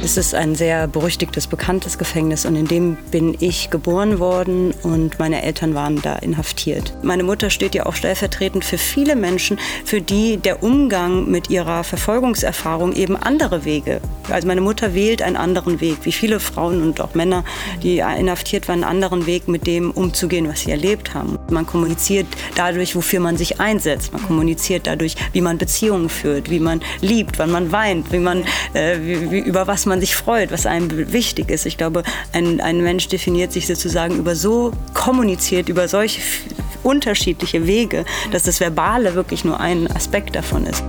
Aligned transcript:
Es 0.00 0.16
ist 0.16 0.34
ein 0.34 0.54
sehr 0.54 0.86
berüchtigtes, 0.86 1.48
bekanntes 1.48 1.98
Gefängnis 1.98 2.46
und 2.46 2.54
in 2.54 2.66
dem 2.66 2.96
bin 3.10 3.36
ich 3.40 3.68
geboren 3.68 4.20
worden 4.20 4.72
und 4.82 5.18
meine 5.18 5.42
Eltern 5.42 5.74
waren 5.74 6.00
da 6.00 6.14
inhaftiert. 6.16 6.94
Meine 7.02 7.24
Mutter 7.24 7.50
steht 7.50 7.74
ja 7.74 7.84
auch 7.84 7.94
stellvertretend 7.94 8.64
für 8.64 8.78
viele 8.78 9.16
Menschen, 9.16 9.58
für 9.84 10.00
die 10.00 10.36
der 10.36 10.62
Umgang 10.62 11.28
mit 11.28 11.50
ihrer 11.50 11.82
Verfolgungserfahrung 11.82 12.94
eben 12.94 13.16
andere 13.16 13.64
Wege. 13.64 14.00
Also 14.30 14.46
meine 14.46 14.60
Mutter 14.60 14.94
wählt 14.94 15.20
einen 15.20 15.36
anderen 15.36 15.80
Weg, 15.80 15.98
wie 16.02 16.12
viele 16.12 16.38
Frauen 16.38 16.82
und 16.82 17.00
auch 17.00 17.14
Männer, 17.14 17.44
die 17.82 17.98
inhaftiert 17.98 18.68
waren, 18.68 18.84
einen 18.84 19.02
anderen 19.02 19.26
Weg, 19.26 19.48
mit 19.48 19.66
dem 19.66 19.90
umzugehen, 19.90 20.48
was 20.48 20.60
sie 20.60 20.70
erlebt 20.70 21.14
haben. 21.14 21.38
Man 21.50 21.66
kommuniziert 21.66 22.26
dadurch, 22.54 22.94
wofür 22.94 23.20
man 23.20 23.36
sich 23.36 23.60
einsetzt. 23.60 24.12
Man 24.12 24.22
kommuniziert 24.22 24.86
dadurch, 24.86 25.16
wie 25.32 25.40
man 25.40 25.58
Beziehungen 25.58 26.08
führt, 26.08 26.50
wie 26.50 26.60
man 26.60 26.82
liebt, 27.00 27.38
wann 27.38 27.50
man 27.50 27.72
weint, 27.72 28.12
wie 28.12 28.18
man 28.18 28.44
äh, 28.74 28.98
wie, 29.00 29.30
wie, 29.30 29.38
über 29.40 29.66
was 29.66 29.87
man 29.88 30.00
sich 30.00 30.14
freut, 30.14 30.52
was 30.52 30.66
einem 30.66 31.12
wichtig 31.12 31.50
ist. 31.50 31.66
Ich 31.66 31.76
glaube, 31.76 32.02
ein, 32.32 32.60
ein 32.60 32.82
Mensch 32.82 33.08
definiert 33.08 33.52
sich 33.52 33.66
sozusagen 33.66 34.16
über 34.16 34.36
so 34.36 34.72
kommuniziert, 34.94 35.68
über 35.68 35.88
solche 35.88 36.20
unterschiedliche 36.82 37.66
Wege, 37.66 38.04
dass 38.30 38.44
das 38.44 38.60
Verbale 38.60 39.14
wirklich 39.14 39.44
nur 39.44 39.60
ein 39.60 39.90
Aspekt 39.90 40.36
davon 40.36 40.66
ist. 40.66 40.84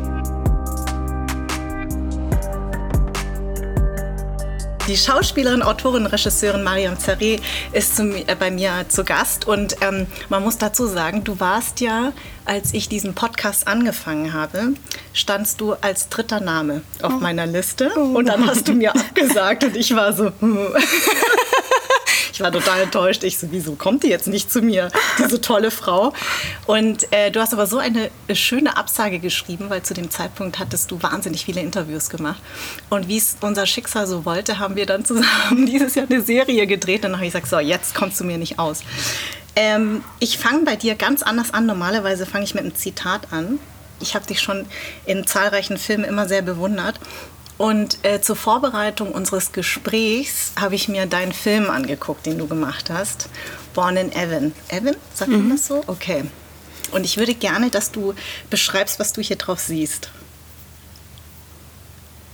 Die 4.90 4.98
Schauspielerin, 4.98 5.62
Autorin, 5.62 6.08
Regisseurin 6.08 6.64
Mariam 6.64 6.98
Zareh 6.98 7.40
ist 7.74 7.96
zu, 7.96 8.10
äh, 8.10 8.36
bei 8.40 8.50
mir 8.50 8.86
zu 8.88 9.04
Gast 9.04 9.46
und 9.48 9.76
ähm, 9.82 10.08
man 10.30 10.42
muss 10.44 10.58
dazu 10.58 10.88
sagen, 10.88 11.24
du 11.24 11.40
warst 11.40 11.80
ja, 11.80 12.12
als 12.44 12.74
ich 12.74 12.90
diesen 12.90 13.14
Podcast 13.14 13.68
angefangen 13.68 14.34
habe, 14.34 14.74
standst 15.14 15.62
du 15.62 15.74
als 15.74 16.10
dritter 16.10 16.40
Name 16.40 16.82
auf 17.04 17.14
oh. 17.14 17.20
meiner 17.20 17.46
Liste 17.46 17.92
oh. 17.96 18.18
und 18.18 18.30
dann 18.30 18.48
hast 18.48 18.68
du 18.68 18.74
mir 18.74 18.96
abgesagt 18.96 19.64
und 19.64 19.78
ich 19.78 19.96
war 19.96 20.12
so. 20.12 20.32
Ich 22.40 22.44
war 22.44 22.54
total 22.54 22.80
enttäuscht. 22.84 23.26
Ich 23.26 23.38
so, 23.38 23.48
wieso 23.52 23.76
kommt 23.76 24.04
die 24.04 24.08
jetzt 24.08 24.30
nicht 24.30 24.50
zu 24.50 24.62
mir, 24.62 24.88
diese 25.18 25.42
tolle 25.42 25.72
Frau? 25.72 26.14
Und 26.68 27.12
äh, 27.12 27.32
du 27.32 27.42
hast 27.42 27.52
aber 27.52 27.68
so 27.68 27.80
eine 27.80 28.10
schöne 28.32 28.78
Absage 28.78 29.20
geschrieben, 29.20 29.70
weil 29.70 29.84
zu 29.84 29.94
dem 29.94 30.10
Zeitpunkt 30.10 30.58
hattest 30.58 30.90
du 30.90 31.04
wahnsinnig 31.04 31.44
viele 31.44 31.60
Interviews 31.60 32.10
gemacht. 32.10 32.42
Und 32.90 33.10
wie 33.10 33.18
es 33.18 33.36
unser 33.42 33.66
Schicksal 33.66 34.08
so 34.08 34.24
wollte, 34.24 34.58
haben 34.58 34.78
wir 34.78 34.86
dann 34.86 35.04
zusammen 35.04 35.66
dieses 35.66 35.96
Jahr 35.96 36.06
eine 36.10 36.22
Serie 36.22 36.66
gedreht. 36.66 37.04
Und 37.04 37.12
dann 37.12 37.16
habe 37.16 37.26
ich 37.26 37.34
gesagt, 37.34 37.50
so, 37.50 37.60
jetzt 37.60 37.94
kommst 37.94 38.22
du 38.22 38.24
mir 38.24 38.38
nicht 38.38 38.58
aus. 38.58 38.84
Ähm, 39.58 40.02
ich 40.22 40.38
fange 40.38 40.64
bei 40.64 40.78
dir 40.78 40.96
ganz 40.96 41.24
anders 41.24 41.54
an. 41.54 41.66
Normalerweise 41.66 42.26
fange 42.26 42.46
ich 42.46 42.56
mit 42.56 42.64
einem 42.64 42.74
Zitat 42.74 43.34
an. 43.34 43.60
Ich 44.00 44.16
habe 44.16 44.26
dich 44.26 44.40
schon 44.40 44.66
in 45.06 45.28
zahlreichen 45.28 45.78
Filmen 45.78 46.06
immer 46.06 46.26
sehr 46.30 46.42
bewundert. 46.42 47.02
Und 47.60 48.00
äh, 48.06 48.22
zur 48.22 48.38
Vorbereitung 48.38 49.12
unseres 49.12 49.52
Gesprächs 49.52 50.54
habe 50.58 50.76
ich 50.76 50.88
mir 50.88 51.06
deinen 51.08 51.34
Film 51.34 51.70
angeguckt, 51.70 52.26
den 52.26 52.38
du 52.38 52.48
gemacht 52.48 52.90
hast. 52.90 53.28
Born 53.74 53.98
in 53.98 54.14
Evan. 54.14 54.54
Evan? 54.70 54.96
Sagt 55.14 55.30
man 55.30 55.44
mhm. 55.44 55.50
das 55.50 55.68
so? 55.68 55.84
Okay. 55.86 56.24
Und 56.92 57.04
ich 57.04 57.18
würde 57.18 57.34
gerne, 57.34 57.70
dass 57.70 57.92
du 57.92 58.14
beschreibst, 58.50 58.98
was 58.98 59.12
du 59.12 59.22
hier 59.22 59.36
drauf 59.36 59.60
siehst. 59.60 60.10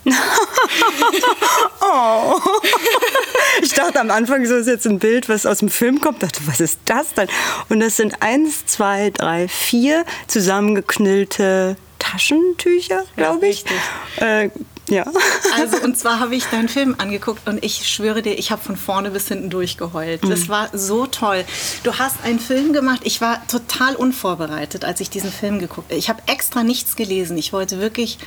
oh. 1.81 2.39
Ich 3.63 3.73
dachte 3.73 3.99
am 3.99 4.11
Anfang, 4.11 4.45
so 4.45 4.53
ist 4.55 4.67
jetzt 4.67 4.85
ein 4.85 4.99
Bild, 4.99 5.27
was 5.27 5.47
aus 5.47 5.57
dem 5.57 5.69
Film 5.69 6.01
kommt. 6.01 6.21
Ich 6.21 6.29
dachte, 6.33 6.45
was 6.45 6.59
ist 6.59 6.77
das 6.85 7.15
denn? 7.15 7.29
Und 7.69 7.79
das 7.79 7.97
sind 7.97 8.21
eins, 8.21 8.67
zwei, 8.67 9.09
drei, 9.09 9.47
vier 9.47 10.05
zusammengeknüllte 10.27 11.77
Taschentücher, 11.97 13.05
glaube 13.15 13.47
ich. 13.47 13.65
Ja, 14.19 14.51
ja. 14.89 15.05
Also 15.55 15.77
und 15.77 15.97
zwar 15.97 16.19
habe 16.19 16.35
ich 16.35 16.45
deinen 16.45 16.69
Film 16.69 16.95
angeguckt 16.97 17.47
und 17.47 17.63
ich 17.63 17.87
schwöre 17.87 18.21
dir, 18.21 18.37
ich 18.37 18.51
habe 18.51 18.61
von 18.61 18.77
vorne 18.77 19.11
bis 19.11 19.27
hinten 19.27 19.49
durchgeheult. 19.49 20.23
Mhm. 20.23 20.29
Das 20.29 20.49
war 20.49 20.69
so 20.73 21.05
toll. 21.05 21.45
Du 21.83 21.97
hast 21.97 22.23
einen 22.23 22.39
Film 22.39 22.73
gemacht. 22.73 23.01
Ich 23.03 23.21
war 23.21 23.45
total 23.47 23.95
unvorbereitet, 23.95 24.85
als 24.85 24.99
ich 25.01 25.09
diesen 25.09 25.31
Film 25.31 25.59
geguckt 25.59 25.89
habe. 25.89 25.99
Ich 25.99 26.09
habe 26.09 26.21
extra 26.27 26.63
nichts 26.63 26.95
gelesen. 26.95 27.37
Ich 27.37 27.53
wollte 27.53 27.79
wirklich 27.79 28.17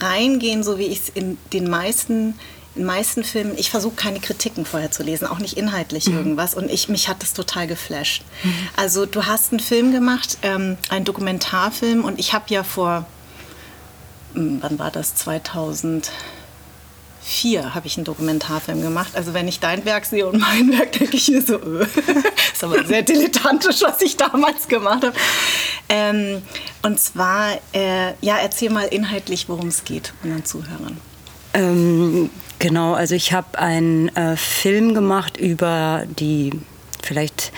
reingehen, 0.00 0.62
so 0.62 0.78
wie 0.78 0.86
ich 0.86 1.00
es 1.00 1.08
in 1.10 1.38
den 1.52 1.68
meisten 1.68 2.34
in 2.76 2.84
meisten 2.84 3.24
Filmen, 3.24 3.54
ich 3.56 3.68
versuche 3.68 3.96
keine 3.96 4.20
Kritiken 4.20 4.64
vorher 4.64 4.92
zu 4.92 5.02
lesen, 5.02 5.26
auch 5.26 5.38
nicht 5.38 5.56
inhaltlich 5.56 6.06
mhm. 6.06 6.16
irgendwas. 6.16 6.54
Und 6.54 6.70
ich, 6.70 6.88
mich 6.88 7.08
hat 7.08 7.22
das 7.22 7.32
total 7.32 7.66
geflasht. 7.66 8.22
Mhm. 8.44 8.54
Also 8.76 9.06
du 9.06 9.26
hast 9.26 9.52
einen 9.52 9.60
Film 9.60 9.92
gemacht, 9.92 10.38
ähm, 10.42 10.76
einen 10.88 11.04
Dokumentarfilm. 11.04 12.04
Und 12.04 12.20
ich 12.20 12.32
habe 12.32 12.44
ja 12.48 12.62
vor 12.62 13.06
wann 14.34 14.78
war 14.78 14.90
das? 14.90 15.14
2004 15.16 17.74
habe 17.74 17.86
ich 17.86 17.96
einen 17.96 18.04
Dokumentarfilm 18.04 18.82
gemacht. 18.82 19.12
Also 19.14 19.34
wenn 19.34 19.48
ich 19.48 19.60
dein 19.60 19.84
Werk 19.84 20.06
sehe 20.06 20.26
und 20.26 20.40
mein 20.40 20.72
Werk, 20.78 20.92
denke 20.92 21.16
ich 21.16 21.28
mir 21.28 21.42
so, 21.42 21.54
öh. 21.54 21.86
ist 22.52 22.64
aber 22.64 22.84
sehr 22.84 23.02
dilettantisch, 23.02 23.82
was 23.82 24.00
ich 24.02 24.16
damals 24.16 24.68
gemacht 24.68 25.04
habe. 25.04 25.16
Ähm, 25.88 26.42
und 26.82 27.00
zwar, 27.00 27.58
äh, 27.72 28.12
ja, 28.20 28.38
erzähl 28.38 28.70
mal 28.70 28.86
inhaltlich, 28.86 29.48
worum 29.48 29.68
es 29.68 29.84
geht 29.84 30.12
unseren 30.22 30.44
Zuhörern. 30.44 30.98
Ähm, 31.52 32.30
genau, 32.58 32.94
also 32.94 33.14
ich 33.14 33.32
habe 33.32 33.58
einen 33.58 34.14
äh, 34.16 34.36
Film 34.36 34.94
gemacht 34.94 35.36
über 35.36 36.04
die 36.18 36.52
vielleicht 37.02 37.52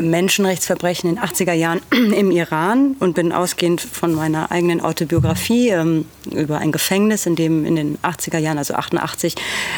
Menschenrechtsverbrechen 0.00 1.10
in 1.10 1.16
den 1.16 1.24
80er 1.24 1.52
Jahren 1.52 1.80
im 1.90 2.30
Iran 2.30 2.96
und 3.00 3.14
bin 3.14 3.32
ausgehend 3.32 3.80
von 3.80 4.14
meiner 4.14 4.50
eigenen 4.50 4.80
Autobiografie 4.80 5.70
ähm, 5.70 6.04
über 6.30 6.58
ein 6.58 6.72
Gefängnis, 6.72 7.26
in 7.26 7.36
dem 7.36 7.64
in 7.64 7.76
den 7.76 7.98
80er 7.98 8.38
Jahren, 8.38 8.58
also 8.58 8.74
88, 8.74 9.34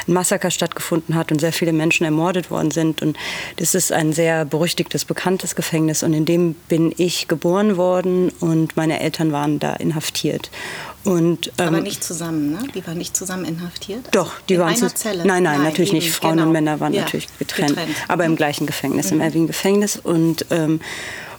ein 0.07 0.13
Massaker 0.13 0.51
stattgefunden 0.51 1.15
hat 1.15 1.33
und 1.33 1.41
sehr 1.41 1.53
viele 1.53 1.73
Menschen 1.73 2.05
ermordet 2.05 2.51
worden 2.51 2.71
sind. 2.71 3.03
Und 3.03 3.17
das 3.57 3.75
ist 3.75 3.93
ein 3.93 4.13
sehr 4.13 4.45
berüchtigtes, 4.45 5.05
bekanntes 5.05 5.55
Gefängnis 5.55 6.03
und 6.03 6.13
in 6.13 6.25
dem 6.25 6.55
bin 6.69 6.93
ich 6.97 7.29
geboren 7.29 7.77
worden 7.77 8.31
und 8.41 8.77
meine 8.77 9.01
Eltern 9.01 9.33
waren 9.33 9.59
da 9.59 9.75
inhaftiert. 9.75 10.51
Und, 11.05 11.53
ähm, 11.59 11.69
Aber 11.69 11.81
nicht 11.81 12.03
zusammen, 12.03 12.53
ne? 12.53 12.59
Die 12.75 12.87
waren 12.87 12.97
nicht 12.97 13.15
zusammen 13.15 13.45
inhaftiert? 13.45 14.07
Doch, 14.13 14.41
die 14.49 14.55
in 14.55 14.61
waren 14.61 14.75
einer 14.75 14.95
Zelle. 14.95 15.27
Nein, 15.27 15.43
nein, 15.43 15.59
nein 15.59 15.65
natürlich 15.65 15.91
eben, 15.91 15.99
nicht. 15.99 16.13
Frauen 16.13 16.37
genau. 16.37 16.47
und 16.47 16.53
Männer 16.53 16.81
waren 16.81 16.95
ja, 16.95 17.03
natürlich 17.03 17.29
getrennt, 17.39 17.71
getrennt, 17.71 17.97
aber 18.09 18.25
im 18.25 18.37
gleichen 18.37 18.67
Gefängnis, 18.67 19.11
mhm. 19.11 19.17
im 19.17 19.21
Erwin-Gefängnis. 19.21 19.97
Und 20.03 20.47
ähm, 20.51 20.81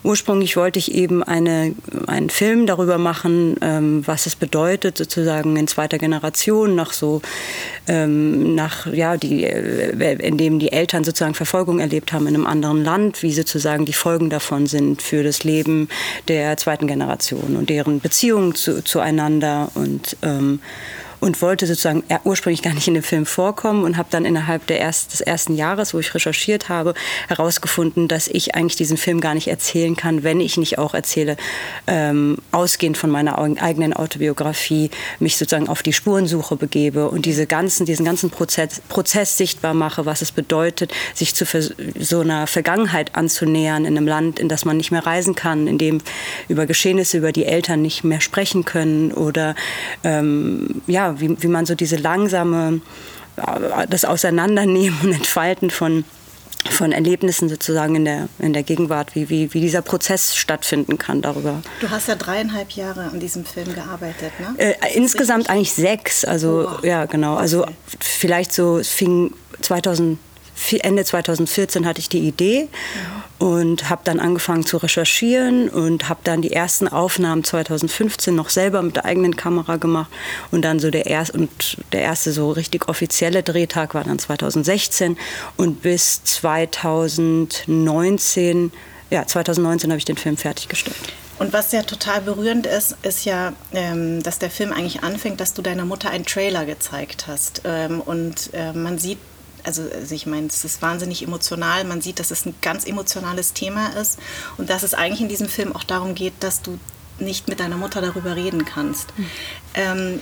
Ursprünglich 0.06 0.56
wollte 0.56 0.78
ich 0.78 0.94
eben 0.94 1.24
eine, 1.24 1.74
einen 2.06 2.30
Film 2.30 2.68
darüber 2.68 3.00
machen, 3.00 3.56
ähm, 3.62 4.04
was 4.06 4.28
es 4.28 4.36
bedeutet, 4.36 5.00
sozusagen 5.00 5.58
in 5.58 5.68
zweiter 5.68 5.98
Generation, 5.98 6.76
nach 6.76 6.94
so, 6.94 7.24
ähm, 7.88 8.54
nach, 8.54 8.86
ja, 8.94 9.18
die, 9.18 9.46
äh, 9.46 10.14
in 10.20 10.38
dem 10.38 10.60
die 10.60 10.72
Eltern 10.72 11.04
sozusagen 11.04 11.34
Verfolgung 11.34 11.80
erlebt 11.80 12.14
haben 12.14 12.28
in 12.28 12.36
einem 12.36 12.46
anderen 12.46 12.84
Land, 12.84 13.24
wie 13.24 13.34
sozusagen 13.34 13.86
die 13.86 13.94
Folgen 13.94 14.30
davon 14.30 14.68
sind 14.68 15.02
für 15.02 15.24
das 15.24 15.44
Leben 15.44 15.90
der 16.28 16.56
zweiten 16.58 16.86
Generation 16.86 17.56
und 17.58 17.72
deren 17.72 18.00
Beziehungen 18.00 18.54
zu, 18.54 18.84
zueinander 18.84 19.72
und, 19.74 20.18
ähm, 20.22 20.60
und 21.20 21.42
wollte 21.42 21.68
sozusagen 21.68 22.04
ursprünglich 22.24 22.62
gar 22.62 22.74
nicht 22.74 22.88
in 22.88 22.94
dem 22.94 23.04
Film 23.04 23.26
vorkommen 23.26 23.84
und 23.84 23.98
habe 23.98 24.10
dann 24.12 24.26
innerhalb 24.26 24.68
der 24.68 24.80
erst, 24.80 25.14
des 25.14 25.22
ersten 25.22 25.56
Jahres, 25.56 25.94
wo 25.94 26.00
ich 26.00 26.14
recherchiert 26.14 26.70
habe, 26.70 26.94
herausgefunden, 27.28 28.08
dass 28.08 28.28
ich 28.28 28.56
eigentlich 28.56 28.76
diesen 28.76 28.98
Film 28.98 29.22
gar 29.22 29.34
nicht 29.34 29.48
erzählen 29.48 29.96
kann, 29.96 30.24
wenn 30.24 30.40
ich 30.40 30.58
nicht 30.58 30.78
auch 30.78 30.94
erzähle, 30.94 31.38
ähm, 31.88 32.38
ausgehend 32.52 32.98
von 32.98 33.10
meiner 33.10 33.38
eigenen 33.40 33.94
Autobiografie, 33.94 34.90
mich 35.20 35.38
sozusagen 35.38 35.70
auf 35.70 35.84
die 35.84 35.94
Spurensuche 35.94 36.56
begebe 36.56 37.10
und 37.10 37.26
diese 37.26 37.46
ganzen, 37.46 37.86
diesen 37.86 38.06
ganzen 38.06 38.30
Prozess, 38.30 38.82
Prozess 38.90 39.38
sichtbar 39.38 39.74
mache, 39.74 40.06
was 40.06 40.22
es 40.22 40.32
bedeutet, 40.32 40.92
sich 41.14 41.36
zu 41.36 41.46
so 42.00 42.20
einer 42.20 42.48
Vergangenheit 42.48 43.16
anzunähern 43.16 43.86
in 43.86 43.98
einem 43.98 44.08
Land, 44.08 44.40
in 44.40 44.50
das 44.50 44.66
man 44.66 44.78
nicht 44.78 44.92
mehr 44.92 45.06
reisen 45.06 45.36
kann, 45.36 45.68
in 45.68 45.78
dem 45.78 46.02
über 46.48 46.66
Geschehnisse, 46.66 47.18
über 47.18 47.32
die 47.32 47.46
Eltern 47.46 47.82
nicht 47.82 48.04
mehr 48.04 48.22
sprechen 48.22 48.66
können 48.66 49.12
oder 49.12 49.56
ähm, 50.04 50.82
ja, 50.88 51.05
wie, 51.20 51.42
wie 51.42 51.48
man 51.48 51.66
so 51.66 51.76
diese 51.76 51.96
langsame, 51.96 52.82
äh, 53.38 53.88
das 53.88 54.06
Auseinandernehmen 54.06 55.00
und 55.04 55.14
Entfalten 55.14 55.70
von 55.70 56.04
von 56.70 56.92
Erlebnissen 56.92 57.48
sozusagen 57.48 57.96
in 57.96 58.06
der, 58.06 58.28
in 58.40 58.54
der 58.54 58.64
Gegenwart, 58.64 59.16
wie, 59.16 59.30
wie, 59.30 59.54
wie 59.54 59.62
dieser 59.62 59.82
Prozess 59.82 60.36
stattfinden 60.36 60.98
kann 60.98 61.22
darüber. 61.22 61.62
Du 61.80 61.90
hast 61.90 62.08
ja 62.08 62.16
dreieinhalb 62.16 62.72
Jahre 62.72 63.04
an 63.04 63.20
diesem 63.20 63.46
Film 63.46 63.74
gearbeitet, 63.74 64.32
ne? 64.40 64.56
Äh, 64.58 64.74
insgesamt 64.96 65.42
richtig? 65.42 65.52
eigentlich 65.52 65.74
sechs, 65.74 66.26
also 66.26 66.68
oh, 66.68 66.86
ja 66.86 67.06
genau, 67.06 67.36
also 67.36 67.66
vielleicht 68.00 68.52
so, 68.52 68.80
es 68.80 68.90
fing 68.90 69.32
2000 69.62 70.18
Ende 70.82 71.06
2014 71.06 71.86
hatte 71.86 72.00
ich 72.00 72.10
die 72.10 72.28
Idee 72.28 72.68
und 73.38 73.88
habe 73.90 74.02
dann 74.04 74.20
angefangen 74.20 74.66
zu 74.66 74.78
recherchieren 74.78 75.70
und 75.70 76.10
habe 76.10 76.22
dann 76.24 76.42
die 76.42 76.54
ersten 76.54 76.88
Aufnahmen 76.88 77.44
2015 77.44 78.34
noch 78.34 78.50
selber 78.50 78.82
mit 78.82 78.96
der 78.96 79.06
eigenen 79.06 79.36
Kamera 79.36 79.76
gemacht 79.76 80.10
und 80.52 80.64
dann 80.64 80.80
so 80.80 80.90
der 80.90 81.06
erste 81.06 81.38
und 81.38 81.78
der 81.92 82.02
erste 82.02 82.32
so 82.32 82.50
richtig 82.52 82.88
offizielle 82.88 83.44
Drehtag 83.44 83.94
war 83.94 84.06
dann 84.06 84.20
2016 84.20 85.18
und 85.58 85.82
bis 85.82 86.24
2019 86.24 88.72
ja 89.12 89.28
2019 89.28 89.92
habe 89.92 89.98
ich 89.98 90.06
den 90.06 90.18
Film 90.18 90.38
fertiggestellt. 90.38 90.96
Und 91.38 91.52
was 91.52 91.74
ja 91.74 91.84
total 91.84 92.22
berührend 92.22 92.66
ist, 92.66 92.96
ist 93.02 93.26
ja, 93.26 93.52
ähm, 93.74 94.24
dass 94.24 94.40
der 94.40 94.50
Film 94.50 94.72
eigentlich 94.72 95.04
anfängt, 95.04 95.42
dass 95.42 95.54
du 95.54 95.62
deiner 95.62 95.84
Mutter 95.84 96.10
einen 96.10 96.26
Trailer 96.26 96.66
gezeigt 96.66 97.26
hast. 97.28 97.64
Ähm, 97.66 98.00
und 98.00 98.52
äh, 98.54 98.72
man 98.72 98.98
sieht, 98.98 99.18
also, 99.66 99.84
also 99.94 100.14
ich 100.16 100.26
meine, 100.26 100.48
es 100.48 100.64
ist 100.64 100.82
wahnsinnig 100.82 101.24
emotional. 101.24 101.84
Man 101.84 102.02
sieht, 102.02 102.20
dass 102.20 102.32
es 102.32 102.46
ein 102.46 102.56
ganz 102.62 102.86
emotionales 102.86 103.54
Thema 103.54 103.90
ist 103.90 104.20
und 104.58 104.70
dass 104.70 104.84
es 104.84 104.94
eigentlich 104.94 105.22
in 105.22 105.30
diesem 105.30 105.50
Film 105.50 105.76
auch 105.76 105.84
darum 105.84 106.16
geht, 106.16 106.34
dass 106.40 106.62
du 106.62 106.80
nicht 107.20 107.48
mit 107.48 107.60
deiner 107.60 107.78
Mutter 107.78 108.02
darüber 108.02 108.36
reden 108.36 108.66
kannst. 108.66 109.08
Mhm. 109.18 109.26
Ähm, 109.74 110.20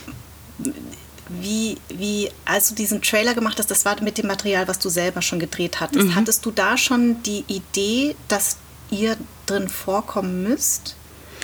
wie, 1.29 1.77
wie, 1.89 2.29
als 2.45 2.69
du 2.69 2.75
diesen 2.75 3.01
Trailer 3.01 3.33
gemacht 3.33 3.57
hast, 3.57 3.71
das 3.71 3.85
war 3.85 3.99
mit 4.01 4.17
dem 4.17 4.27
Material, 4.27 4.67
was 4.67 4.79
du 4.79 4.89
selber 4.89 5.21
schon 5.21 5.39
gedreht 5.39 5.79
hattest, 5.79 6.07
mhm. 6.07 6.15
hattest 6.15 6.45
du 6.45 6.51
da 6.51 6.77
schon 6.77 7.23
die 7.23 7.45
Idee, 7.47 8.15
dass 8.27 8.57
ihr 8.91 9.17
drin 9.45 9.69
vorkommen 9.69 10.43
müsst? 10.43 10.95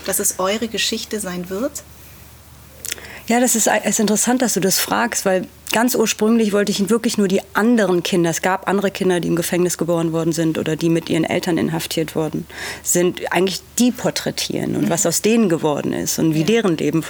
dass 0.06 0.20
es 0.20 0.40
eure 0.40 0.68
Geschichte 0.68 1.20
sein 1.20 1.50
wird? 1.50 1.84
Ja, 3.30 3.40
das 3.40 3.56
ist, 3.56 3.70
ist 3.86 4.00
interessant, 4.00 4.42
dass 4.42 4.56
du 4.56 4.60
das 4.60 4.80
fragst, 4.80 5.24
weil 5.24 5.46
ganz 5.72 5.94
ursprünglich 5.94 6.52
wollte 6.52 6.72
ich 6.72 6.90
wirklich 6.90 7.20
nur 7.20 7.28
die 7.28 7.42
anderen 7.54 8.02
Kinder, 8.02 8.32
es 8.32 8.42
gab 8.42 8.68
andere 8.68 8.90
Kinder, 8.90 9.20
die 9.20 9.28
im 9.28 9.36
Gefängnis 9.36 9.78
geboren 9.78 10.14
worden 10.14 10.34
sind 10.34 10.58
oder 10.58 10.76
die 10.76 10.90
mit 10.90 11.12
ihren 11.12 11.26
Eltern 11.26 11.60
inhaftiert 11.60 12.16
worden 12.16 12.48
sind, 12.82 13.32
eigentlich 13.32 13.62
die 13.78 13.92
porträtieren 13.92 14.76
und 14.76 14.86
mhm. 14.86 14.90
was 14.90 15.06
aus 15.06 15.22
denen 15.22 15.48
geworden 15.48 15.94
ist 15.94 16.18
und 16.18 16.34
wie 16.34 16.40
ja. 16.40 16.46
deren 16.48 16.76
Leben. 16.76 17.06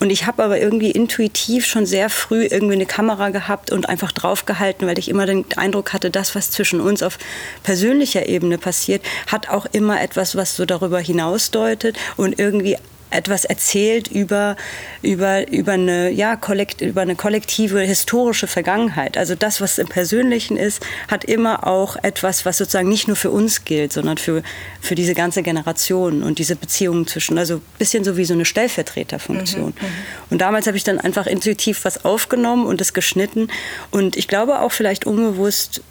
Und 0.00 0.10
ich 0.10 0.26
habe 0.26 0.44
aber 0.44 0.60
irgendwie 0.60 0.90
intuitiv 0.90 1.64
schon 1.64 1.86
sehr 1.86 2.10
früh 2.10 2.44
irgendwie 2.44 2.74
eine 2.74 2.84
Kamera 2.84 3.30
gehabt 3.30 3.72
und 3.72 3.88
einfach 3.88 4.12
draufgehalten, 4.12 4.86
weil 4.86 4.98
ich 4.98 5.08
immer 5.08 5.24
den 5.24 5.46
Eindruck 5.56 5.94
hatte, 5.94 6.10
das, 6.10 6.34
was 6.34 6.50
zwischen 6.50 6.82
uns 6.82 7.02
auf 7.02 7.16
persönlicher 7.62 8.28
Ebene 8.28 8.58
passiert, 8.58 9.02
hat 9.28 9.48
auch 9.48 9.64
immer 9.72 10.02
etwas, 10.02 10.36
was 10.36 10.56
so 10.56 10.66
darüber 10.66 11.00
hinausdeutet 11.00 11.96
und 12.18 12.38
irgendwie 12.38 12.76
etwas 13.10 13.44
erzählt 13.44 14.08
über, 14.08 14.56
über, 15.02 15.48
über, 15.50 15.72
eine, 15.72 16.10
ja, 16.10 16.36
kollekt, 16.36 16.80
über 16.80 17.02
eine 17.02 17.14
kollektive 17.14 17.80
historische 17.80 18.46
Vergangenheit. 18.46 19.16
Also 19.16 19.34
das, 19.34 19.60
was 19.60 19.78
im 19.78 19.88
Persönlichen 19.88 20.56
ist, 20.56 20.84
hat 21.08 21.24
immer 21.24 21.66
auch 21.66 21.96
etwas, 22.02 22.44
was 22.44 22.58
sozusagen 22.58 22.88
nicht 22.88 23.06
nur 23.06 23.16
für 23.16 23.30
uns 23.30 23.64
gilt, 23.64 23.92
sondern 23.92 24.18
für, 24.18 24.42
für 24.80 24.94
diese 24.94 25.14
ganze 25.14 25.42
Generation 25.42 26.22
und 26.22 26.38
diese 26.38 26.56
Beziehungen 26.56 27.06
zwischen, 27.06 27.38
also 27.38 27.56
ein 27.56 27.62
bisschen 27.78 28.04
so 28.04 28.16
wie 28.16 28.24
so 28.24 28.34
eine 28.34 28.44
Stellvertreterfunktion. 28.44 29.74
Mhm, 29.80 29.86
mhm. 29.86 29.94
und 30.30 30.40
damals 30.40 30.66
habe 30.66 30.76
ich 30.76 30.84
dann 30.84 30.98
einfach 30.98 31.26
intuitiv 31.26 31.84
was 31.84 32.04
aufgenommen 32.04 32.66
und 32.66 32.80
es 32.80 32.92
geschnitten 32.92 33.48
und 33.90 34.16
ich 34.16 34.28
glaube 34.28 34.60
auch 34.60 34.72
vielleicht 34.72 35.06
unbewusst 35.06 35.82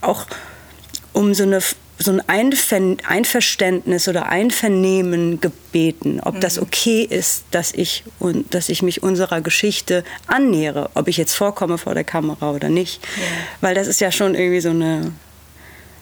auch 0.00 0.26
um 1.12 1.34
so 1.34 1.44
eine 1.44 1.60
so 2.02 2.12
ein 2.12 2.20
Einverständnis 3.06 4.08
oder 4.08 4.28
Einvernehmen 4.28 5.40
gebeten, 5.40 6.20
ob 6.20 6.34
mhm. 6.34 6.40
das 6.40 6.58
okay 6.58 7.02
ist, 7.02 7.44
dass 7.50 7.72
ich, 7.72 8.04
und, 8.18 8.54
dass 8.54 8.68
ich 8.68 8.82
mich 8.82 9.02
unserer 9.02 9.40
Geschichte 9.40 10.04
annähere, 10.26 10.90
ob 10.94 11.08
ich 11.08 11.16
jetzt 11.16 11.34
vorkomme 11.34 11.78
vor 11.78 11.94
der 11.94 12.04
Kamera 12.04 12.50
oder 12.50 12.68
nicht. 12.68 13.02
Ja. 13.16 13.22
Weil 13.60 13.74
das 13.74 13.86
ist 13.86 14.00
ja 14.00 14.12
schon 14.12 14.34
irgendwie 14.34 14.60
so 14.60 14.70
eine, 14.70 15.12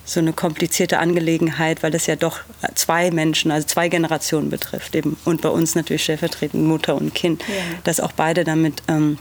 so 0.05 0.21
eine 0.21 0.33
komplizierte 0.33 0.99
Angelegenheit, 0.99 1.83
weil 1.83 1.91
das 1.91 2.07
ja 2.07 2.17
doch 2.17 2.41
zwei 2.75 3.11
Menschen, 3.11 3.51
also 3.51 3.67
zwei 3.67 3.89
Generationen 3.89 4.51
betrifft. 4.51 4.95
Eben. 4.97 5.17
Und 5.25 5.41
bei 5.43 5.49
uns 5.49 5.75
natürlich 5.75 6.05
stellvertretend 6.05 6.65
Mutter 6.65 6.95
und 6.95 7.15
Kind, 7.15 7.43
ja. 7.43 7.55
dass 7.85 8.01
auch 8.01 8.13
beide 8.13 8.45
damit... 8.45 8.83
Ähm, 8.89 9.19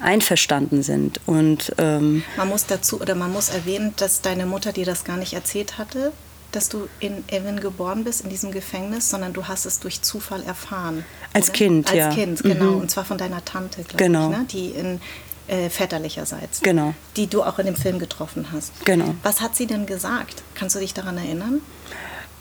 einverstanden 0.00 0.82
sind. 0.82 1.20
Und, 1.26 1.72
ähm, 1.78 2.22
man 2.36 2.48
muss 2.48 2.66
dazu 2.66 3.00
oder 3.00 3.14
man 3.14 3.32
muss 3.32 3.48
erwähnen, 3.48 3.94
dass 3.96 4.20
deine 4.20 4.46
Mutter 4.46 4.72
dir 4.72 4.84
das 4.84 5.04
gar 5.04 5.16
nicht 5.16 5.32
erzählt 5.32 5.78
hatte, 5.78 6.12
dass 6.52 6.68
du 6.68 6.88
in 7.00 7.24
Evan 7.28 7.60
geboren 7.60 8.04
bist, 8.04 8.22
in 8.22 8.30
diesem 8.30 8.52
Gefängnis, 8.52 9.10
sondern 9.10 9.32
du 9.32 9.48
hast 9.48 9.66
es 9.66 9.80
durch 9.80 10.02
Zufall 10.02 10.42
erfahren. 10.44 11.04
Als 11.32 11.48
oder? 11.48 11.58
Kind, 11.58 11.88
Als 11.88 11.96
ja. 11.96 12.06
Als 12.06 12.14
Kind, 12.14 12.42
genau. 12.42 12.72
Mhm. 12.72 12.80
Und 12.80 12.90
zwar 12.90 13.04
von 13.04 13.18
deiner 13.18 13.44
Tante, 13.44 13.82
glaube 13.82 14.02
genau. 14.02 14.30
ich, 14.30 14.36
ne? 14.36 14.46
die 14.50 14.68
in 14.70 15.00
äh, 15.48 15.68
väterlicherseits, 15.68 16.60
genau. 16.60 16.94
die 17.16 17.26
du 17.26 17.42
auch 17.42 17.58
in 17.58 17.66
dem 17.66 17.76
Film 17.76 17.98
getroffen 17.98 18.46
hast. 18.52 18.84
Genau. 18.84 19.14
Was 19.22 19.40
hat 19.40 19.56
sie 19.56 19.66
denn 19.66 19.86
gesagt? 19.86 20.42
Kannst 20.54 20.76
du 20.76 20.80
dich 20.80 20.94
daran 20.94 21.18
erinnern? 21.18 21.60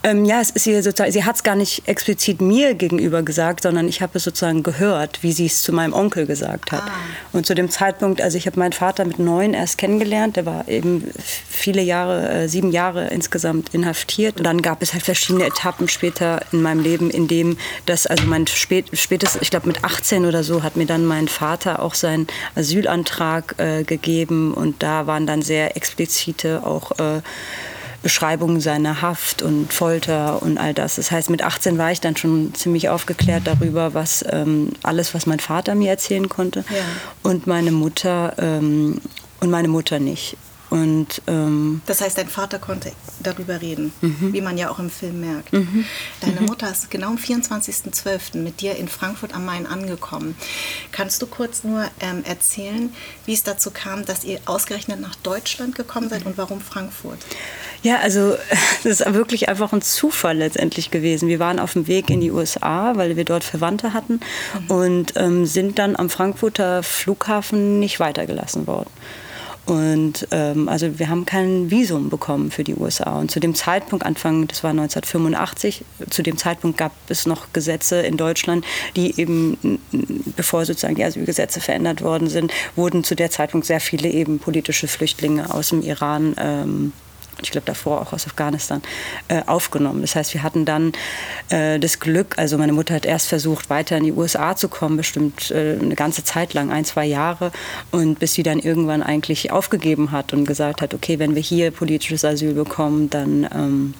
Ähm, 0.03 0.25
ja, 0.25 0.39
es 0.39 0.51
ist 0.51 0.67
ihr 0.67 0.81
sozusagen, 0.83 1.11
sie 1.11 1.23
hat 1.23 1.35
es 1.35 1.43
gar 1.43 1.55
nicht 1.55 1.87
explizit 1.87 2.39
mir 2.39 2.75
gegenüber 2.75 3.23
gesagt, 3.23 3.63
sondern 3.63 3.87
ich 3.87 4.01
habe 4.01 4.17
es 4.17 4.23
sozusagen 4.23 4.63
gehört, 4.63 5.23
wie 5.23 5.31
sie 5.31 5.47
es 5.47 5.63
zu 5.63 5.73
meinem 5.73 5.93
Onkel 5.93 6.25
gesagt 6.25 6.71
hat. 6.71 6.83
Ah. 6.83 6.91
Und 7.33 7.45
zu 7.45 7.55
dem 7.55 7.69
Zeitpunkt, 7.69 8.21
also 8.21 8.37
ich 8.37 8.45
habe 8.45 8.59
meinen 8.59 8.73
Vater 8.73 9.05
mit 9.05 9.19
neun 9.19 9.53
erst 9.53 9.77
kennengelernt, 9.77 10.35
der 10.35 10.45
war 10.45 10.67
eben 10.67 11.11
viele 11.49 11.81
Jahre, 11.81 12.29
äh, 12.29 12.47
sieben 12.47 12.71
Jahre 12.71 13.07
insgesamt 13.07 13.73
inhaftiert. 13.73 14.37
Und 14.37 14.43
dann 14.43 14.61
gab 14.61 14.81
es 14.81 14.93
halt 14.93 15.03
verschiedene 15.03 15.45
Etappen 15.45 15.87
später 15.87 16.41
in 16.51 16.61
meinem 16.61 16.81
Leben, 16.81 17.09
in 17.09 17.27
dem 17.27 17.57
das, 17.85 18.05
also 18.05 18.25
mein 18.27 18.45
spät, 18.47 18.85
spätestens, 18.93 19.41
ich 19.41 19.49
glaube 19.49 19.67
mit 19.67 19.83
18 19.83 20.25
oder 20.25 20.43
so, 20.43 20.63
hat 20.63 20.77
mir 20.77 20.85
dann 20.85 21.05
mein 21.05 21.27
Vater 21.27 21.81
auch 21.81 21.95
seinen 21.95 22.27
Asylantrag 22.55 23.55
äh, 23.57 23.83
gegeben 23.83 24.53
und 24.53 24.83
da 24.83 25.07
waren 25.07 25.25
dann 25.25 25.41
sehr 25.41 25.75
explizite 25.75 26.65
auch 26.65 26.91
äh, 26.99 27.21
Beschreibungen 28.03 28.61
seiner 28.61 29.01
Haft 29.01 29.41
und 29.41 29.73
Folter 29.73 30.41
und 30.41 30.57
all 30.57 30.73
das. 30.73 30.95
Das 30.95 31.11
heißt, 31.11 31.29
mit 31.29 31.41
18 31.41 31.77
war 31.77 31.91
ich 31.91 31.99
dann 31.99 32.15
schon 32.15 32.53
ziemlich 32.53 32.89
aufgeklärt 32.89 33.43
darüber, 33.45 33.93
was 33.93 34.23
ähm, 34.29 34.71
alles, 34.83 35.13
was 35.13 35.25
mein 35.25 35.39
Vater 35.39 35.75
mir 35.75 35.89
erzählen 35.89 36.29
konnte 36.29 36.63
ja. 36.69 36.83
und 37.23 37.47
meine 37.47 37.71
Mutter 37.71 38.33
ähm, 38.37 39.01
und 39.39 39.49
meine 39.49 39.67
Mutter 39.67 39.99
nicht. 39.99 40.37
Und, 40.69 41.21
ähm, 41.27 41.81
das 41.85 42.01
heißt, 42.01 42.17
dein 42.17 42.27
Vater 42.27 42.59
konnte 42.59 42.91
darüber 43.21 43.61
reden, 43.61 43.93
mhm. 44.01 44.33
wie 44.33 44.41
man 44.41 44.57
ja 44.57 44.69
auch 44.69 44.79
im 44.79 44.89
Film 44.89 45.21
merkt. 45.21 45.53
Mhm. 45.53 45.85
Deine 46.21 46.41
mhm. 46.41 46.47
Mutter 46.47 46.69
ist 46.69 46.91
genau 46.91 47.07
am 47.07 47.17
24.12. 47.17 48.37
mit 48.37 48.61
dir 48.61 48.75
in 48.75 48.87
Frankfurt 48.87 49.33
am 49.33 49.45
Main 49.45 49.65
angekommen. 49.65 50.35
Kannst 50.91 51.21
du 51.21 51.27
kurz 51.27 51.63
nur 51.63 51.85
ähm, 52.01 52.23
erzählen, 52.25 52.93
wie 53.25 53.33
es 53.33 53.43
dazu 53.43 53.71
kam, 53.71 54.05
dass 54.05 54.23
ihr 54.23 54.39
ausgerechnet 54.45 54.99
nach 54.99 55.15
Deutschland 55.15 55.75
gekommen 55.75 56.09
seid 56.09 56.25
und 56.25 56.37
warum 56.37 56.59
Frankfurt? 56.59 57.19
Ja, 57.81 57.99
also 57.99 58.35
das 58.83 58.99
ist 58.99 59.13
wirklich 59.13 59.47
einfach 59.47 59.71
ein 59.71 59.81
Zufall 59.81 60.37
letztendlich 60.37 60.91
gewesen. 60.91 61.29
Wir 61.29 61.39
waren 61.39 61.59
auf 61.59 61.73
dem 61.73 61.87
Weg 61.87 62.09
in 62.09 62.19
die 62.19 62.31
USA, 62.31 62.97
weil 62.97 63.15
wir 63.15 63.23
dort 63.25 63.45
Verwandte 63.45 63.93
hatten 63.93 64.19
mhm. 64.67 64.71
und 64.71 65.13
ähm, 65.15 65.45
sind 65.45 65.79
dann 65.79 65.95
am 65.95 66.09
Frankfurter 66.09 66.83
Flughafen 66.83 67.79
nicht 67.79 68.01
weitergelassen 68.01 68.67
worden. 68.67 68.89
Und 69.67 70.29
ähm, 70.31 70.69
also 70.69 70.97
wir 70.97 71.09
haben 71.09 71.25
kein 71.25 71.69
Visum 71.69 72.09
bekommen 72.09 72.51
für 72.51 72.63
die 72.63 72.73
USA. 72.75 73.19
Und 73.19 73.29
zu 73.29 73.41
dem 73.41 73.53
Zeitpunkt, 73.53 74.05
Anfang, 74.05 74.47
das 74.47 74.63
war 74.63 74.71
1985, 74.71 75.83
zu 76.09 76.23
dem 76.23 76.37
Zeitpunkt 76.37 76.77
gab 76.77 76.93
es 77.09 77.25
noch 77.25 77.51
Gesetze 77.51 77.97
in 77.97 78.15
Deutschland, 78.15 78.63
die 78.95 79.19
eben, 79.19 79.79
bevor 80.37 80.65
sozusagen 80.65 80.95
die 80.95 81.03
Asylgesetze 81.03 81.59
verändert 81.59 82.01
worden 82.01 82.29
sind, 82.29 82.53
wurden 82.77 83.03
zu 83.03 83.13
der 83.13 83.29
Zeitpunkt 83.29 83.67
sehr 83.67 83.81
viele 83.81 84.09
eben 84.09 84.39
politische 84.39 84.87
Flüchtlinge 84.87 85.53
aus 85.53 85.69
dem 85.69 85.81
Iran 85.81 86.33
ähm, 86.39 86.93
ich 87.41 87.51
glaube 87.51 87.65
davor 87.65 88.01
auch 88.01 88.13
aus 88.13 88.25
Afghanistan, 88.25 88.81
äh, 89.27 89.41
aufgenommen. 89.45 90.01
Das 90.01 90.15
heißt, 90.15 90.33
wir 90.33 90.43
hatten 90.43 90.65
dann 90.65 90.93
äh, 91.49 91.79
das 91.79 91.99
Glück, 91.99 92.37
also 92.37 92.57
meine 92.57 92.73
Mutter 92.73 92.95
hat 92.95 93.05
erst 93.05 93.27
versucht, 93.27 93.69
weiter 93.69 93.97
in 93.97 94.03
die 94.03 94.11
USA 94.11 94.55
zu 94.55 94.69
kommen, 94.69 94.97
bestimmt 94.97 95.51
äh, 95.51 95.77
eine 95.79 95.95
ganze 95.95 96.23
Zeit 96.23 96.53
lang, 96.53 96.71
ein, 96.71 96.85
zwei 96.85 97.05
Jahre, 97.05 97.51
und 97.91 98.19
bis 98.19 98.33
sie 98.33 98.43
dann 98.43 98.59
irgendwann 98.59 99.03
eigentlich 99.03 99.51
aufgegeben 99.51 100.11
hat 100.11 100.33
und 100.33 100.45
gesagt 100.45 100.81
hat, 100.81 100.93
okay, 100.93 101.19
wenn 101.19 101.35
wir 101.35 101.41
hier 101.41 101.71
politisches 101.71 102.25
Asyl 102.25 102.53
bekommen, 102.53 103.09
dann, 103.09 103.47
ähm, 103.53 103.93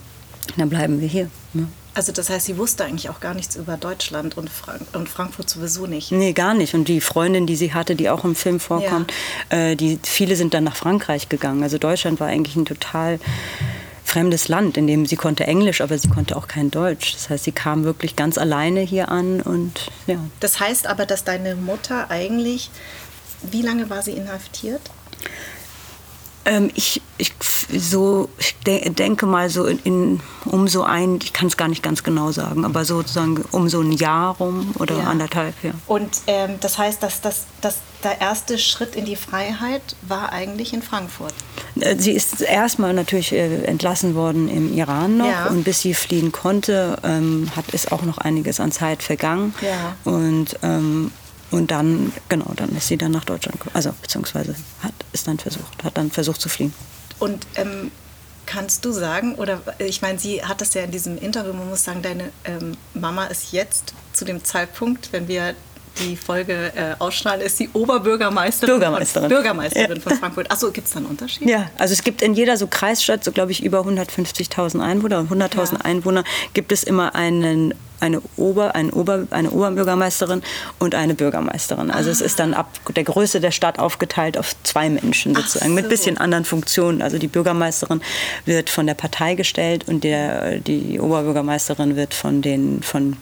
dann 0.58 0.70
bleiben 0.70 1.02
wir 1.02 1.08
hier. 1.08 1.30
Ne? 1.54 1.68
Also 1.98 2.12
das 2.12 2.30
heißt, 2.30 2.46
sie 2.46 2.60
wusste 2.60 2.86
eigentlich 2.86 3.10
auch 3.10 3.20
gar 3.20 3.34
nichts 3.34 3.56
über 3.56 3.76
Deutschland 3.76 4.38
und, 4.38 4.52
Frank 4.52 4.82
und 4.94 5.10
Frankfurt 5.10 5.50
sowieso 5.50 5.88
nicht. 5.88 6.12
Nee, 6.12 6.32
gar 6.32 6.54
nicht. 6.54 6.76
Und 6.76 6.88
die 6.88 7.02
Freundin, 7.02 7.48
die 7.48 7.56
sie 7.56 7.74
hatte, 7.74 7.96
die 7.96 8.08
auch 8.12 8.24
im 8.24 8.36
Film 8.36 8.60
vorkommt, 8.60 9.12
ja. 9.52 9.58
äh, 9.58 9.76
die, 9.76 9.98
viele 10.04 10.36
sind 10.36 10.54
dann 10.54 10.64
nach 10.64 10.76
Frankreich 10.76 11.28
gegangen. 11.28 11.64
Also 11.64 11.80
Deutschland 11.80 12.20
war 12.20 12.28
eigentlich 12.28 12.56
ein 12.56 12.66
total 12.66 13.20
fremdes 14.06 14.48
Land, 14.48 14.78
in 14.78 14.86
dem 14.86 15.08
sie 15.08 15.16
konnte 15.16 15.48
Englisch, 15.48 15.82
aber 15.82 15.98
sie 15.98 16.08
konnte 16.08 16.38
auch 16.38 16.48
kein 16.48 16.70
Deutsch. 16.70 17.14
Das 17.14 17.32
heißt, 17.32 17.46
sie 17.46 17.52
kam 17.52 17.84
wirklich 17.84 18.16
ganz 18.16 18.38
alleine 18.38 18.82
hier 18.82 19.10
an 19.10 19.42
und 19.42 19.90
ja. 20.06 20.20
Das 20.40 20.60
heißt 20.60 20.86
aber, 20.86 21.08
dass 21.08 21.24
deine 21.24 21.56
Mutter 21.56 22.12
eigentlich, 22.12 22.70
wie 23.42 23.64
lange 23.64 23.90
war 23.90 24.04
sie 24.04 24.12
inhaftiert? 24.12 24.82
Ähm, 26.48 26.72
ich, 26.76 27.02
ich, 27.18 27.34
so, 27.78 28.30
ich 28.40 28.56
de 28.66 28.90
denke 28.90 29.26
mal 29.26 29.50
so 29.50 29.66
in, 29.66 29.80
in, 29.84 30.20
um 30.46 30.70
so 30.70 30.84
ein, 30.84 31.20
ich 31.22 31.34
kann 31.34 31.48
es 31.48 31.58
gar 31.58 31.68
nicht 31.68 31.84
ganz 31.84 32.04
genau 32.04 32.32
sagen, 32.32 32.64
aber 32.64 32.86
sozusagen 32.86 33.44
um 33.52 33.68
so 33.68 33.82
ein 33.82 33.92
Jahr 33.92 34.38
rum 34.38 34.74
oder 34.80 34.98
ja. 34.98 35.04
anderthalb, 35.04 35.54
ja. 35.62 35.72
Und 35.88 36.10
ähm, 36.28 36.56
das 36.62 36.78
heißt, 36.78 37.04
dass, 37.04 37.20
dass, 37.20 37.48
dass 37.60 37.80
der 38.04 38.22
erste 38.22 38.58
Schritt 38.58 38.96
in 38.96 39.04
die 39.04 39.18
Freiheit 39.18 39.98
war 40.04 40.32
eigentlich 40.32 40.74
in 40.74 40.82
Frankfurt? 40.82 41.34
Äh, 41.80 41.98
sie 41.98 42.14
ist 42.14 42.40
erstmal 42.42 42.94
natürlich 42.94 43.34
äh, 43.34 43.66
entlassen 43.66 44.16
worden 44.16 44.48
im 44.48 44.74
Iran 44.74 45.18
noch 45.18 45.26
ja. 45.26 45.48
und 45.48 45.66
bis 45.66 45.82
sie 45.82 45.94
fliehen 45.94 46.32
konnte, 46.32 46.98
ähm, 47.04 47.52
hat 47.58 47.66
es 47.74 47.92
auch 47.92 48.04
noch 48.04 48.20
einiges 48.20 48.62
an 48.62 48.72
Zeit 48.72 49.04
vergangen. 49.04 49.54
Ja. 49.62 49.96
Und 50.10 50.58
ähm, 50.64 51.12
und 51.52 51.72
dann, 51.72 52.12
genau, 52.30 52.52
dann 52.56 52.76
ist 52.76 52.88
sie 52.88 52.98
dann 52.98 53.12
nach 53.12 53.24
Deutschland 53.24 53.60
gekommen. 53.60 53.76
Also, 53.76 53.94
beziehungsweise 54.02 54.56
hat 54.84 54.94
es 55.14 55.24
dann 55.24 55.38
versucht, 55.38 55.84
hat 55.84 55.98
dann 55.98 56.12
versucht 56.12 56.42
zu 56.42 56.50
fliehen. 56.50 56.74
Und 57.20 57.48
ähm, 57.56 57.92
kannst 58.46 58.84
du 58.86 58.92
sagen, 58.92 59.36
oder 59.36 59.62
ich 59.80 60.02
meine, 60.02 60.20
sie 60.20 60.44
hat 60.44 60.62
das 60.62 60.74
ja 60.74 60.82
in 60.84 60.92
diesem 60.92 61.18
Interview, 61.18 61.54
man 61.54 61.70
muss 61.70 61.84
sagen, 61.84 62.02
deine 62.02 62.32
ähm, 62.46 62.76
Mama 62.94 63.26
ist 63.26 63.52
jetzt 63.52 63.94
zu 64.14 64.26
dem 64.26 64.44
Zeitpunkt, 64.44 65.10
wenn 65.12 65.28
wir 65.28 65.56
die 66.00 66.16
Folge 66.16 66.72
äh, 66.76 66.96
ausstrahlen, 67.00 67.42
ist 67.42 67.60
die 67.60 67.70
Oberbürgermeisterin 67.74 68.76
Bürgermeisterin. 68.76 69.30
von, 69.30 69.36
Bürgermeisterin 69.36 69.98
ja. 69.98 70.02
von 70.02 70.18
Frankfurt. 70.18 70.52
Achso, 70.52 70.72
gibt 70.72 70.88
es 70.88 70.94
da 70.94 71.00
einen 71.00 71.08
Unterschied? 71.08 71.50
Ja, 71.50 71.70
also 71.78 71.94
es 71.94 72.04
gibt 72.04 72.22
in 72.22 72.34
jeder 72.34 72.58
so 72.58 72.68
Kreisstadt, 72.68 73.24
so 73.24 73.32
glaube 73.32 73.52
ich 73.52 73.64
über 73.64 73.82
150.000 73.82 74.80
Einwohner, 74.80 75.22
100.000 75.22 75.74
ja. 75.74 75.82
Einwohner, 75.82 76.24
gibt 76.54 76.72
es 76.72 76.84
immer 76.84 77.16
einen 77.16 77.74
eine, 78.00 78.22
Ober, 78.36 78.76
ein 78.76 78.92
Ober, 78.92 79.28
eine 79.32 79.52
Oberbürgermeisterin 79.52 80.42
und 80.80 80.96
eine 80.96 81.14
Bürgermeisterin. 81.14 81.92
Also 81.92 82.10
ah. 82.10 82.14
es 82.14 82.22
ist 82.22 82.40
dann 82.40 82.54
ab 82.54 82.80
der 82.96 83.04
Größe 83.04 83.40
der 83.40 83.52
Stadt 83.52 83.80
aufgeteilt 83.80 84.38
auf 84.38 84.56
zwei 84.64 84.90
Menschen 84.90 85.36
sozusagen 85.36 85.70
so. 85.70 85.76
mit 85.76 85.90
bisschen 85.90 86.18
anderen 86.18 86.46
Funktionen. 86.46 87.02
Also 87.02 87.18
die 87.18 87.28
Bürgermeisterin 87.28 88.02
wird 88.46 88.70
von 88.70 88.88
der 88.88 88.94
Partei 88.94 89.36
gestellt 89.36 89.88
und 89.88 90.04
der, 90.04 90.60
die 90.60 91.00
Oberbürgermeisterin 91.00 91.96
wird 91.96 92.14
von 92.14 92.42
den, 92.42 92.82
von, 92.82 93.18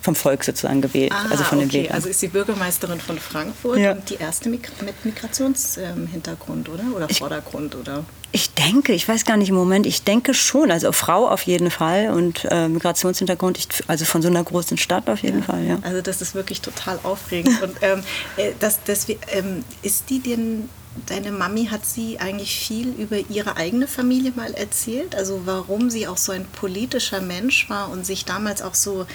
vom 0.00 0.14
Volk 0.14 0.44
sozusagen 0.44 0.80
gewählt, 0.80 1.12
ah, 1.12 1.26
also 1.30 1.44
von 1.44 1.58
okay. 1.58 1.66
den 1.66 1.72
Wählern. 1.72 1.94
Also 1.94 2.08
ist 2.08 2.22
die 2.22 2.28
Bürgermeisterin 2.28 3.00
von 3.00 3.18
Frankfurt 3.18 3.78
ja. 3.78 3.92
und 3.92 4.08
die 4.10 4.16
erste 4.16 4.48
mit 4.48 4.62
Migrationshintergrund, 5.04 6.68
oder? 6.68 6.84
Oder 6.94 7.08
Vordergrund, 7.08 7.74
oder? 7.74 8.04
Ich 8.34 8.52
denke, 8.52 8.92
ich 8.94 9.06
weiß 9.06 9.26
gar 9.26 9.36
nicht 9.36 9.50
im 9.50 9.54
Moment, 9.54 9.86
ich 9.86 10.02
denke 10.02 10.34
schon, 10.34 10.72
also 10.72 10.90
Frau 10.90 11.28
auf 11.28 11.42
jeden 11.42 11.70
Fall 11.70 12.10
und 12.10 12.44
äh, 12.50 12.66
Migrationshintergrund, 12.66 13.58
ich, 13.58 13.68
also 13.86 14.04
von 14.04 14.22
so 14.22 14.28
einer 14.28 14.42
großen 14.42 14.76
Stadt 14.76 15.08
auf 15.08 15.20
jeden 15.22 15.38
ja. 15.38 15.44
Fall, 15.44 15.64
ja. 15.64 15.78
Also 15.82 16.02
das 16.02 16.20
ist 16.20 16.34
wirklich 16.34 16.60
total 16.60 16.98
aufregend. 17.04 17.62
und 17.62 17.76
ähm, 17.82 18.02
äh, 18.36 18.50
das, 18.58 18.80
das, 18.82 19.06
ähm, 19.08 19.64
ist 19.82 20.10
die 20.10 20.18
denn, 20.18 20.68
deine 21.06 21.30
Mami, 21.30 21.66
hat 21.66 21.86
sie 21.86 22.18
eigentlich 22.18 22.58
viel 22.58 22.88
über 22.88 23.18
ihre 23.18 23.56
eigene 23.56 23.86
Familie 23.86 24.32
mal 24.34 24.52
erzählt? 24.52 25.14
Also 25.14 25.42
warum 25.44 25.88
sie 25.88 26.08
auch 26.08 26.16
so 26.16 26.32
ein 26.32 26.44
politischer 26.44 27.20
Mensch 27.20 27.70
war 27.70 27.88
und 27.88 28.04
sich 28.04 28.24
damals 28.24 28.62
auch 28.62 28.74
so 28.74 29.06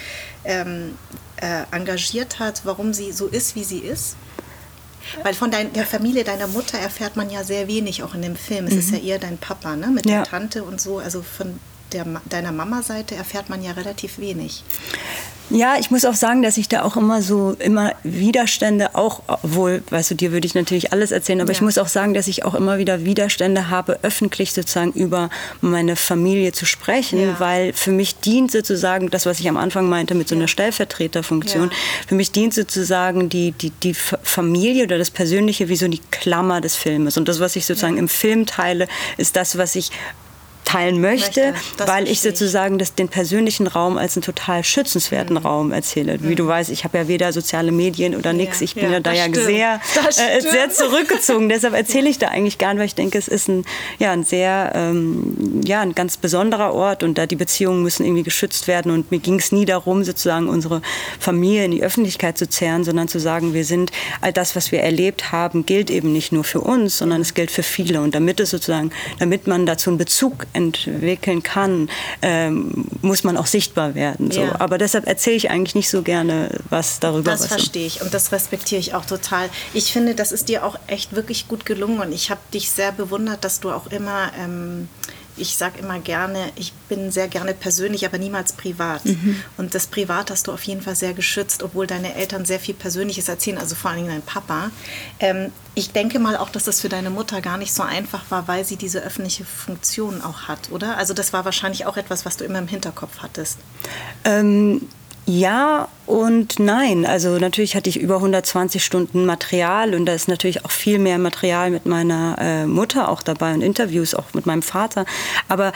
ähm, 0.44 0.94
äh, 1.36 1.64
engagiert 1.72 2.38
hat, 2.38 2.62
warum 2.64 2.94
sie 2.94 3.12
so 3.12 3.26
ist, 3.26 3.54
wie 3.54 3.64
sie 3.64 3.80
ist? 3.80 4.16
Weil 5.22 5.34
von 5.34 5.50
dein, 5.50 5.72
der 5.72 5.86
Familie 5.86 6.24
deiner 6.24 6.46
Mutter 6.46 6.78
erfährt 6.78 7.16
man 7.16 7.30
ja 7.30 7.44
sehr 7.44 7.68
wenig, 7.68 8.02
auch 8.02 8.14
in 8.14 8.22
dem 8.22 8.36
Film. 8.36 8.66
Es 8.66 8.72
mhm. 8.72 8.78
ist 8.78 8.90
ja 8.92 8.98
eher 8.98 9.18
dein 9.18 9.38
Papa, 9.38 9.76
ne? 9.76 9.88
Mit 9.88 10.06
ja. 10.06 10.16
der 10.16 10.24
Tante 10.24 10.64
und 10.64 10.80
so. 10.80 10.98
Also 10.98 11.22
von 11.22 11.58
der, 11.92 12.06
deiner 12.26 12.52
Mama-Seite 12.52 13.14
erfährt 13.14 13.48
man 13.48 13.62
ja 13.62 13.72
relativ 13.72 14.18
wenig. 14.18 14.64
Ja, 15.50 15.76
ich 15.80 15.90
muss 15.90 16.04
auch 16.04 16.14
sagen, 16.14 16.42
dass 16.42 16.56
ich 16.56 16.68
da 16.68 16.82
auch 16.82 16.96
immer 16.96 17.22
so 17.22 17.56
immer 17.58 17.92
Widerstände 18.04 18.94
auch 18.94 19.20
wohl, 19.42 19.82
weißt 19.90 20.12
du, 20.12 20.14
dir 20.14 20.30
würde 20.30 20.46
ich 20.46 20.54
natürlich 20.54 20.92
alles 20.92 21.10
erzählen, 21.10 21.40
aber 21.40 21.50
ja. 21.50 21.56
ich 21.56 21.60
muss 21.60 21.76
auch 21.76 21.88
sagen, 21.88 22.14
dass 22.14 22.28
ich 22.28 22.44
auch 22.44 22.54
immer 22.54 22.78
wieder 22.78 23.04
Widerstände 23.04 23.68
habe, 23.68 23.98
öffentlich 24.02 24.52
sozusagen 24.52 24.92
über 24.92 25.28
meine 25.60 25.96
Familie 25.96 26.52
zu 26.52 26.66
sprechen, 26.66 27.20
ja. 27.20 27.40
weil 27.40 27.72
für 27.72 27.90
mich 27.90 28.20
dient 28.20 28.52
sozusagen 28.52 29.10
das, 29.10 29.26
was 29.26 29.40
ich 29.40 29.48
am 29.48 29.56
Anfang 29.56 29.88
meinte 29.88 30.14
mit 30.14 30.28
so 30.28 30.36
einer 30.36 30.46
Stellvertreterfunktion, 30.46 31.70
ja. 31.70 31.76
für 32.06 32.14
mich 32.14 32.30
dient 32.30 32.54
sozusagen 32.54 33.28
die, 33.28 33.50
die, 33.50 33.70
die 33.70 33.94
Familie 33.94 34.84
oder 34.84 34.98
das 34.98 35.10
Persönliche 35.10 35.68
wie 35.68 35.76
so 35.76 35.88
die 35.88 36.00
Klammer 36.12 36.60
des 36.60 36.76
Filmes 36.76 37.16
und 37.16 37.28
das, 37.28 37.40
was 37.40 37.56
ich 37.56 37.66
sozusagen 37.66 37.98
im 37.98 38.08
Film 38.08 38.46
teile, 38.46 38.86
ist 39.16 39.34
das, 39.34 39.58
was 39.58 39.74
ich 39.74 39.90
teilen 40.70 41.00
möchte, 41.00 41.52
möchte 41.52 41.86
weil 41.86 42.08
ich 42.08 42.20
sozusagen 42.20 42.78
das, 42.78 42.94
den 42.94 43.08
persönlichen 43.08 43.66
Raum 43.66 43.98
als 43.98 44.16
einen 44.16 44.22
total 44.22 44.64
schützenswerten 44.64 45.36
mhm. 45.36 45.42
Raum 45.44 45.72
erzähle. 45.72 46.18
Wie 46.22 46.28
mhm. 46.28 46.36
du 46.36 46.46
weißt, 46.46 46.70
ich 46.70 46.84
habe 46.84 46.98
ja 46.98 47.08
weder 47.08 47.32
soziale 47.32 47.72
Medien 47.72 48.14
oder 48.14 48.32
nichts. 48.32 48.60
Ich 48.60 48.74
bin 48.74 48.84
ja, 48.84 48.92
ja 48.92 49.00
da 49.00 49.12
ja 49.12 49.32
sehr, 49.32 49.80
äh, 50.06 50.40
sehr 50.40 50.70
zurückgezogen. 50.70 51.48
Deshalb 51.50 51.74
erzähle 51.74 52.08
ich 52.08 52.18
da 52.18 52.28
eigentlich 52.28 52.58
gar 52.58 52.72
nicht, 52.74 52.80
weil 52.80 52.86
ich 52.86 52.94
denke, 52.94 53.18
es 53.18 53.28
ist 53.28 53.48
ein, 53.48 53.64
ja, 53.98 54.12
ein 54.12 54.24
sehr, 54.24 54.72
ähm, 54.74 55.62
ja, 55.64 55.80
ein 55.80 55.94
ganz 55.94 56.16
besonderer 56.16 56.72
Ort 56.74 57.02
und 57.02 57.18
da 57.18 57.26
die 57.26 57.36
Beziehungen 57.36 57.82
müssen 57.82 58.04
irgendwie 58.04 58.22
geschützt 58.22 58.68
werden. 58.68 58.92
Und 58.92 59.10
mir 59.10 59.18
ging 59.18 59.38
es 59.38 59.52
nie 59.52 59.64
darum, 59.64 60.04
sozusagen 60.04 60.48
unsere 60.48 60.82
Familie 61.18 61.64
in 61.64 61.70
die 61.72 61.82
Öffentlichkeit 61.82 62.38
zu 62.38 62.48
zerren, 62.48 62.84
sondern 62.84 63.08
zu 63.08 63.18
sagen, 63.18 63.54
wir 63.54 63.64
sind, 63.64 63.90
all 64.20 64.32
das, 64.32 64.56
was 64.56 64.72
wir 64.72 64.80
erlebt 64.80 65.32
haben, 65.32 65.66
gilt 65.66 65.90
eben 65.90 66.12
nicht 66.12 66.32
nur 66.32 66.44
für 66.44 66.60
uns, 66.60 66.98
sondern 66.98 67.20
es 67.20 67.34
gilt 67.34 67.50
für 67.50 67.62
viele. 67.62 68.00
Und 68.00 68.14
damit 68.14 68.40
es 68.40 68.50
sozusagen, 68.50 68.90
damit 69.18 69.46
man 69.46 69.66
dazu 69.66 69.90
einen 69.90 69.98
Bezug 69.98 70.46
entwickeln 70.60 71.42
kann, 71.42 71.88
ähm, 72.22 72.86
muss 73.02 73.24
man 73.24 73.36
auch 73.36 73.46
sichtbar 73.46 73.94
werden. 73.94 74.30
So. 74.30 74.42
Ja. 74.42 74.60
Aber 74.60 74.78
deshalb 74.78 75.06
erzähle 75.06 75.36
ich 75.36 75.50
eigentlich 75.50 75.74
nicht 75.74 75.90
so 75.90 76.02
gerne 76.02 76.50
was 76.68 77.00
darüber. 77.00 77.30
Das 77.30 77.46
verstehe 77.46 77.86
ich 77.86 78.02
und 78.02 78.12
das 78.12 78.32
respektiere 78.32 78.80
ich 78.80 78.94
auch 78.94 79.04
total. 79.04 79.48
Ich 79.74 79.92
finde, 79.92 80.14
das 80.14 80.32
ist 80.32 80.48
dir 80.48 80.64
auch 80.64 80.78
echt 80.86 81.14
wirklich 81.14 81.48
gut 81.48 81.66
gelungen 81.66 82.00
und 82.00 82.12
ich 82.12 82.30
habe 82.30 82.40
dich 82.52 82.70
sehr 82.70 82.92
bewundert, 82.92 83.44
dass 83.44 83.60
du 83.60 83.70
auch 83.70 83.86
immer 83.88 84.30
ähm, 84.38 84.88
ich 85.40 85.56
sage 85.56 85.78
immer 85.78 85.98
gerne, 85.98 86.52
ich 86.56 86.72
bin 86.88 87.10
sehr 87.10 87.28
gerne 87.28 87.54
persönlich, 87.54 88.04
aber 88.06 88.18
niemals 88.18 88.52
privat. 88.52 89.04
Mhm. 89.04 89.42
Und 89.56 89.74
das 89.74 89.86
Privat 89.86 90.30
hast 90.30 90.46
du 90.46 90.52
auf 90.52 90.62
jeden 90.64 90.82
Fall 90.82 90.94
sehr 90.96 91.14
geschützt, 91.14 91.62
obwohl 91.62 91.86
deine 91.86 92.14
Eltern 92.14 92.44
sehr 92.44 92.60
viel 92.60 92.74
Persönliches 92.74 93.28
erzählen, 93.28 93.58
also 93.58 93.74
vor 93.74 93.90
allem 93.90 94.06
dein 94.06 94.22
Papa. 94.22 94.70
Ähm, 95.18 95.52
ich 95.74 95.92
denke 95.92 96.18
mal 96.18 96.36
auch, 96.36 96.50
dass 96.50 96.64
das 96.64 96.80
für 96.80 96.88
deine 96.88 97.10
Mutter 97.10 97.40
gar 97.40 97.56
nicht 97.56 97.72
so 97.72 97.82
einfach 97.82 98.30
war, 98.30 98.48
weil 98.48 98.64
sie 98.64 98.76
diese 98.76 99.00
öffentliche 99.00 99.44
Funktion 99.44 100.20
auch 100.22 100.48
hat, 100.48 100.70
oder? 100.70 100.98
Also 100.98 101.14
das 101.14 101.32
war 101.32 101.44
wahrscheinlich 101.44 101.86
auch 101.86 101.96
etwas, 101.96 102.26
was 102.26 102.36
du 102.36 102.44
immer 102.44 102.58
im 102.58 102.68
Hinterkopf 102.68 103.18
hattest. 103.20 103.58
Ähm, 104.24 104.88
ja 105.26 105.88
und 106.10 106.58
nein. 106.58 107.06
Also 107.06 107.38
natürlich 107.38 107.76
hatte 107.76 107.88
ich 107.88 108.00
über 108.00 108.16
120 108.16 108.84
Stunden 108.84 109.26
Material 109.26 109.94
und 109.94 110.06
da 110.06 110.12
ist 110.12 110.26
natürlich 110.26 110.64
auch 110.64 110.72
viel 110.72 110.98
mehr 110.98 111.18
Material 111.18 111.70
mit 111.70 111.86
meiner 111.86 112.36
äh, 112.40 112.66
Mutter 112.66 113.08
auch 113.08 113.22
dabei 113.22 113.54
und 113.54 113.62
Interviews 113.62 114.16
auch 114.16 114.34
mit 114.34 114.44
meinem 114.44 114.62
Vater. 114.62 115.06
Aber 115.46 115.72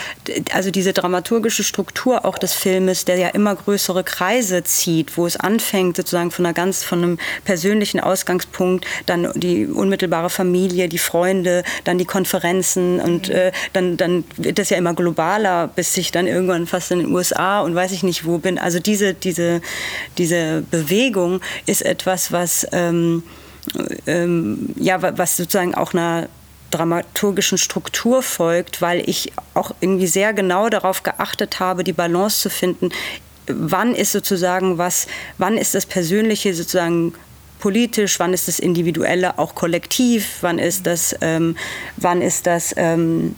also 0.52 0.72
diese 0.72 0.92
dramaturgische 0.92 1.62
Struktur 1.62 2.24
auch 2.24 2.36
des 2.36 2.52
Filmes, 2.52 3.04
der 3.04 3.16
ja 3.16 3.28
immer 3.28 3.54
größere 3.54 4.02
Kreise 4.02 4.64
zieht, 4.64 5.16
wo 5.16 5.24
es 5.24 5.36
anfängt 5.36 5.96
sozusagen 5.96 6.32
von 6.32 6.44
einer 6.44 6.52
ganz 6.52 6.82
von 6.82 6.98
einem 6.98 7.18
persönlichen 7.44 8.00
Ausgangspunkt, 8.00 8.86
dann 9.06 9.30
die 9.36 9.68
unmittelbare 9.68 10.30
Familie, 10.30 10.88
die 10.88 10.98
Freunde, 10.98 11.62
dann 11.84 11.96
die 11.96 12.06
Konferenzen 12.06 12.98
und 12.98 13.28
mhm. 13.28 13.34
äh, 13.36 13.52
dann 13.72 13.96
dann 13.96 14.24
wird 14.36 14.58
das 14.58 14.70
ja 14.70 14.78
immer 14.78 14.94
globaler, 14.94 15.68
bis 15.68 15.96
ich 15.96 16.10
dann 16.10 16.26
irgendwann 16.26 16.66
fast 16.66 16.90
in 16.90 16.98
den 16.98 17.14
USA 17.14 17.60
und 17.60 17.76
weiß 17.76 17.92
ich 17.92 18.02
nicht 18.02 18.24
wo 18.24 18.38
bin. 18.38 18.58
Also 18.58 18.80
diese 18.80 19.14
diese 19.14 19.60
diese 20.18 20.23
Bewegung 20.70 21.40
ist 21.66 21.82
etwas, 21.82 22.32
was, 22.32 22.66
ähm, 22.72 23.22
ähm, 24.06 24.74
ja, 24.76 25.00
was 25.16 25.36
sozusagen 25.36 25.74
auch 25.74 25.94
einer 25.94 26.28
dramaturgischen 26.70 27.56
Struktur 27.56 28.22
folgt, 28.22 28.82
weil 28.82 29.08
ich 29.08 29.32
auch 29.54 29.70
irgendwie 29.80 30.08
sehr 30.08 30.32
genau 30.32 30.68
darauf 30.68 31.02
geachtet 31.02 31.60
habe, 31.60 31.84
die 31.84 31.92
Balance 31.92 32.40
zu 32.40 32.50
finden, 32.50 32.90
wann 33.46 33.94
ist 33.94 34.12
sozusagen 34.12 34.78
was, 34.78 35.06
wann 35.38 35.56
ist 35.56 35.74
das 35.74 35.86
Persönliche 35.86 36.54
sozusagen 36.54 37.14
politisch, 37.60 38.18
wann 38.18 38.34
ist 38.34 38.48
das 38.48 38.58
Individuelle 38.58 39.38
auch 39.38 39.54
kollektiv, 39.54 40.38
wann 40.40 40.58
ist 40.58 40.86
das, 40.86 41.14
ähm, 41.20 41.56
wann 41.96 42.20
ist 42.22 42.46
das 42.46 42.74
ähm, 42.76 43.36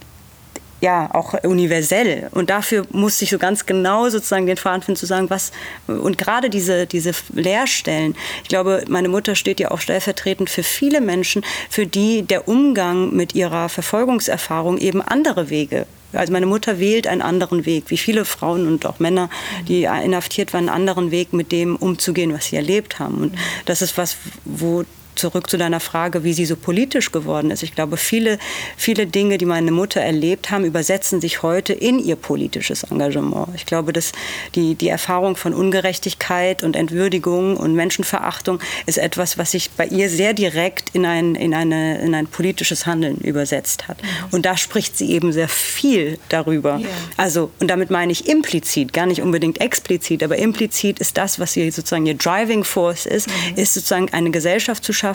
ja 0.81 1.09
auch 1.13 1.33
universell. 1.43 2.29
Und 2.31 2.49
dafür 2.49 2.85
musste 2.91 3.23
ich 3.23 3.31
so 3.31 3.37
ganz 3.37 3.65
genau 3.65 4.09
sozusagen 4.09 4.45
den 4.45 4.57
Faden 4.57 4.81
finden, 4.81 4.99
zu 4.99 5.05
sagen, 5.05 5.29
was, 5.29 5.51
und 5.87 6.17
gerade 6.17 6.49
diese, 6.49 6.85
diese 6.85 7.11
Leerstellen, 7.33 8.15
ich 8.43 8.49
glaube, 8.49 8.83
meine 8.87 9.09
Mutter 9.09 9.35
steht 9.35 9.59
ja 9.59 9.71
auch 9.71 9.79
stellvertretend 9.79 10.49
für 10.49 10.63
viele 10.63 11.01
Menschen, 11.01 11.43
für 11.69 11.87
die 11.87 12.23
der 12.23 12.47
Umgang 12.47 13.15
mit 13.15 13.35
ihrer 13.35 13.69
Verfolgungserfahrung 13.69 14.77
eben 14.77 15.01
andere 15.01 15.49
Wege 15.49 15.87
also 16.13 16.31
meine 16.31 16.45
Mutter 16.45 16.79
wählt 16.79 17.07
einen 17.07 17.21
anderen 17.21 17.65
Weg, 17.65 17.85
wie 17.87 17.97
viele 17.97 18.25
Frauen 18.25 18.67
und 18.67 18.85
auch 18.85 18.99
Männer, 18.99 19.29
die 19.67 19.83
inhaftiert 19.83 20.53
waren, 20.53 20.69
einen 20.69 20.87
anderen 20.87 21.11
Weg, 21.11 21.33
mit 21.33 21.51
dem 21.51 21.75
umzugehen, 21.75 22.33
was 22.33 22.47
sie 22.47 22.55
erlebt 22.55 22.99
haben. 22.99 23.17
Und 23.17 23.35
das 23.65 23.81
ist 23.81 23.97
was, 23.97 24.15
wo 24.45 24.83
zurück 25.17 25.49
zu 25.49 25.57
deiner 25.57 25.79
Frage, 25.79 26.23
wie 26.23 26.33
sie 26.33 26.45
so 26.45 26.55
politisch 26.55 27.11
geworden 27.11 27.51
ist. 27.51 27.63
Ich 27.63 27.75
glaube, 27.75 27.97
viele, 27.97 28.39
viele 28.75 29.07
Dinge, 29.07 29.37
die 29.37 29.45
meine 29.45 29.71
Mutter 29.71 30.01
erlebt 30.01 30.51
haben, 30.51 30.65
übersetzen 30.65 31.21
sich 31.21 31.43
heute 31.43 31.73
in 31.73 31.99
ihr 31.99 32.15
politisches 32.15 32.83
Engagement. 32.83 33.49
Ich 33.55 33.65
glaube, 33.65 33.93
dass 33.93 34.11
die, 34.55 34.75
die 34.75 34.89
Erfahrung 34.89 35.35
von 35.35 35.53
Ungerechtigkeit 35.53 36.63
und 36.63 36.75
Entwürdigung 36.75 37.57
und 37.57 37.73
Menschenverachtung 37.73 38.59
ist 38.85 38.97
etwas, 38.97 39.37
was 39.37 39.51
sich 39.51 39.71
bei 39.71 39.87
ihr 39.87 40.09
sehr 40.09 40.33
direkt 40.33 40.91
in 40.93 41.05
ein, 41.05 41.35
in 41.35 41.53
eine, 41.53 41.99
in 41.99 42.13
ein 42.13 42.27
politisches 42.27 42.85
Handeln 42.85 43.17
übersetzt 43.17 43.87
hat. 43.87 44.01
Mhm. 44.01 44.07
Und 44.31 44.45
da 44.45 44.57
spricht 44.57 44.97
sie 44.97 45.11
eben 45.11 45.31
sehr 45.33 45.47
viel 45.47 46.19
darüber. 46.29 46.77
Yeah. 46.77 46.89
Also, 47.17 47.51
und 47.59 47.69
damit 47.69 47.89
meine 47.89 48.11
ich 48.11 48.27
implizit, 48.27 48.93
gar 48.93 49.05
nicht 49.05 49.21
unbedingt 49.21 49.61
explizit, 49.61 50.23
aber 50.23 50.37
implizit 50.37 50.99
ist 50.99 51.17
das, 51.17 51.39
was 51.39 51.53
sie 51.53 51.69
sozusagen 51.71 52.05
ihr 52.05 52.15
Driving 52.15 52.63
Force 52.63 53.05
ist, 53.05 53.27
mhm. 53.27 53.57
ist 53.57 53.73
sozusagen 53.73 54.09
eine 54.13 54.31
Gesellschaft 54.31 54.83
zu 54.83 54.93
schaffen, 54.93 55.06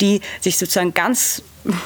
die 0.00 0.20
sich 0.40 0.58
sozusagen 0.58 0.94
ganz 0.94 1.42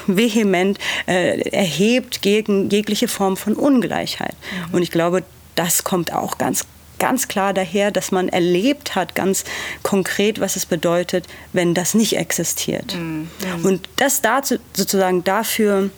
vehement 0.07 0.78
äh, 1.07 1.40
erhebt 1.50 2.23
gegen 2.23 2.69
jegliche 2.71 3.09
Form 3.09 3.37
von 3.37 3.55
Ungleichheit. 3.55 4.35
Mhm. 4.69 4.75
Und 4.75 4.83
ich 4.83 4.90
glaube, 4.90 5.23
das 5.55 5.85
kommt 5.85 6.12
auch 6.12 6.38
ganz 6.38 6.64
ganz 6.99 7.28
klar 7.28 7.55
daher, 7.55 7.93
dass 7.93 8.11
man 8.11 8.28
erlebt 8.28 8.97
hat, 8.97 9.14
ganz 9.14 9.45
konkret, 9.85 10.40
was 10.40 10.57
es 10.57 10.67
bedeutet, 10.67 11.26
wenn 11.52 11.73
das 11.73 11.95
nicht 11.95 12.17
existiert. 12.17 12.97
Mhm. 12.97 13.28
Und 13.62 13.88
das 13.97 14.21
dazu, 14.21 14.57
sozusagen 14.75 15.23
dafür 15.23 15.90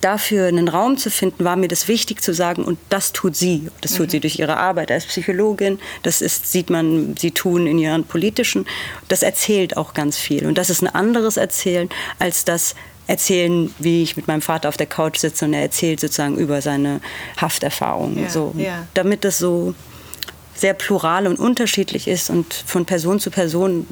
dafür 0.00 0.46
einen 0.46 0.68
Raum 0.68 0.96
zu 0.96 1.10
finden, 1.10 1.44
war 1.44 1.56
mir 1.56 1.68
das 1.68 1.88
wichtig 1.88 2.22
zu 2.22 2.32
sagen, 2.32 2.64
und 2.64 2.78
das 2.88 3.12
tut 3.12 3.36
sie. 3.36 3.68
Das 3.80 3.94
tut 3.94 4.06
mhm. 4.06 4.10
sie 4.10 4.20
durch 4.20 4.38
ihre 4.38 4.56
Arbeit 4.56 4.90
als 4.90 5.06
Psychologin, 5.06 5.78
das 6.02 6.22
ist, 6.22 6.50
sieht 6.50 6.70
man, 6.70 7.16
sie 7.18 7.30
tun 7.30 7.66
in 7.66 7.78
ihren 7.78 8.04
politischen. 8.04 8.66
Das 9.08 9.22
erzählt 9.22 9.76
auch 9.76 9.94
ganz 9.94 10.16
viel. 10.16 10.46
Und 10.46 10.56
das 10.58 10.70
ist 10.70 10.82
ein 10.82 10.88
anderes 10.88 11.36
Erzählen 11.36 11.88
als 12.18 12.44
das 12.44 12.74
Erzählen, 13.06 13.74
wie 13.78 14.02
ich 14.02 14.16
mit 14.16 14.28
meinem 14.28 14.42
Vater 14.42 14.68
auf 14.68 14.76
der 14.76 14.86
Couch 14.86 15.18
sitze 15.18 15.44
und 15.44 15.52
er 15.52 15.62
erzählt 15.62 15.98
sozusagen 15.98 16.36
über 16.36 16.62
seine 16.62 17.00
Hafterfahrungen. 17.40 18.22
Ja, 18.22 18.30
so. 18.30 18.54
Ja. 18.56 18.86
Damit 18.94 19.24
das 19.24 19.38
so 19.38 19.74
sehr 20.54 20.74
plural 20.74 21.26
und 21.26 21.38
unterschiedlich 21.38 22.06
ist 22.06 22.28
und 22.28 22.52
von 22.52 22.84
Person 22.84 23.18
zu 23.18 23.30
Person 23.30 23.86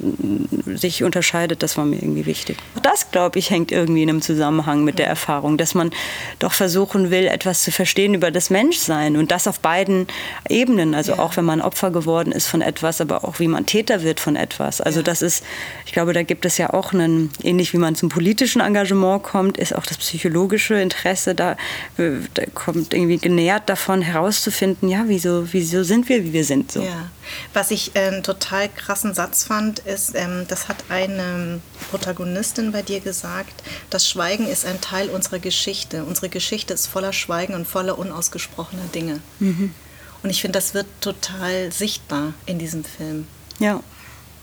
sich 0.75 1.03
unterscheidet, 1.03 1.63
das 1.63 1.77
war 1.77 1.85
mir 1.85 1.95
irgendwie 1.95 2.25
wichtig. 2.25 2.57
Das, 2.83 3.09
glaube 3.11 3.39
ich, 3.39 3.49
hängt 3.49 3.71
irgendwie 3.71 4.03
in 4.03 4.09
einem 4.09 4.21
Zusammenhang 4.21 4.83
mit 4.83 4.99
der 4.99 5.07
Erfahrung, 5.07 5.57
dass 5.57 5.73
man 5.73 5.89
doch 6.37 6.53
versuchen 6.53 7.09
will, 7.09 7.25
etwas 7.25 7.63
zu 7.63 7.71
verstehen 7.71 8.13
über 8.13 8.29
das 8.29 8.49
Menschsein 8.49 9.17
und 9.17 9.31
das 9.31 9.47
auf 9.47 9.59
beiden 9.59 10.07
Ebenen. 10.47 10.93
Also 10.93 11.13
ja. 11.13 11.19
auch 11.19 11.37
wenn 11.37 11.45
man 11.45 11.61
Opfer 11.61 11.91
geworden 11.91 12.31
ist 12.31 12.47
von 12.47 12.61
etwas, 12.61 13.01
aber 13.01 13.23
auch 13.23 13.39
wie 13.39 13.47
man 13.47 13.65
Täter 13.65 14.03
wird 14.03 14.19
von 14.19 14.35
etwas. 14.35 14.79
Also 14.79 14.99
ja. 14.99 15.03
das 15.03 15.21
ist, 15.21 15.43
ich 15.85 15.91
glaube, 15.91 16.13
da 16.13 16.23
gibt 16.23 16.45
es 16.45 16.57
ja 16.57 16.71
auch 16.71 16.93
einen, 16.93 17.31
ähnlich 17.41 17.73
wie 17.73 17.77
man 17.77 17.95
zum 17.95 18.09
politischen 18.09 18.61
Engagement 18.61 19.23
kommt, 19.23 19.57
ist 19.57 19.73
auch 19.73 19.85
das 19.85 19.97
psychologische 19.97 20.75
Interesse 20.75 21.33
da, 21.33 21.57
da 21.97 22.45
kommt 22.53 22.93
irgendwie 22.93 23.17
genährt 23.17 23.69
davon 23.69 24.01
herauszufinden, 24.01 24.87
ja, 24.89 25.05
wieso, 25.07 25.51
wieso 25.51 25.83
sind 25.83 26.09
wir, 26.09 26.23
wie 26.23 26.33
wir 26.33 26.43
sind 26.43 26.48
sind. 26.49 26.73
So. 26.73 26.81
Ja. 26.81 27.09
Was 27.53 27.71
ich 27.71 27.95
äh, 27.95 28.07
einen 28.07 28.23
total 28.23 28.67
krassen 28.67 29.13
Satz 29.13 29.45
fand, 29.45 29.79
ist, 29.79 30.15
ähm, 30.15 30.45
das 30.49 30.67
hat 30.67 30.83
eine 30.89 31.61
Protagonistin 31.89 32.73
bei 32.73 32.81
dir 32.81 32.99
gesagt, 32.99 33.63
das 33.89 34.09
Schweigen 34.09 34.45
ist 34.45 34.65
ein 34.65 34.81
Teil 34.81 35.09
unserer 35.09 35.39
Geschichte. 35.39 36.03
Unsere 36.03 36.27
Geschichte 36.27 36.73
ist 36.73 36.87
voller 36.87 37.13
Schweigen 37.13 37.53
und 37.53 37.65
voller 37.65 37.97
unausgesprochener 37.97 38.87
Dinge. 38.93 39.21
Mhm. 39.39 39.73
Und 40.21 40.29
ich 40.29 40.41
finde, 40.41 40.59
das 40.59 40.73
wird 40.73 40.87
total 40.99 41.71
sichtbar 41.71 42.33
in 42.45 42.59
diesem 42.59 42.83
Film. 42.83 43.25
Ja. 43.59 43.81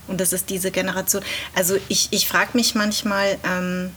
Und 0.08 0.20
das 0.20 0.32
ist 0.32 0.48
diese 0.48 0.70
Generation. 0.70 1.22
Also 1.54 1.76
ich, 1.88 2.08
ich 2.12 2.26
frage 2.26 2.50
mich 2.54 2.74
manchmal, 2.74 3.38
ähm, 3.44 3.90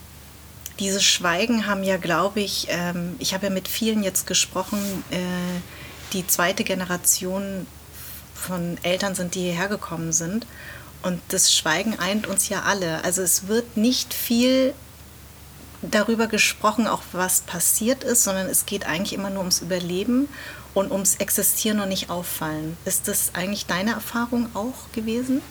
diese 0.80 1.02
Schweigen 1.02 1.68
haben 1.68 1.84
ja, 1.84 1.98
glaube 1.98 2.40
ich, 2.40 2.68
ähm, 2.70 3.16
ich 3.20 3.34
habe 3.34 3.48
ja 3.48 3.50
mit 3.52 3.68
vielen 3.68 4.02
jetzt 4.04 4.26
gesprochen, 4.28 4.80
äh, 5.12 5.18
die 6.14 6.26
zweite 6.26 6.64
Generation 6.64 7.68
von 8.40 8.78
Eltern 8.84 9.16
sind, 9.16 9.36
die 9.36 9.42
hierher 9.42 9.68
gekommen 9.68 10.12
sind. 10.14 10.48
Und 11.02 11.22
das 11.30 11.54
Schweigen 11.54 11.98
eint 12.00 12.28
uns 12.28 12.50
ja 12.50 12.64
alle. 12.64 13.04
Also 13.04 13.22
es 13.22 13.48
wird 13.48 13.78
nicht 13.78 14.14
viel 14.14 14.74
darüber 15.82 16.28
gesprochen, 16.28 16.88
auch 16.88 17.04
was 17.14 17.42
passiert 17.42 18.04
ist, 18.04 18.24
sondern 18.24 18.48
es 18.48 18.66
geht 18.66 18.86
eigentlich 18.86 19.14
immer 19.14 19.30
nur 19.30 19.40
ums 19.40 19.62
Überleben 19.62 20.28
und 20.74 20.92
ums 20.92 21.16
Existieren 21.16 21.80
und 21.80 21.90
nicht 21.90 22.10
auffallen. 22.10 22.78
Ist 22.86 23.08
das 23.08 23.32
eigentlich 23.34 23.66
deine 23.66 23.92
Erfahrung 23.92 24.50
auch 24.54 24.92
gewesen? 24.94 25.42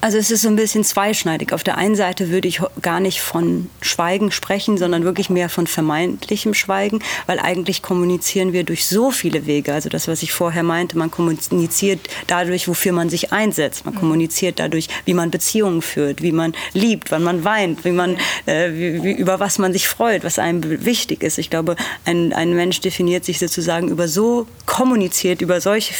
Also 0.00 0.16
es 0.16 0.30
ist 0.30 0.42
so 0.42 0.48
ein 0.48 0.54
bisschen 0.54 0.84
zweischneidig. 0.84 1.52
Auf 1.52 1.64
der 1.64 1.76
einen 1.76 1.96
Seite 1.96 2.30
würde 2.30 2.46
ich 2.46 2.60
gar 2.82 3.00
nicht 3.00 3.20
von 3.20 3.68
Schweigen 3.80 4.30
sprechen, 4.30 4.78
sondern 4.78 5.02
wirklich 5.02 5.28
mehr 5.28 5.48
von 5.48 5.66
vermeintlichem 5.66 6.54
Schweigen, 6.54 7.00
weil 7.26 7.40
eigentlich 7.40 7.82
kommunizieren 7.82 8.52
wir 8.52 8.62
durch 8.62 8.86
so 8.86 9.10
viele 9.10 9.46
Wege. 9.46 9.72
Also 9.72 9.88
das, 9.88 10.06
was 10.06 10.22
ich 10.22 10.32
vorher 10.32 10.62
meinte, 10.62 10.96
man 10.96 11.10
kommuniziert 11.10 12.00
dadurch, 12.28 12.68
wofür 12.68 12.92
man 12.92 13.10
sich 13.10 13.32
einsetzt. 13.32 13.86
Man 13.86 13.94
mhm. 13.94 13.98
kommuniziert 13.98 14.60
dadurch, 14.60 14.88
wie 15.04 15.14
man 15.14 15.32
Beziehungen 15.32 15.82
führt, 15.82 16.22
wie 16.22 16.32
man 16.32 16.54
liebt, 16.74 17.10
wann 17.10 17.24
man 17.24 17.42
weint, 17.42 17.84
wie 17.84 17.90
man, 17.90 18.18
äh, 18.46 18.70
wie, 18.70 19.02
wie, 19.02 19.12
über 19.12 19.40
was 19.40 19.58
man 19.58 19.72
sich 19.72 19.88
freut, 19.88 20.22
was 20.22 20.38
einem 20.38 20.84
wichtig 20.84 21.24
ist. 21.24 21.38
Ich 21.38 21.50
glaube, 21.50 21.74
ein, 22.04 22.32
ein 22.32 22.54
Mensch 22.54 22.80
definiert 22.80 23.24
sich 23.24 23.40
sozusagen 23.40 23.88
über 23.88 24.06
so 24.06 24.46
kommuniziert, 24.64 25.42
über 25.42 25.60
solche 25.60 25.92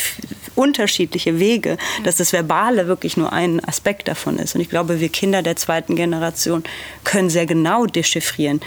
unterschiedliche 0.59 1.39
Wege, 1.39 1.79
dass 2.03 2.17
das 2.17 2.33
Verbale 2.33 2.89
wirklich 2.89 3.17
nur 3.17 3.33
ein 3.33 3.65
Aspekt 3.65 4.09
davon 4.09 4.39
ist. 4.39 4.57
Und 4.57 4.61
ich 4.61 4.69
glaube, 4.69 5.01
wir 5.01 5.09
Kinder 5.09 5.43
der 5.43 5.55
zweiten 5.57 5.95
Generation 5.95 6.65
können 7.05 7.31
sehr 7.31 7.47
genau 7.47 7.87
dechiffrieren, 7.87 8.61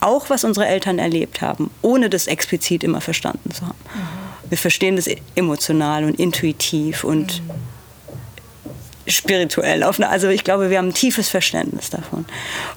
auch 0.00 0.28
was 0.28 0.44
unsere 0.44 0.66
Eltern 0.66 0.98
erlebt 0.98 1.40
haben, 1.40 1.70
ohne 1.82 2.10
das 2.10 2.26
explizit 2.26 2.82
immer 2.82 3.00
verstanden 3.00 3.52
zu 3.52 3.62
haben. 3.62 3.78
Mhm. 3.94 4.50
Wir 4.50 4.58
verstehen 4.58 4.96
das 4.96 5.08
emotional 5.36 6.02
und 6.04 6.18
intuitiv 6.18 7.04
und 7.04 7.40
mhm. 7.42 7.50
spirituell. 9.06 9.84
also 9.84 10.28
ich 10.28 10.42
glaube, 10.42 10.68
wir 10.68 10.78
haben 10.78 10.88
ein 10.88 10.94
tiefes 10.94 11.28
Verständnis 11.28 11.90
davon. 11.90 12.24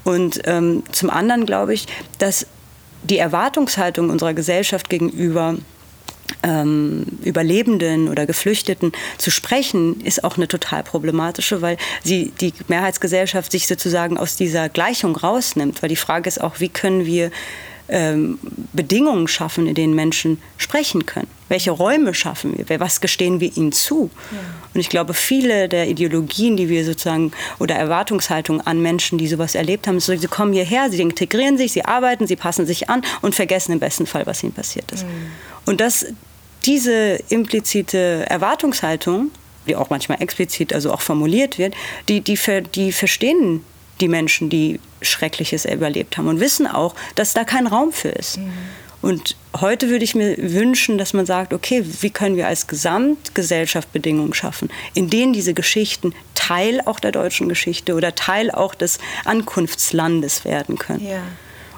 Und 0.03 0.41
ähm, 0.45 0.83
zum 0.91 1.09
anderen 1.09 1.47
glaube 1.47 1.73
ich, 1.73 1.87
dass 2.19 2.45
die 3.01 3.17
Erwartungshaltung 3.17 4.11
unserer 4.11 4.35
Gesellschaft 4.35 4.89
gegenüber 4.89 5.55
ähm, 6.43 7.05
Überlebenden 7.23 8.09
oder 8.09 8.25
Geflüchteten 8.25 8.91
zu 9.17 9.31
sprechen, 9.31 10.01
ist 10.01 10.23
auch 10.23 10.37
eine 10.37 10.47
total 10.47 10.83
problematische, 10.83 11.61
weil 11.61 11.77
sie 12.03 12.31
die 12.41 12.53
Mehrheitsgesellschaft 12.67 13.51
sich 13.51 13.67
sozusagen 13.67 14.17
aus 14.17 14.35
dieser 14.35 14.69
Gleichung 14.69 15.15
rausnimmt. 15.15 15.81
Weil 15.81 15.89
die 15.89 15.95
Frage 15.95 16.27
ist 16.27 16.41
auch, 16.41 16.59
wie 16.59 16.69
können 16.69 17.05
wir 17.05 17.31
ähm, 17.89 18.39
Bedingungen 18.73 19.27
schaffen, 19.27 19.67
in 19.67 19.75
denen 19.75 19.95
Menschen 19.95 20.41
sprechen 20.57 21.05
können? 21.05 21.27
Welche 21.49 21.71
Räume 21.71 22.13
schaffen 22.13 22.55
wir? 22.57 22.79
Was 22.79 23.01
gestehen 23.01 23.39
wir 23.39 23.55
ihnen 23.55 23.71
zu? 23.71 24.09
Ja. 24.31 24.37
Und 24.73 24.79
ich 24.79 24.89
glaube, 24.89 25.13
viele 25.13 25.69
der 25.69 25.87
Ideologien, 25.87 26.57
die 26.57 26.69
wir 26.69 26.83
sozusagen 26.85 27.31
oder 27.59 27.75
Erwartungshaltungen 27.75 28.65
an 28.65 28.81
Menschen, 28.81 29.17
die 29.17 29.27
sowas 29.27 29.53
erlebt 29.53 29.87
haben, 29.87 29.99
so, 29.99 30.15
sie 30.15 30.27
kommen 30.27 30.53
hierher, 30.53 30.89
sie 30.89 31.01
integrieren 31.01 31.57
sich, 31.57 31.73
sie 31.73 31.85
arbeiten, 31.85 32.25
sie 32.25 32.35
passen 32.35 32.65
sich 32.65 32.89
an 32.89 33.03
und 33.21 33.35
vergessen 33.35 33.73
im 33.73 33.79
besten 33.79 34.07
Fall, 34.07 34.25
was 34.25 34.41
ihnen 34.43 34.53
passiert 34.53 34.91
ist. 34.91 35.05
Mhm. 35.05 35.09
Und 35.65 35.81
das, 35.81 36.07
diese 36.65 37.19
implizite 37.29 38.25
Erwartungshaltung, 38.29 39.31
die 39.67 39.75
auch 39.75 39.89
manchmal 39.89 40.21
explizit, 40.21 40.73
also 40.73 40.91
auch 40.91 41.01
formuliert 41.01 41.57
wird, 41.57 41.75
die, 42.09 42.21
die, 42.21 42.37
die 42.73 42.91
verstehen 42.91 43.63
die 44.01 44.07
Menschen, 44.07 44.49
die 44.49 44.79
Schreckliches 45.01 45.65
überlebt 45.65 46.17
haben 46.17 46.27
und 46.27 46.39
wissen 46.39 46.67
auch, 46.67 46.95
dass 47.15 47.33
da 47.33 47.43
kein 47.43 47.67
Raum 47.67 47.91
für 47.91 48.09
ist. 48.09 48.37
Mhm. 48.37 48.51
Und 49.03 49.35
heute 49.59 49.89
würde 49.89 50.05
ich 50.05 50.15
mir 50.15 50.37
wünschen, 50.37 50.97
dass 50.97 51.11
man 51.11 51.25
sagt, 51.25 51.53
okay, 51.53 51.83
wie 51.99 52.09
können 52.09 52.37
wir 52.37 52.47
als 52.47 52.67
Gesamtgesellschaft 52.67 53.91
Bedingungen 53.91 54.33
schaffen, 54.33 54.71
in 54.93 55.09
denen 55.09 55.33
diese 55.33 55.53
Geschichten 55.53 56.13
Teil 56.35 56.79
auch 56.85 57.01
der 57.01 57.11
deutschen 57.11 57.49
Geschichte 57.49 57.95
oder 57.95 58.15
Teil 58.15 58.49
auch 58.49 58.73
des 58.73 58.99
Ankunftslandes 59.25 60.45
werden 60.45 60.77
können. 60.77 61.05
Ja. 61.05 61.21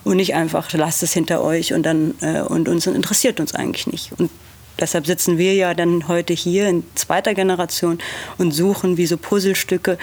Und 0.03 0.17
nicht 0.17 0.35
einfach, 0.35 0.71
lasst 0.73 1.01
es 1.01 1.13
hinter 1.13 1.43
euch 1.43 1.73
und 1.73 1.83
dann 1.83 2.13
äh, 2.21 2.41
und 2.41 2.69
uns 2.69 2.85
interessiert 2.85 3.39
uns 3.39 3.55
eigentlich 3.55 3.87
nicht. 3.87 4.11
Und 4.19 4.29
deshalb 4.79 5.07
sitzen 5.07 5.39
wir 5.39 5.55
ja 5.55 5.73
dann 5.73 6.07
heute 6.07 6.33
hier 6.33 6.67
in 6.69 6.83
zweiter 6.93 7.33
Generation 7.33 7.97
und 8.37 8.51
suchen 8.51 8.97
wie 8.97 9.07
so 9.07 9.17
Puzzlestücke 9.17 9.97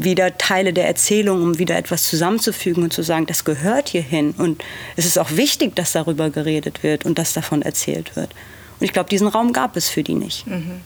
wieder 0.00 0.36
Teile 0.38 0.72
der 0.72 0.86
Erzählung, 0.86 1.42
um 1.42 1.58
wieder 1.58 1.76
etwas 1.76 2.08
zusammenzufügen 2.08 2.82
und 2.82 2.92
zu 2.92 3.02
sagen, 3.02 3.26
das 3.26 3.44
gehört 3.44 3.88
hierhin. 3.88 4.32
Und 4.32 4.62
es 4.96 5.04
ist 5.04 5.18
auch 5.18 5.32
wichtig, 5.32 5.76
dass 5.76 5.92
darüber 5.92 6.30
geredet 6.30 6.82
wird 6.82 7.04
und 7.04 7.18
dass 7.18 7.32
davon 7.32 7.62
erzählt 7.62 8.16
wird. 8.16 8.30
Und 8.78 8.84
ich 8.84 8.92
glaube, 8.92 9.08
diesen 9.10 9.28
Raum 9.28 9.52
gab 9.52 9.76
es 9.76 9.88
für 9.88 10.02
die 10.02 10.14
nicht. 10.14 10.46
Mhm. 10.46 10.80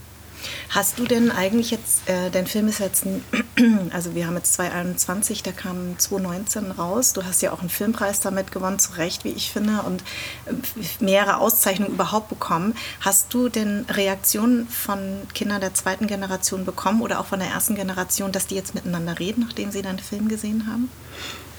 Hast 0.71 0.99
du 0.99 1.05
denn 1.05 1.31
eigentlich 1.31 1.71
jetzt, 1.71 2.09
äh, 2.09 2.31
dein 2.31 2.47
Film 2.47 2.69
ist 2.69 2.81
jetzt, 2.81 3.05
also 3.93 4.15
wir 4.15 4.27
haben 4.27 4.37
jetzt 4.37 4.55
2021, 4.55 5.43
der 5.43 5.53
kam 5.53 5.99
2019 5.99 6.71
raus. 6.73 7.13
Du 7.13 7.25
hast 7.25 7.43
ja 7.43 7.53
auch 7.53 7.61
einen 7.61 7.71
Filmpreis 7.71 8.21
damit 8.21 8.53
gewonnen, 8.53 8.79
zu 8.79 8.93
Recht, 8.93 9.25
wie 9.25 9.31
ich 9.31 9.51
finde, 9.51 9.83
und 9.83 10.03
äh, 10.47 10.53
mehrere 11.01 11.39
Auszeichnungen 11.39 11.95
überhaupt 11.95 12.29
bekommen. 12.29 12.75
Hast 13.01 13.33
du 13.33 13.49
denn 13.49 13.87
Reaktionen 13.89 14.69
von 14.69 15.23
Kindern 15.35 15.61
der 15.61 15.75
zweiten 15.75 16.07
Generation 16.07 16.65
bekommen 16.65 17.03
oder 17.03 17.21
auch 17.21 17.27
von 17.27 17.39
der 17.39 17.49
ersten 17.49 17.75
Generation, 17.75 18.33
dass 18.33 18.47
die 18.47 18.55
jetzt 18.55 18.75
miteinander 18.75 19.19
reden, 19.19 19.45
nachdem 19.47 19.71
sie 19.71 19.83
deinen 19.83 19.99
Film 19.99 20.29
gesehen 20.29 20.67
haben? 20.67 20.91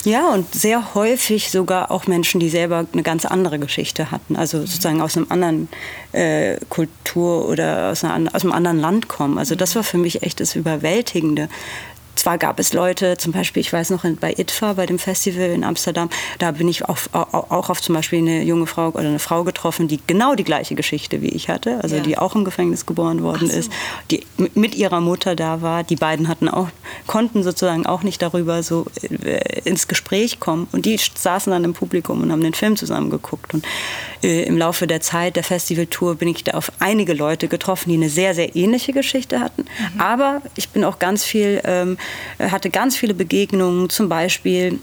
Ja, 0.04 0.30
und 0.30 0.54
sehr 0.54 0.96
häufig 0.96 1.52
sogar 1.52 1.92
auch 1.92 2.08
Menschen, 2.08 2.40
die 2.40 2.50
selber 2.50 2.86
eine 2.92 3.04
ganz 3.04 3.26
andere 3.26 3.60
Geschichte 3.60 4.12
hatten, 4.12 4.36
also 4.36 4.60
sozusagen 4.60 5.02
aus 5.02 5.18
einem 5.18 5.28
anderen 5.30 5.70
äh, 6.14 6.58
Kultur 6.70 7.50
oder 7.50 7.92
aus, 7.92 8.04
einer, 8.04 8.34
aus 8.34 8.44
einem 8.44 8.54
anderen 8.54 8.80
Land 8.80 9.08
kommen. 9.08 9.38
Also 9.38 9.56
das 9.56 9.76
war 9.76 9.84
für 9.84 9.98
mich 9.98 10.24
echt 10.24 10.40
das 10.40 10.56
Überwältigende, 10.56 11.50
zwar 12.18 12.38
gab 12.38 12.60
es 12.60 12.74
Leute, 12.74 13.18
zum 13.18 13.32
Beispiel, 13.32 13.62
ich 13.62 13.72
weiß 13.72 13.92
noch 13.92 14.04
bei 14.20 14.34
ITFA, 14.36 14.74
bei 14.74 14.86
dem 14.86 15.00
Festival 15.00 15.50
in 15.50 15.64
Amsterdam, 15.64 16.10
da 16.40 16.52
bin 16.52 16.68
ich 16.68 16.84
auf, 16.86 17.10
auch 17.14 17.70
auf 17.70 17.82
zum 17.82 17.96
Beispiel 17.96 18.20
eine 18.20 18.44
junge 18.44 18.66
Frau 18.66 18.90
oder 18.90 19.02
eine 19.02 19.20
Frau 19.20 19.44
getroffen, 19.44 19.88
die 19.88 20.00
genau 20.08 20.36
die 20.36 20.44
gleiche 20.44 20.76
Geschichte 20.76 21.22
wie 21.22 21.30
ich 21.30 21.48
hatte, 21.50 21.80
also 21.84 21.98
ja. 21.98 22.02
die 22.02 22.18
auch 22.18 22.36
im 22.36 22.44
Gefängnis 22.44 22.86
geboren 22.86 23.22
worden 23.24 23.48
so. 23.48 23.58
ist, 23.58 23.72
die 24.12 24.26
mit 24.56 24.76
ihrer 24.76 25.00
Mutter 25.00 25.36
da 25.36 25.62
war. 25.62 25.84
Die 25.84 25.96
beiden 25.96 26.28
hatten 26.28 26.50
auch, 26.50 26.70
konnten 27.08 27.44
sozusagen 27.44 27.86
auch 27.86 28.04
nicht 28.04 28.22
darüber 28.22 28.62
so 28.64 28.86
äh, 29.24 29.62
ins 29.64 29.88
Gespräch 29.88 30.40
kommen 30.40 30.68
und 30.72 30.86
die 30.86 30.98
saßen 30.98 31.52
dann 31.52 31.64
im 31.64 31.74
Publikum 31.74 32.22
und 32.22 32.32
haben 32.32 32.42
den 32.42 32.54
Film 32.54 32.76
zusammen 32.76 33.10
geguckt. 33.10 33.54
Und 33.54 33.66
äh, 34.24 34.44
im 34.44 34.58
Laufe 34.58 34.88
der 34.88 35.02
Zeit 35.02 35.36
der 35.36 35.44
Festivaltour 35.44 36.16
bin 36.16 36.28
ich 36.28 36.44
da 36.44 36.54
auf 36.54 36.72
einige 36.80 37.14
Leute 37.14 37.48
getroffen, 37.48 37.90
die 37.90 37.96
eine 37.96 38.10
sehr, 38.10 38.36
sehr 38.36 38.56
ähnliche 38.56 38.94
Geschichte 38.94 39.40
hatten. 39.40 39.64
Mhm. 39.64 40.02
Aber 40.02 40.42
ich 40.56 40.70
bin 40.70 40.84
auch 40.84 41.00
ganz 41.00 41.24
viel 41.24 41.62
ähm, 41.64 41.98
hatte 42.40 42.70
ganz 42.70 42.98
viele 42.98 43.14
Begegnungen, 43.14 43.90
zum 43.90 44.10
Beispiel 44.10 44.80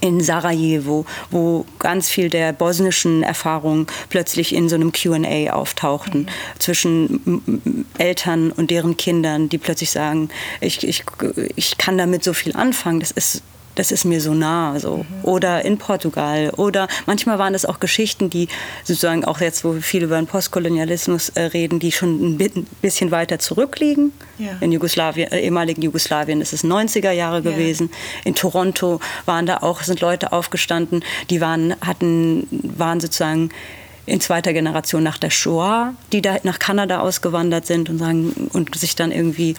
in 0.00 0.20
Sarajevo, 0.20 1.06
wo 1.30 1.66
ganz 1.78 2.08
viel 2.08 2.28
der 2.28 2.52
bosnischen 2.52 3.22
Erfahrungen 3.22 3.86
plötzlich 4.08 4.54
in 4.54 4.68
so 4.68 4.74
einem 4.74 4.92
QA 4.92 5.52
auftauchten 5.52 6.22
mhm. 6.22 6.28
zwischen 6.58 7.84
Eltern 7.98 8.52
und 8.52 8.70
deren 8.70 8.96
Kindern, 8.96 9.48
die 9.48 9.58
plötzlich 9.58 9.90
sagen, 9.90 10.28
ich, 10.60 10.86
ich, 10.86 11.04
ich 11.54 11.78
kann 11.78 11.98
damit 11.98 12.24
so 12.24 12.32
viel 12.32 12.54
anfangen, 12.54 13.00
das 13.00 13.10
ist 13.10 13.42
das 13.76 13.92
ist 13.92 14.04
mir 14.04 14.20
so 14.20 14.34
nah. 14.34 14.78
So. 14.80 14.98
Mhm. 14.98 15.04
Oder 15.22 15.64
in 15.64 15.78
Portugal. 15.78 16.50
Oder 16.56 16.88
manchmal 17.06 17.38
waren 17.38 17.52
das 17.52 17.64
auch 17.64 17.78
Geschichten, 17.78 18.28
die 18.28 18.48
sozusagen 18.82 19.24
auch 19.24 19.40
jetzt, 19.40 19.64
wo 19.64 19.74
wir 19.74 19.82
viel 19.82 20.02
über 20.02 20.16
den 20.16 20.26
Postkolonialismus 20.26 21.28
äh, 21.30 21.42
reden, 21.42 21.78
die 21.78 21.92
schon 21.92 22.34
ein 22.34 22.60
bisschen 22.82 23.10
weiter 23.12 23.38
zurückliegen. 23.38 24.12
Ja. 24.38 24.56
In 24.60 24.72
Jugoslawien, 24.72 25.30
äh, 25.30 25.40
ehemaligen 25.40 25.82
Jugoslawien 25.82 26.40
ist 26.40 26.52
es 26.52 26.64
90er 26.64 27.12
Jahre 27.12 27.36
ja. 27.36 27.50
gewesen. 27.50 27.90
In 28.24 28.34
Toronto 28.34 29.00
waren 29.26 29.46
da 29.46 29.58
auch, 29.58 29.82
sind 29.82 30.00
Leute 30.00 30.32
aufgestanden, 30.32 31.04
die 31.30 31.40
waren, 31.40 31.76
hatten, 31.80 32.48
waren 32.50 33.00
sozusagen 33.00 33.50
in 34.06 34.20
zweiter 34.20 34.52
Generation 34.52 35.02
nach 35.02 35.18
der 35.18 35.30
Shoah, 35.30 35.92
die 36.12 36.22
da 36.22 36.36
nach 36.44 36.60
Kanada 36.60 37.00
ausgewandert 37.00 37.66
sind 37.66 37.90
und, 37.90 37.98
sagen, 37.98 38.48
und 38.52 38.74
sich 38.76 38.94
dann 38.94 39.10
irgendwie 39.10 39.56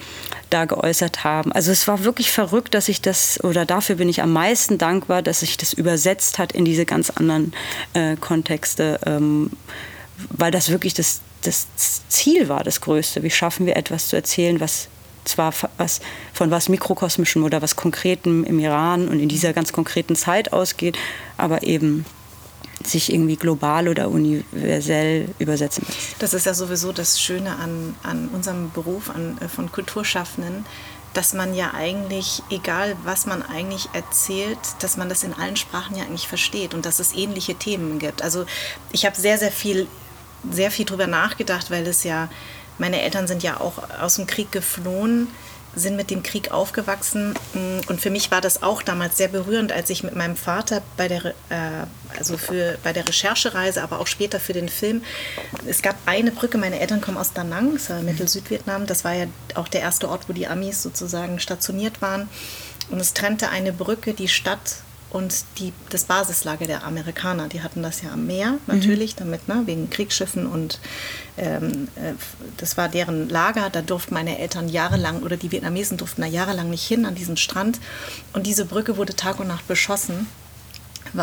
da 0.48 0.64
geäußert 0.64 1.22
haben. 1.22 1.52
Also 1.52 1.70
es 1.70 1.86
war 1.86 2.04
wirklich 2.04 2.32
verrückt, 2.32 2.72
dass 2.72 2.88
ich 2.88 3.02
das, 3.02 3.42
oder 3.44 3.66
dafür 3.66 3.96
bin 3.96 4.08
ich 4.08 4.22
am 4.22 4.32
meisten 4.32 4.78
dankbar, 4.78 5.20
dass 5.20 5.40
sich 5.40 5.58
das 5.58 5.74
übersetzt 5.74 6.38
hat 6.38 6.52
in 6.52 6.64
diese 6.64 6.86
ganz 6.86 7.10
anderen 7.10 7.52
äh, 7.92 8.16
Kontexte, 8.16 8.98
ähm, 9.04 9.50
weil 10.30 10.50
das 10.50 10.70
wirklich 10.70 10.94
das, 10.94 11.20
das 11.42 11.66
Ziel 12.08 12.48
war, 12.48 12.64
das 12.64 12.80
Größte. 12.80 13.22
Wie 13.22 13.30
schaffen 13.30 13.66
wir 13.66 13.76
etwas 13.76 14.08
zu 14.08 14.16
erzählen, 14.16 14.60
was 14.60 14.88
zwar 15.24 15.52
was, 15.76 16.00
von 16.32 16.50
was 16.50 16.70
Mikrokosmischem 16.70 17.44
oder 17.44 17.60
was 17.60 17.76
Konkretem 17.76 18.44
im 18.44 18.58
Iran 18.58 19.08
und 19.08 19.20
in 19.20 19.28
dieser 19.28 19.52
ganz 19.52 19.74
konkreten 19.74 20.16
Zeit 20.16 20.54
ausgeht, 20.54 20.96
aber 21.36 21.62
eben 21.64 22.06
sich 22.84 23.12
irgendwie 23.12 23.36
global 23.36 23.88
oder 23.88 24.08
universell 24.08 25.28
übersetzen 25.38 25.84
lässt. 25.86 25.98
Das 26.20 26.34
ist 26.34 26.46
ja 26.46 26.54
sowieso 26.54 26.92
das 26.92 27.20
Schöne 27.20 27.56
an, 27.56 27.94
an 28.02 28.28
unserem 28.28 28.70
Beruf 28.70 29.10
an, 29.10 29.38
äh, 29.40 29.48
von 29.48 29.70
Kulturschaffenden, 29.72 30.64
dass 31.14 31.32
man 31.32 31.54
ja 31.54 31.72
eigentlich, 31.74 32.42
egal 32.50 32.96
was 33.04 33.26
man 33.26 33.42
eigentlich 33.42 33.88
erzählt, 33.92 34.58
dass 34.80 34.96
man 34.96 35.08
das 35.08 35.24
in 35.24 35.32
allen 35.32 35.56
Sprachen 35.56 35.96
ja 35.96 36.04
eigentlich 36.04 36.28
versteht 36.28 36.74
und 36.74 36.86
dass 36.86 37.00
es 37.00 37.14
ähnliche 37.14 37.54
Themen 37.54 37.98
gibt. 37.98 38.22
Also 38.22 38.46
ich 38.92 39.04
habe 39.04 39.16
sehr, 39.16 39.38
sehr 39.38 39.50
viel, 39.50 39.88
sehr 40.50 40.70
viel 40.70 40.84
drüber 40.84 41.06
nachgedacht, 41.06 41.70
weil 41.70 41.86
es 41.86 42.04
ja, 42.04 42.28
meine 42.78 43.02
Eltern 43.02 43.26
sind 43.26 43.42
ja 43.42 43.58
auch 43.58 43.90
aus 44.00 44.16
dem 44.16 44.26
Krieg 44.26 44.52
geflohen 44.52 45.28
sind 45.74 45.96
mit 45.96 46.10
dem 46.10 46.22
Krieg 46.22 46.50
aufgewachsen. 46.50 47.34
Mm, 47.54 47.80
und 47.88 48.00
für 48.00 48.10
mich 48.10 48.30
war 48.30 48.40
das 48.40 48.62
auch 48.62 48.82
damals 48.82 49.16
sehr 49.16 49.28
berührend, 49.28 49.72
als 49.72 49.90
ich 49.90 50.02
mit 50.02 50.16
meinem 50.16 50.36
Vater 50.36 50.82
bei 50.96 51.08
der, 51.08 51.24
äh, 51.26 51.86
also 52.18 52.36
für, 52.36 52.78
bei 52.82 52.92
der 52.92 53.06
Recherchereise, 53.06 53.82
aber 53.82 54.00
auch 54.00 54.06
später 54.06 54.40
für 54.40 54.52
den 54.52 54.68
Film, 54.68 55.02
es 55.66 55.82
gab 55.82 55.96
eine 56.06 56.30
Brücke, 56.30 56.58
meine 56.58 56.80
Eltern 56.80 57.00
kommen 57.00 57.18
aus 57.18 57.32
Da 57.32 57.44
Nang, 57.44 57.74
das 57.74 57.90
war 57.90 58.00
Mittel-Südvietnam, 58.02 58.86
das 58.86 59.04
war 59.04 59.14
ja 59.14 59.26
auch 59.54 59.68
der 59.68 59.82
erste 59.82 60.08
Ort, 60.08 60.28
wo 60.28 60.32
die 60.32 60.46
Amis 60.46 60.82
sozusagen 60.82 61.40
stationiert 61.40 62.02
waren. 62.02 62.28
Und 62.90 63.00
es 63.00 63.12
trennte 63.12 63.50
eine 63.50 63.72
Brücke 63.72 64.14
die 64.14 64.28
Stadt 64.28 64.76
und 65.10 65.44
die, 65.58 65.72
das 65.88 66.04
Basislager 66.04 66.66
der 66.66 66.84
Amerikaner, 66.84 67.48
die 67.48 67.62
hatten 67.62 67.82
das 67.82 68.02
ja 68.02 68.10
am 68.10 68.26
Meer 68.26 68.58
natürlich, 68.66 69.14
mhm. 69.14 69.18
damit, 69.20 69.48
ne, 69.48 69.62
wegen 69.64 69.88
Kriegsschiffen 69.88 70.46
und 70.46 70.80
ähm, 71.38 71.88
äh, 71.96 72.12
das 72.58 72.76
war 72.76 72.88
deren 72.88 73.28
Lager. 73.28 73.70
Da 73.70 73.80
durften 73.80 74.14
meine 74.14 74.38
Eltern 74.38 74.68
jahrelang 74.68 75.22
oder 75.22 75.36
die 75.36 75.50
Vietnamesen 75.50 75.96
durften 75.96 76.20
da 76.20 76.26
jahrelang 76.26 76.68
nicht 76.68 76.86
hin 76.86 77.06
an 77.06 77.14
diesen 77.14 77.38
Strand. 77.38 77.80
Und 78.34 78.46
diese 78.46 78.66
Brücke 78.66 78.96
wurde 78.98 79.16
Tag 79.16 79.40
und 79.40 79.48
Nacht 79.48 79.66
beschossen 79.66 80.26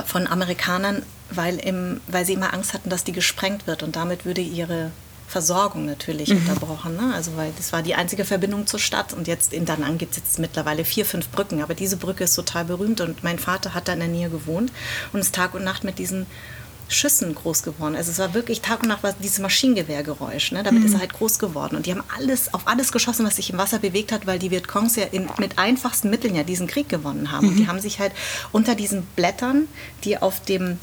von 0.07 0.25
Amerikanern, 0.25 1.03
weil, 1.29 1.57
im, 1.57 2.01
weil 2.07 2.25
sie 2.25 2.33
immer 2.33 2.53
Angst 2.53 2.73
hatten, 2.73 2.89
dass 2.89 3.03
die 3.03 3.11
gesprengt 3.11 3.67
wird 3.67 3.83
und 3.83 3.95
damit 3.95 4.25
würde 4.25 4.41
ihre 4.41 4.91
Versorgung 5.27 5.85
natürlich 5.85 6.29
mhm. 6.29 6.38
unterbrochen. 6.38 6.95
Ne? 6.95 7.13
Also 7.13 7.35
weil 7.35 7.51
das 7.57 7.73
war 7.73 7.81
die 7.81 7.95
einzige 7.95 8.25
Verbindung 8.25 8.67
zur 8.67 8.79
Stadt 8.79 9.13
und 9.13 9.27
jetzt 9.27 9.53
in 9.53 9.65
Danang 9.65 9.97
gibt 9.97 10.11
es 10.11 10.17
jetzt 10.17 10.39
mittlerweile 10.39 10.85
vier, 10.85 11.05
fünf 11.05 11.29
Brücken, 11.29 11.61
aber 11.61 11.73
diese 11.73 11.97
Brücke 11.97 12.25
ist 12.25 12.35
total 12.35 12.65
berühmt 12.65 13.01
und 13.01 13.23
mein 13.23 13.39
Vater 13.39 13.73
hat 13.73 13.88
da 13.88 13.93
in 13.93 13.99
der 13.99 14.07
Nähe 14.07 14.29
gewohnt 14.29 14.71
und 15.13 15.19
ist 15.19 15.35
Tag 15.35 15.53
und 15.53 15.63
Nacht 15.63 15.83
mit 15.83 15.99
diesen 15.99 16.25
Schüssen 16.88 17.33
groß 17.33 17.63
geworden. 17.63 17.95
Also 17.95 18.11
es 18.11 18.19
war 18.19 18.33
wirklich 18.33 18.61
Tag 18.61 18.83
und 18.83 18.89
Nacht 18.89 19.03
war 19.03 19.13
dieses 19.19 19.39
Maschinengewehrgeräusch. 19.39 20.51
Ne? 20.51 20.61
Damit 20.63 20.81
mhm. 20.81 20.88
ist 20.88 20.93
er 20.93 20.99
halt 20.99 21.13
groß 21.13 21.39
geworden. 21.39 21.75
Und 21.75 21.88
die 21.88 21.91
haben 21.91 22.03
alles 22.15 22.53
auf 22.53 22.67
alles 22.67 22.91
geschossen, 22.91 23.25
was 23.25 23.38
sich 23.38 23.49
im 23.49 23.57
Wasser 23.57 23.79
bewegt 23.79 24.11
hat, 24.11 24.27
weil 24.27 24.38
die 24.38 24.51
Vietcongs 24.51 24.95
ja 24.95 25.05
in, 25.05 25.27
mit 25.39 25.57
einfachsten 25.57 26.09
Mitteln 26.09 26.35
ja 26.35 26.43
diesen 26.43 26.67
Krieg 26.67 26.88
gewonnen 26.88 27.31
haben. 27.31 27.47
Mhm. 27.47 27.51
Und 27.51 27.57
die 27.57 27.67
haben 27.67 27.79
sich 27.79 27.99
halt 27.99 28.11
unter 28.51 28.75
diesen 28.75 29.03
Blättern, 29.15 29.67
die 30.03 30.19
auf 30.19 30.41
dem 30.41 30.77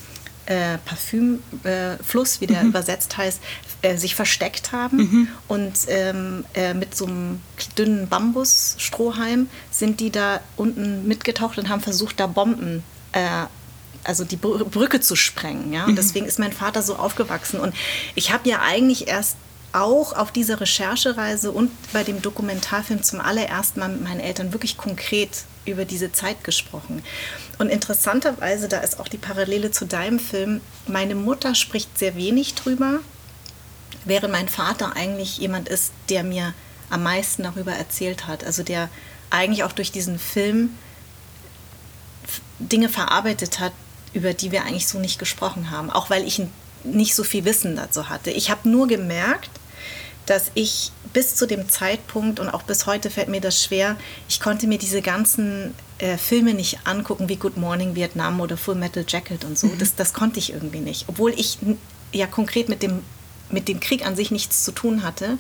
äh, 0.46 0.78
Parfümfluss, 0.85 2.37
äh, 2.37 2.40
wie 2.40 2.46
der 2.48 2.64
mhm. 2.64 2.70
übersetzt 2.70 3.16
heißt, 3.16 3.40
äh, 3.83 3.97
sich 3.97 4.14
versteckt 4.14 4.73
haben. 4.73 4.97
Mhm. 4.97 5.29
Und 5.49 5.73
ähm, 5.88 6.45
äh, 6.55 6.75
mit 6.75 6.97
so 6.97 7.07
einem 7.07 7.40
dünnen 7.77 8.09
Bambusstrohhalm 8.09 9.49
sind 9.71 10.01
die 10.01 10.11
da 10.11 10.40
unten 10.57 11.07
mitgetaucht 11.07 11.59
und 11.59 11.68
haben 11.68 11.81
versucht, 11.81 12.18
da 12.21 12.27
Bomben 12.27 12.83
äh, 13.12 13.47
also 14.05 14.25
die 14.25 14.37
Brücke 14.37 15.01
zu 15.01 15.16
sprengen. 15.16 15.73
Ja? 15.73 15.85
Und 15.85 15.92
mhm. 15.92 15.97
deswegen 15.97 16.27
ist 16.27 16.38
mein 16.38 16.53
Vater 16.53 16.83
so 16.83 16.97
aufgewachsen. 16.97 17.61
Und 17.61 17.75
ich 18.14 18.33
habe 18.33 18.49
ja 18.49 18.61
eigentlich 18.61 19.09
erst 19.09 19.37
auch 19.73 20.12
auf 20.12 20.33
dieser 20.33 20.61
Recherchereise 20.61 21.51
und 21.51 21.71
bei 21.92 22.05
dem 22.05 22.21
Dokumentarfilm 22.21 23.03
zum 23.03 23.21
allerersten 23.21 23.81
Mal 23.81 23.88
mit 23.88 24.03
meinen 24.03 24.21
Eltern 24.21 24.53
wirklich 24.53 24.77
konkret 24.77 25.45
über 25.64 25.85
diese 25.85 26.12
Zeit 26.12 26.45
gesprochen. 26.45 27.03
Und 27.59 27.68
interessanterweise, 27.68 28.68
da 28.68 28.79
ist 28.79 29.01
auch 29.01 29.09
die 29.09 29.18
Parallele 29.18 29.71
zu 29.71 29.87
deinem 29.87 30.18
Film, 30.18 30.61
meine 30.87 31.14
Mutter 31.14 31.55
spricht 31.55 31.99
sehr 31.99 32.16
wenig 32.16 32.55
drüber, 32.55 33.01
während 34.04 34.32
mein 34.32 34.48
Vater 34.48 34.96
eigentlich 34.96 35.38
jemand 35.38 35.68
ist, 35.68 35.92
der 36.08 36.24
mir 36.24 36.54
am 36.90 37.02
meisten 37.02 37.42
darüber 37.42 37.72
erzählt 37.72 38.26
hat. 38.26 38.44
Also 38.44 38.62
der 38.62 38.88
eigentlich 39.30 39.64
auch 39.64 39.72
durch 39.72 39.92
diesen 39.92 40.18
Film 40.18 40.70
Dinge 42.58 42.88
verarbeitet 42.88 43.58
hat, 43.60 43.72
über 44.12 44.34
die 44.34 44.52
wir 44.52 44.64
eigentlich 44.64 44.86
so 44.86 44.98
nicht 44.98 45.18
gesprochen 45.18 45.70
haben, 45.70 45.90
auch 45.90 46.10
weil 46.10 46.26
ich 46.26 46.40
nicht 46.84 47.14
so 47.14 47.24
viel 47.24 47.44
Wissen 47.44 47.76
dazu 47.76 48.08
hatte. 48.08 48.30
Ich 48.30 48.50
habe 48.50 48.68
nur 48.68 48.86
gemerkt, 48.86 49.50
dass 50.26 50.50
ich 50.54 50.92
bis 51.12 51.34
zu 51.34 51.46
dem 51.46 51.68
Zeitpunkt 51.68 52.40
und 52.40 52.48
auch 52.48 52.62
bis 52.62 52.86
heute 52.86 53.10
fällt 53.10 53.28
mir 53.28 53.40
das 53.40 53.62
schwer, 53.62 53.96
ich 54.28 54.40
konnte 54.40 54.66
mir 54.66 54.78
diese 54.78 55.02
ganzen 55.02 55.74
äh, 55.98 56.16
Filme 56.16 56.54
nicht 56.54 56.86
angucken 56.86 57.28
wie 57.28 57.36
Good 57.36 57.56
Morning 57.56 57.94
Vietnam 57.94 58.40
oder 58.40 58.56
Full 58.56 58.76
Metal 58.76 59.04
Jacket 59.06 59.44
und 59.44 59.58
so. 59.58 59.66
Mhm. 59.66 59.78
Das, 59.78 59.94
das 59.94 60.12
konnte 60.12 60.38
ich 60.38 60.52
irgendwie 60.52 60.80
nicht. 60.80 61.06
Obwohl 61.08 61.32
ich 61.32 61.58
ja 62.12 62.26
konkret 62.26 62.68
mit 62.68 62.82
dem 62.82 63.02
mit 63.52 63.68
dem 63.68 63.80
Krieg 63.80 64.06
an 64.06 64.16
sich 64.16 64.30
nichts 64.30 64.64
zu 64.64 64.72
tun 64.72 65.02
hatte. 65.02 65.38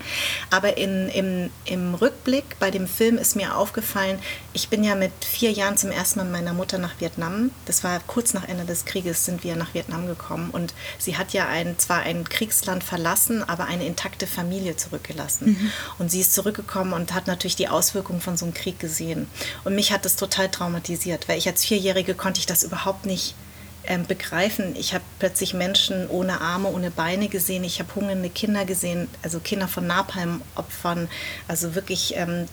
Aber 0.50 0.76
in, 0.76 1.08
im, 1.08 1.50
im 1.64 1.94
Rückblick 1.94 2.58
bei 2.58 2.70
dem 2.70 2.86
Film 2.86 3.18
ist 3.18 3.36
mir 3.36 3.56
aufgefallen, 3.56 4.18
ich 4.52 4.68
bin 4.68 4.84
ja 4.84 4.94
mit 4.94 5.12
vier 5.24 5.50
Jahren 5.50 5.76
zum 5.76 5.90
ersten 5.90 6.18
Mal 6.20 6.24
mit 6.24 6.32
meiner 6.32 6.52
Mutter 6.52 6.78
nach 6.78 7.00
Vietnam. 7.00 7.50
Das 7.66 7.84
war 7.84 8.00
kurz 8.06 8.34
nach 8.34 8.48
Ende 8.48 8.64
des 8.64 8.84
Krieges 8.84 9.24
sind 9.24 9.44
wir 9.44 9.56
nach 9.56 9.74
Vietnam 9.74 10.06
gekommen. 10.06 10.50
Und 10.50 10.74
sie 10.98 11.16
hat 11.16 11.32
ja 11.32 11.48
ein, 11.48 11.78
zwar 11.78 12.00
ein 12.00 12.28
Kriegsland 12.28 12.84
verlassen, 12.84 13.42
aber 13.48 13.66
eine 13.66 13.86
intakte 13.86 14.26
Familie 14.26 14.76
zurückgelassen. 14.76 15.50
Mhm. 15.50 15.72
Und 15.98 16.10
sie 16.10 16.20
ist 16.20 16.34
zurückgekommen 16.34 16.92
und 16.92 17.14
hat 17.14 17.26
natürlich 17.26 17.56
die 17.56 17.68
Auswirkungen 17.68 18.20
von 18.20 18.36
so 18.36 18.44
einem 18.44 18.54
Krieg 18.54 18.78
gesehen. 18.78 19.26
Und 19.64 19.74
mich 19.74 19.92
hat 19.92 20.04
das 20.04 20.16
total 20.16 20.50
traumatisiert, 20.50 21.28
weil 21.28 21.38
ich 21.38 21.48
als 21.48 21.64
Vierjährige 21.64 22.14
konnte 22.14 22.40
ich 22.40 22.46
das 22.46 22.62
überhaupt 22.62 23.06
nicht 23.06 23.34
ähm, 23.86 24.06
begreifen. 24.06 24.74
Ich 24.76 24.94
habe 24.94 25.04
plötzlich 25.18 25.54
Menschen 25.54 26.08
ohne 26.08 26.40
Arme, 26.40 26.68
ohne 26.68 26.90
Beine 26.90 27.28
gesehen. 27.28 27.64
Ich 27.64 27.78
habe 27.80 27.94
hungernde 27.94 28.30
Kinder 28.30 28.64
gesehen, 28.64 29.08
also 29.22 29.40
Kinder 29.40 29.68
von 29.68 29.86
Napalm-Opfern, 29.86 31.08
also 31.48 31.74
wirklich 31.74 32.14
ähm, 32.16 32.46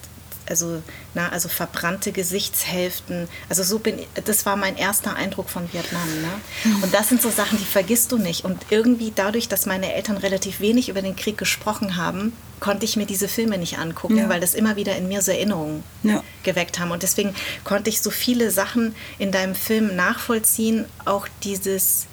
also, 0.50 0.82
na, 1.14 1.30
also 1.30 1.48
verbrannte 1.48 2.12
Gesichtshälften. 2.12 3.28
Also 3.48 3.64
so 3.64 3.80
bin 3.80 4.00
das 4.26 4.46
war 4.46 4.56
mein 4.56 4.78
erster 4.78 5.16
Eindruck 5.16 5.50
von 5.50 5.72
Vietnam. 5.72 6.08
Ne? 6.22 6.74
Und 6.82 6.94
das 6.94 7.10
sind 7.10 7.22
so 7.22 7.30
Sachen, 7.30 7.58
die 7.58 7.66
vergisst 7.66 8.12
du 8.12 8.18
nicht. 8.18 8.44
Und 8.46 8.66
irgendwie 8.70 9.14
dadurch, 9.16 9.48
dass 9.48 9.66
meine 9.66 9.94
Eltern 9.94 10.18
relativ 10.18 10.60
wenig 10.60 10.90
über 10.90 11.02
den 11.02 11.16
Krieg 11.16 11.38
gesprochen 11.38 11.96
haben, 11.96 12.34
konnte 12.60 12.86
ich 12.86 12.98
mir 12.98 13.06
diese 13.06 13.28
Filme 13.28 13.58
nicht 13.58 13.78
angucken, 13.78 14.18
ja. 14.18 14.30
weil 14.30 14.42
das 14.42 14.54
immer 14.54 14.76
wieder 14.76 14.96
in 14.96 15.08
mir 15.08 15.22
so 15.22 15.32
Erinnerungen 15.32 15.84
ja. 16.04 16.24
geweckt 16.44 16.80
haben. 16.80 16.92
Und 16.92 17.04
deswegen 17.04 17.34
konnte 17.64 17.90
ich 17.90 18.02
so 18.02 18.10
viele 18.10 18.52
Sachen 18.52 18.96
in 19.18 19.32
deinem 19.32 19.56
Film 19.56 19.96
nachvollziehen. 19.96 20.86
Auch 21.06 21.28
dieses, 21.44 22.08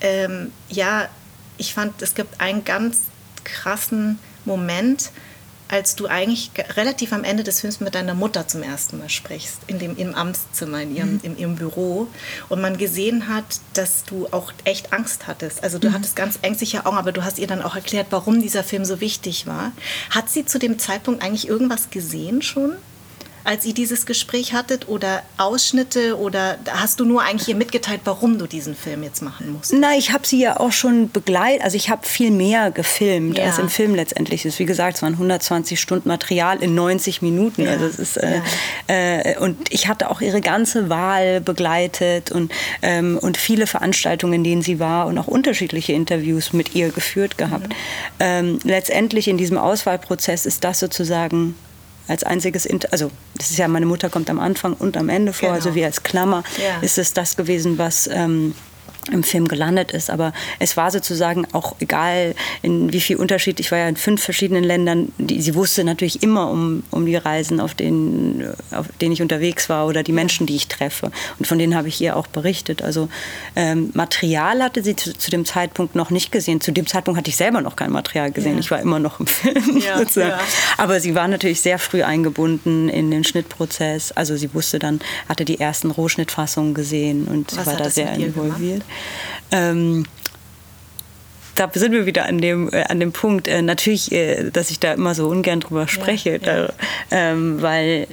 ähm, 0.00 0.52
ja, 0.68 1.08
ich 1.56 1.74
fand, 1.74 2.00
es 2.02 2.14
gibt 2.14 2.40
einen 2.40 2.64
ganz 2.64 3.02
krassen 3.44 4.18
Moment, 4.44 5.10
als 5.68 5.96
du 5.96 6.06
eigentlich 6.06 6.50
relativ 6.76 7.12
am 7.12 7.24
Ende 7.24 7.44
des 7.44 7.60
Films 7.60 7.80
mit 7.80 7.94
deiner 7.94 8.14
Mutter 8.14 8.48
zum 8.48 8.62
ersten 8.62 8.98
Mal 8.98 9.08
sprichst, 9.08 9.58
in 9.66 9.78
dem, 9.78 9.96
im 9.96 10.14
Amtszimmer, 10.14 10.82
in 10.82 10.94
ihrem, 10.94 11.12
mhm. 11.14 11.20
in 11.22 11.38
ihrem 11.38 11.56
Büro, 11.56 12.08
und 12.48 12.60
man 12.60 12.78
gesehen 12.78 13.28
hat, 13.28 13.60
dass 13.74 14.04
du 14.04 14.26
auch 14.30 14.52
echt 14.64 14.92
Angst 14.92 15.26
hattest. 15.26 15.62
Also 15.62 15.78
du 15.78 15.90
mhm. 15.90 15.94
hattest 15.94 16.16
ganz 16.16 16.38
ängstliche 16.42 16.86
Augen, 16.86 16.96
aber 16.96 17.12
du 17.12 17.24
hast 17.24 17.38
ihr 17.38 17.46
dann 17.46 17.62
auch 17.62 17.76
erklärt, 17.76 18.08
warum 18.10 18.40
dieser 18.40 18.64
Film 18.64 18.84
so 18.84 19.00
wichtig 19.00 19.46
war. 19.46 19.72
Hat 20.10 20.30
sie 20.30 20.44
zu 20.44 20.58
dem 20.58 20.78
Zeitpunkt 20.78 21.22
eigentlich 21.22 21.48
irgendwas 21.48 21.90
gesehen 21.90 22.42
schon? 22.42 22.72
Als 23.48 23.64
ihr 23.64 23.72
dieses 23.72 24.04
Gespräch 24.04 24.52
hattet 24.52 24.88
oder 24.88 25.22
Ausschnitte 25.38 26.18
oder 26.18 26.58
hast 26.68 27.00
du 27.00 27.06
nur 27.06 27.22
eigentlich 27.22 27.48
ihr 27.48 27.56
mitgeteilt, 27.56 28.02
warum 28.04 28.38
du 28.38 28.46
diesen 28.46 28.76
Film 28.76 29.02
jetzt 29.02 29.22
machen 29.22 29.54
musst? 29.54 29.72
Nein, 29.72 29.98
ich 29.98 30.12
habe 30.12 30.26
sie 30.26 30.38
ja 30.38 30.60
auch 30.60 30.70
schon 30.70 31.10
begleitet. 31.10 31.64
Also 31.64 31.78
ich 31.78 31.88
habe 31.88 32.06
viel 32.06 32.30
mehr 32.30 32.70
gefilmt, 32.70 33.38
ja. 33.38 33.46
als 33.46 33.58
im 33.58 33.70
Film 33.70 33.94
letztendlich 33.94 34.44
ist. 34.44 34.58
Wie 34.58 34.66
gesagt, 34.66 34.96
es 34.96 35.02
waren 35.02 35.14
120 35.14 35.80
Stunden 35.80 36.08
Material 36.08 36.62
in 36.62 36.74
90 36.74 37.22
Minuten. 37.22 37.62
Ja. 37.62 37.70
Also 37.70 37.86
es 37.86 37.98
ist, 37.98 38.18
äh, 38.18 38.42
ja. 38.86 39.20
äh, 39.22 39.38
und 39.38 39.72
ich 39.72 39.88
hatte 39.88 40.10
auch 40.10 40.20
ihre 40.20 40.42
ganze 40.42 40.90
Wahl 40.90 41.40
begleitet 41.40 42.30
und, 42.30 42.52
ähm, 42.82 43.18
und 43.18 43.38
viele 43.38 43.66
Veranstaltungen, 43.66 44.34
in 44.34 44.44
denen 44.44 44.60
sie 44.60 44.78
war 44.78 45.06
und 45.06 45.16
auch 45.16 45.26
unterschiedliche 45.26 45.94
Interviews 45.94 46.52
mit 46.52 46.74
ihr 46.74 46.90
geführt 46.90 47.38
gehabt. 47.38 47.68
Mhm. 47.68 47.74
Ähm, 48.20 48.58
letztendlich 48.64 49.26
in 49.26 49.38
diesem 49.38 49.56
Auswahlprozess 49.56 50.44
ist 50.44 50.64
das 50.64 50.80
sozusagen 50.80 51.54
als 52.08 52.24
einziges, 52.24 52.66
Inter 52.66 52.88
also 52.90 53.10
das 53.36 53.50
ist 53.50 53.58
ja, 53.58 53.68
meine 53.68 53.86
Mutter 53.86 54.08
kommt 54.10 54.30
am 54.30 54.40
Anfang 54.40 54.72
und 54.74 54.96
am 54.96 55.08
Ende 55.08 55.32
vor, 55.32 55.50
also 55.50 55.68
genau. 55.68 55.68
also 55.68 55.74
wie 55.74 55.84
als 55.84 56.02
Klammer 56.02 56.42
ja. 56.56 56.80
ist 56.80 56.98
es 56.98 57.12
das 57.12 57.36
gewesen, 57.36 57.78
was 57.78 58.08
ähm, 58.12 58.54
im 59.10 59.22
Film 59.22 59.48
gelandet 59.48 59.92
ist. 59.92 60.10
Aber 60.10 60.32
es 60.58 60.76
war 60.76 60.90
sozusagen 60.90 61.46
auch 61.52 61.76
egal, 61.80 62.34
in 62.62 62.92
wie 62.92 63.00
viel 63.00 63.16
Unterschied. 63.16 63.60
Ich 63.60 63.70
war 63.70 63.78
ja 63.78 63.88
in 63.88 63.96
fünf 63.96 64.22
verschiedenen 64.22 64.64
Ländern. 64.64 65.12
Die, 65.18 65.40
sie 65.40 65.54
wusste 65.54 65.84
natürlich 65.84 66.22
immer 66.22 66.50
um, 66.50 66.82
um 66.90 67.06
die 67.06 67.16
Reisen, 67.16 67.60
auf 67.60 67.74
denen, 67.74 68.44
auf 68.70 68.86
denen 69.00 69.12
ich 69.12 69.22
unterwegs 69.22 69.68
war 69.68 69.86
oder 69.86 70.02
die 70.02 70.12
Menschen, 70.12 70.46
die 70.46 70.56
ich 70.56 70.68
treffe. 70.68 71.10
Und 71.38 71.46
von 71.46 71.58
denen 71.58 71.74
habe 71.74 71.88
ich 71.88 72.00
ihr 72.00 72.16
auch 72.16 72.26
berichtet. 72.26 72.82
Also 72.82 73.08
ähm, 73.56 73.90
Material 73.94 74.62
hatte 74.62 74.82
sie 74.82 74.96
zu, 74.96 75.16
zu, 75.16 75.30
dem 75.30 75.44
Zeitpunkt 75.44 75.94
noch 75.94 76.10
nicht 76.10 76.32
gesehen. 76.32 76.60
Zu 76.60 76.72
dem 76.72 76.86
Zeitpunkt 76.86 77.18
hatte 77.18 77.30
ich 77.30 77.36
selber 77.36 77.60
noch 77.60 77.76
kein 77.76 77.90
Material 77.90 78.30
gesehen. 78.30 78.54
Ja. 78.54 78.60
Ich 78.60 78.70
war 78.70 78.80
immer 78.80 78.98
noch 78.98 79.20
im 79.20 79.26
Film. 79.26 79.78
Ja, 79.78 80.02
ja. 80.14 80.38
Aber 80.76 81.00
sie 81.00 81.14
war 81.14 81.28
natürlich 81.28 81.60
sehr 81.60 81.78
früh 81.78 82.02
eingebunden 82.02 82.88
in 82.88 83.10
den 83.10 83.24
Schnittprozess. 83.24 84.12
Also 84.12 84.36
sie 84.36 84.52
wusste 84.54 84.78
dann, 84.78 85.00
hatte 85.28 85.44
die 85.44 85.60
ersten 85.60 85.90
Rohschnittfassungen 85.90 86.74
gesehen 86.74 87.26
und 87.26 87.56
Was 87.56 87.66
war 87.66 87.76
da 87.76 87.90
sehr 87.90 88.12
involviert. 88.14 88.82
Ähm, 89.50 90.04
da 91.54 91.68
sind 91.72 91.92
wir 91.92 92.06
wieder 92.06 92.26
an 92.26 92.38
dem, 92.40 92.72
äh, 92.72 92.84
an 92.84 93.00
dem 93.00 93.12
Punkt, 93.12 93.48
äh, 93.48 93.62
natürlich, 93.62 94.12
äh, 94.12 94.50
dass 94.50 94.70
ich 94.70 94.78
da 94.78 94.92
immer 94.92 95.14
so 95.14 95.28
ungern 95.28 95.60
drüber 95.60 95.88
spreche, 95.88 96.40
ja, 96.42 96.56
ja. 96.56 96.66
Da, 96.66 96.72
ähm, 97.10 97.60
weil 97.60 98.06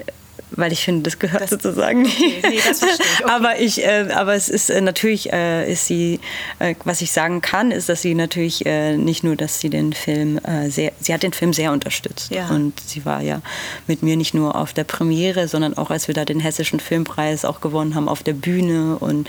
weil 0.55 0.71
ich 0.71 0.83
finde, 0.83 1.03
das 1.03 1.19
gehört 1.19 1.43
das, 1.43 1.49
sozusagen 1.51 2.05
okay, 2.05 2.41
nee, 2.49 2.59
das 2.67 2.79
verstehe 2.79 3.05
ich. 3.05 3.23
Okay. 3.23 3.31
aber 3.31 3.59
ich, 3.59 3.83
äh, 3.83 4.07
aber 4.13 4.33
es 4.33 4.49
ist 4.49 4.69
äh, 4.69 4.81
natürlich, 4.81 5.31
äh, 5.31 5.71
ist 5.71 5.85
sie, 5.85 6.19
äh, 6.59 6.75
was 6.83 7.01
ich 7.01 7.11
sagen 7.11 7.41
kann, 7.41 7.71
ist, 7.71 7.89
dass 7.89 8.01
sie 8.01 8.15
natürlich 8.15 8.65
äh, 8.65 8.97
nicht 8.97 9.23
nur, 9.23 9.35
dass 9.35 9.59
sie 9.59 9.69
den 9.69 9.93
Film 9.93 10.39
äh, 10.39 10.69
sehr, 10.69 10.91
sie 10.99 11.13
hat 11.13 11.23
den 11.23 11.33
Film 11.33 11.53
sehr 11.53 11.71
unterstützt 11.71 12.31
ja. 12.31 12.47
und 12.49 12.79
sie 12.79 13.05
war 13.05 13.21
ja 13.21 13.41
mit 13.87 14.03
mir 14.03 14.17
nicht 14.17 14.33
nur 14.33 14.55
auf 14.55 14.73
der 14.73 14.83
Premiere, 14.83 15.47
sondern 15.47 15.77
auch 15.77 15.91
als 15.91 16.07
wir 16.07 16.15
da 16.15 16.25
den 16.25 16.39
hessischen 16.39 16.79
Filmpreis 16.79 17.45
auch 17.45 17.61
gewonnen 17.61 17.95
haben 17.95 18.09
auf 18.09 18.23
der 18.23 18.33
Bühne 18.33 18.97
und 18.99 19.27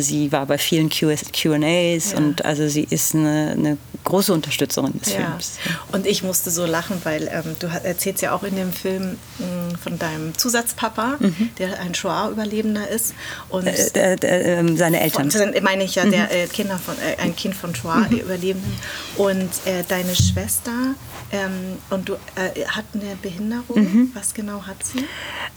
sie 0.00 0.32
war 0.32 0.46
bei 0.46 0.58
vielen 0.58 0.90
Q&As 0.90 2.12
ja. 2.12 2.18
und 2.18 2.44
also 2.44 2.68
sie 2.68 2.86
ist 2.88 3.14
eine, 3.14 3.54
eine 3.56 3.78
große 4.04 4.32
Unterstützerin 4.32 4.98
des 4.98 5.12
ja. 5.12 5.20
Films. 5.20 5.58
Und 5.92 6.06
ich 6.06 6.22
musste 6.22 6.50
so 6.50 6.66
lachen, 6.66 7.00
weil 7.04 7.28
ähm, 7.32 7.56
du 7.58 7.66
erzählst 7.66 8.22
ja 8.22 8.32
auch 8.32 8.42
in 8.42 8.56
dem 8.56 8.72
Film 8.72 9.16
mh, 9.38 9.46
mm, 9.46 9.76
von 9.76 9.98
deinem 9.98 10.34
Zusatzpapa, 10.52 11.16
mhm. 11.18 11.50
der 11.58 11.80
ein 11.80 11.94
Shoah-Überlebender 11.94 12.88
ist. 12.88 13.14
Und 13.48 13.66
äh, 13.66 14.16
der, 14.16 14.58
äh, 14.58 14.76
seine 14.76 15.00
Eltern. 15.00 15.30
Von, 15.30 15.54
meine 15.62 15.84
ich 15.84 15.94
ja, 15.94 16.04
mhm. 16.04 16.10
der 16.10 16.30
äh, 16.30 16.46
Kinder 16.46 16.78
von, 16.78 16.94
äh, 16.96 17.20
ein 17.22 17.34
Kind 17.34 17.54
von 17.54 17.74
Shoah-Überlebenden. 17.74 18.70
Mhm. 18.70 19.20
Und 19.20 19.50
äh, 19.64 19.82
deine 19.88 20.14
Schwester 20.14 20.94
ähm, 21.32 21.78
und 21.88 22.08
du 22.08 22.12
äh, 22.12 22.64
hat 22.66 22.84
eine 22.94 23.16
Behinderung. 23.20 23.80
Mhm. 23.80 24.10
Was 24.14 24.34
genau 24.34 24.66
hat 24.66 24.84
sie? 24.84 25.06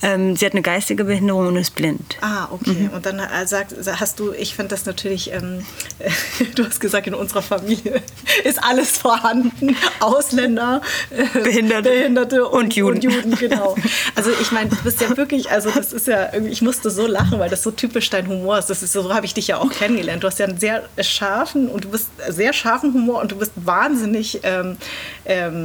Ähm, 0.02 0.34
sie 0.34 0.46
hat 0.46 0.52
eine 0.52 0.62
geistige 0.62 1.04
Behinderung 1.04 1.48
und 1.48 1.56
ist 1.56 1.74
blind. 1.74 2.16
Ah, 2.22 2.48
okay. 2.50 2.88
Mhm. 2.88 2.90
Und 2.90 3.04
dann 3.04 3.18
äh, 3.18 3.46
sagt, 3.46 3.74
hast 3.86 4.18
du, 4.18 4.32
ich 4.32 4.54
finde 4.54 4.70
das 4.70 4.86
natürlich, 4.86 5.32
ähm, 5.32 5.64
du 6.54 6.64
hast 6.64 6.80
gesagt, 6.80 7.06
in 7.06 7.14
unserer 7.14 7.42
Familie 7.42 8.02
ist 8.44 8.62
alles 8.62 8.96
vorhanden. 8.96 9.76
Ausländer, 10.00 10.80
äh, 11.10 11.26
Behinderte, 11.40 11.90
Behinderte 11.90 12.48
und, 12.48 12.64
und, 12.64 12.76
Juden. 12.76 12.94
Und 12.94 13.04
Juden, 13.04 13.36
genau. 13.36 13.74
Also 14.14 14.30
ich 14.40 14.52
meine, 14.52 14.70
du 14.70 14.76
bist 14.76 15.00
ja 15.02 15.14
wirklich, 15.16 15.50
also 15.50 15.70
das 15.70 15.92
ist 15.92 16.06
ja, 16.06 16.32
ich 16.32 16.62
musste 16.62 16.90
so 16.90 17.06
lachen, 17.06 17.38
weil 17.38 17.50
das 17.50 17.62
so 17.62 17.70
typisch 17.70 18.08
dein 18.08 18.28
Humor 18.28 18.58
ist. 18.58 18.70
Das 18.70 18.82
ist 18.82 18.92
so 18.92 19.12
habe 19.12 19.26
ich 19.26 19.34
dich 19.34 19.48
ja 19.48 19.58
auch 19.58 19.70
kennengelernt. 19.70 20.22
Du 20.22 20.26
hast 20.26 20.38
ja 20.38 20.46
einen 20.46 20.58
sehr 20.58 20.88
scharfen 21.00 21.68
und 21.68 21.84
du 21.84 21.90
bist 21.90 22.08
sehr 22.28 22.54
scharfen 22.54 22.94
Humor 22.94 23.20
und 23.20 23.32
du 23.32 23.36
bist 23.36 23.52
wahnsinnig 23.56 24.40
ähm, 24.42 24.78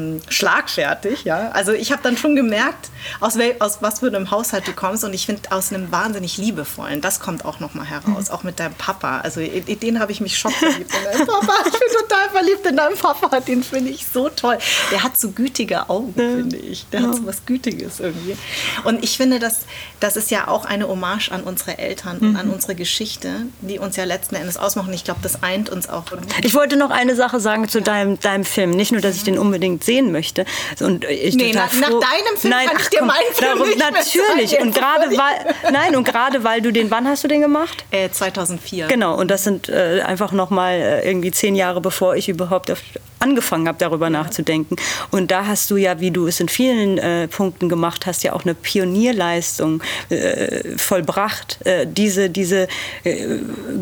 ähm, 0.02 0.22
schlagfertig. 0.30 1.24
Ja? 1.24 1.50
Also 1.52 1.72
ich 1.72 1.92
habe 1.92 2.02
dann 2.04 2.18
schon 2.18 2.36
gemerkt, 2.36 2.90
aus, 3.20 3.38
aus, 3.60 3.78
was 3.82 4.00
für 4.00 4.08
einem 4.08 4.32
Haushalt 4.32 4.68
du 4.68 4.74
kommst 4.74 5.04
und 5.04 5.14
ich 5.14 5.26
finde 5.26 5.52
aus 5.52 5.72
einem 5.72 5.92
wahnsinnig 5.92 6.38
liebevollen, 6.38 7.02
das 7.02 7.20
kommt 7.20 7.46
auch 7.46 7.60
nochmal 7.60 7.86
heraus, 7.86 8.30
mhm. 8.30 8.36
auch 8.36 8.44
mit 8.44 8.60
deinem 8.60 8.74
Papa. 8.76 9.20
Also 9.20 9.42
in 9.42 9.80
den 9.80 10.00
habe 10.00 10.12
ich 10.12 10.22
mich 10.22 10.38
schockverliebt 10.38 10.92
in 10.96 11.04
deinen 11.04 11.28
Papa. 11.28 11.54
Ich 11.66 11.72
bin 11.72 11.90
total 12.00 12.30
verliebt 12.30 12.66
in 12.66 12.78
deinen 12.78 12.98
Papa, 12.98 13.40
den 13.40 13.64
finde 13.64 13.92
ich 13.92 14.06
so 14.06 14.30
toll. 14.30 14.58
Der 14.92 15.04
hat 15.04 15.18
so 15.18 15.32
gütige 15.32 15.90
Augen, 15.90 16.14
finde 16.14 16.58
ich. 16.58 16.86
Der 16.92 17.02
hat 17.02 17.16
so 17.16 17.26
was 17.26 17.46
Gütiges 17.46 18.00
irgendwie. 18.00 18.38
Und 18.84 19.04
ich 19.04 19.18
finde, 19.18 19.40
das, 19.40 19.62
das 20.00 20.16
ist 20.16 20.32
ja 20.32 20.48
auch 20.48 20.66
eine 20.66 20.88
Hommage 20.88 21.32
an 21.32 21.44
unsere 21.44 21.78
Eltern 21.78 22.18
mhm. 22.20 22.30
und 22.30 22.36
an 22.38 22.50
unsere 22.50 22.76
Geschichte, 22.76 23.46
die 23.62 23.80
uns 23.80 23.96
ja 23.96 24.04
letzten 24.04 24.36
Endes 24.36 24.58
ausmachen. 24.58 24.94
Ich 24.94 25.04
glaube, 25.04 25.20
das 25.24 25.44
eint 25.44 25.70
uns 25.70 25.90
auch. 25.90 26.04
Ich 26.44 26.54
wollte 26.54 26.78
noch 26.78 26.90
eine 26.90 27.16
Sache 27.16 27.40
sagen 27.40 27.68
zu 27.68 27.82
deinem, 27.82 28.20
deinem 28.20 28.46
Film. 28.46 28.72
Nicht 28.72 28.92
nur, 28.92 29.02
dass 29.02 29.16
ich 29.16 29.24
den 29.24 29.38
unbedingt 29.38 29.81
sehe, 29.84 30.02
sehen 30.02 30.12
möchte. 30.12 30.46
Und 30.80 31.06
ich 31.06 31.36
nee, 31.36 31.54
nach, 31.54 31.74
nach, 31.74 31.89
deinem 31.89 32.38
Film 32.38 32.54
nein, 32.54 32.67
kann 32.67 32.78
ich 32.80 32.89
dir 32.89 33.04
meinen 33.04 33.34
Film 33.34 33.58
darum, 33.58 33.67
nicht 33.67 33.80
Natürlich. 33.80 34.60
Und 34.60 34.74
gerade 34.74 35.17
weil, 35.17 35.72
nein, 35.72 35.96
und 35.96 36.04
gerade 36.04 36.44
weil 36.44 36.62
du 36.62 36.72
den, 36.72 36.89
wann 36.91 37.08
hast 37.08 37.24
du 37.24 37.28
den 37.28 37.41
gemacht? 37.41 37.86
Äh, 37.91 38.10
2004. 38.10 38.88
Genau. 38.88 39.17
Und 39.17 39.30
das 39.30 39.44
sind 39.44 39.70
äh, 39.70 40.02
einfach 40.06 40.32
noch 40.32 40.50
mal 40.50 40.74
äh, 40.74 41.08
irgendwie 41.08 41.32
zehn 41.32 41.56
Jahre, 41.56 41.82
bevor 41.82 42.15
ich 42.15 42.30
überhaupt 42.30 42.72
auf 42.72 42.80
angefangen 43.22 43.68
habe, 43.68 43.78
darüber 43.78 44.08
ja. 44.08 44.12
nachzudenken. 44.12 44.76
Und 45.12 45.32
da 45.32 45.46
hast 45.46 45.70
du 45.72 45.78
ja, 45.78 46.00
wie 46.00 46.12
du 46.12 46.28
es 46.28 46.40
in 46.40 46.50
vielen 46.50 46.98
äh, 46.98 47.28
Punkten 47.28 47.70
gemacht 47.70 48.06
hast, 48.06 48.24
ja 48.24 48.34
auch 48.34 48.44
eine 48.44 48.56
Pionierleistung 48.56 49.82
äh, 50.10 50.78
vollbracht. 50.78 51.60
Äh, 51.66 51.88
diese, 51.88 52.30
diese 52.30 52.68
äh, 53.04 53.40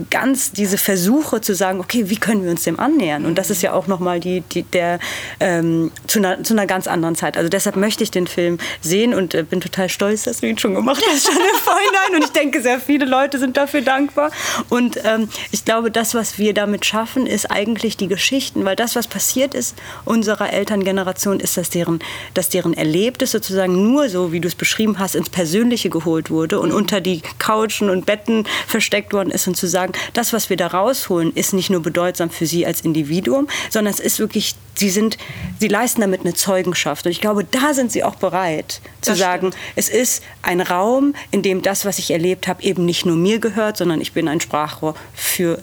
ganz, 0.10 0.52
diese 0.52 0.78
Versuche 0.78 1.42
zu 1.42 1.56
sagen, 1.56 1.80
okay, 1.80 2.10
wie 2.10 2.18
können 2.18 2.44
wir 2.44 2.52
uns 2.52 2.64
dem 2.64 2.80
annähern? 2.80 3.26
Und 3.26 3.38
das 3.38 3.50
ist 3.50 3.62
ja 3.62 3.74
auch 3.74 3.88
nochmal 3.88 4.20
die, 4.20 4.42
die, 4.42 4.64
der 4.64 5.00
ähm, 5.40 5.92
zu, 6.08 6.20
einer, 6.20 6.44
zu 6.44 6.54
einer 6.54 6.68
ganz 6.68 6.88
anderen 6.88 7.16
Zeit. 7.16 7.38
Also 7.38 7.50
deshalb 7.50 7.76
möchte 7.76 8.04
ich 8.04 8.12
den 8.12 8.28
Film 8.28 8.58
sehen 8.82 9.14
und 9.14 9.34
äh, 9.34 9.44
bin 9.44 9.62
total 9.62 9.90
stolz, 9.90 10.24
dass 10.24 10.42
du 10.42 10.48
ihn 10.48 10.58
schon 10.58 10.76
gemacht 10.76 11.04
hast, 11.10 11.26
schon 11.26 11.36
im 11.36 11.60
Vorhinein. 11.64 12.16
Und 12.16 12.24
ich 12.24 12.32
denke, 12.32 12.62
sehr 12.62 12.80
viele 12.80 13.06
Leute 13.06 13.40
sind 13.40 13.58
dafür 13.58 13.82
dankbar. 13.82 14.32
Und 14.70 15.00
ähm, 15.04 15.30
ich 15.52 15.66
glaube, 15.66 15.92
das, 15.92 16.14
was 16.14 16.38
wir 16.38 16.54
damit 16.54 16.86
schaffen, 16.86 17.26
ist 17.26 17.50
eigentlich 17.50 17.98
die 17.98 18.08
Geschichten, 18.08 18.66
weil 18.66 18.76
das, 18.76 18.96
was 18.96 19.08
passiert 19.08 19.29
ist 19.38 19.76
unserer 20.06 20.52
Elterngeneration, 20.52 21.40
ist, 21.40 21.58
dass 21.58 21.70
deren, 21.70 22.00
dass 22.34 22.50
deren 22.50 22.74
Erlebtes 22.74 23.32
sozusagen 23.32 23.92
nur 23.92 24.10
so, 24.10 24.32
wie 24.32 24.40
du 24.40 24.48
es 24.48 24.56
beschrieben 24.56 25.00
hast, 25.00 25.16
ins 25.16 25.30
Persönliche 25.30 25.90
geholt 25.90 26.30
wurde 26.30 26.60
und 26.60 26.70
mhm. 26.70 26.76
unter 26.76 27.02
die 27.02 27.22
Couchen 27.38 27.90
und 27.90 28.06
Betten 28.06 28.46
versteckt 28.68 29.14
worden 29.14 29.32
ist 29.32 29.48
und 29.48 29.56
zu 29.56 29.68
sagen, 29.68 29.94
das, 30.14 30.34
was 30.34 30.50
wir 30.50 30.58
da 30.58 30.68
rausholen, 30.68 31.34
ist 31.34 31.54
nicht 31.54 31.70
nur 31.70 31.82
bedeutsam 31.82 32.30
für 32.30 32.46
sie 32.46 32.66
als 32.66 32.82
Individuum, 32.82 33.48
sondern 33.70 33.94
es 33.94 34.00
ist 34.00 34.20
wirklich, 34.20 34.56
sie 34.76 34.90
sind, 34.90 35.18
sie 35.60 35.68
leisten 35.68 36.02
damit 36.02 36.22
eine 36.22 36.34
Zeugenschaft. 36.34 37.06
Und 37.06 37.12
ich 37.12 37.22
glaube, 37.22 37.44
da 37.44 37.74
sind 37.74 37.92
sie 37.92 38.04
auch 38.04 38.16
bereit 38.16 38.82
zu 39.02 39.12
das 39.12 39.20
sagen, 39.20 39.52
stimmt. 39.52 39.58
es 39.76 39.90
ist 39.90 40.24
ein 40.42 40.62
Raum, 40.62 41.14
in 41.32 41.42
dem 41.42 41.62
das, 41.62 41.86
was 41.86 42.00
ich 42.00 42.12
erlebt 42.12 42.48
habe, 42.48 42.64
eben 42.64 42.86
nicht 42.86 43.06
nur 43.06 43.16
mir 43.16 43.40
gehört, 43.40 43.78
sondern 43.78 44.02
ich 44.02 44.14
bin 44.14 44.28
ein 44.28 44.42
Sprachrohr 44.42 44.96
für 45.14 45.60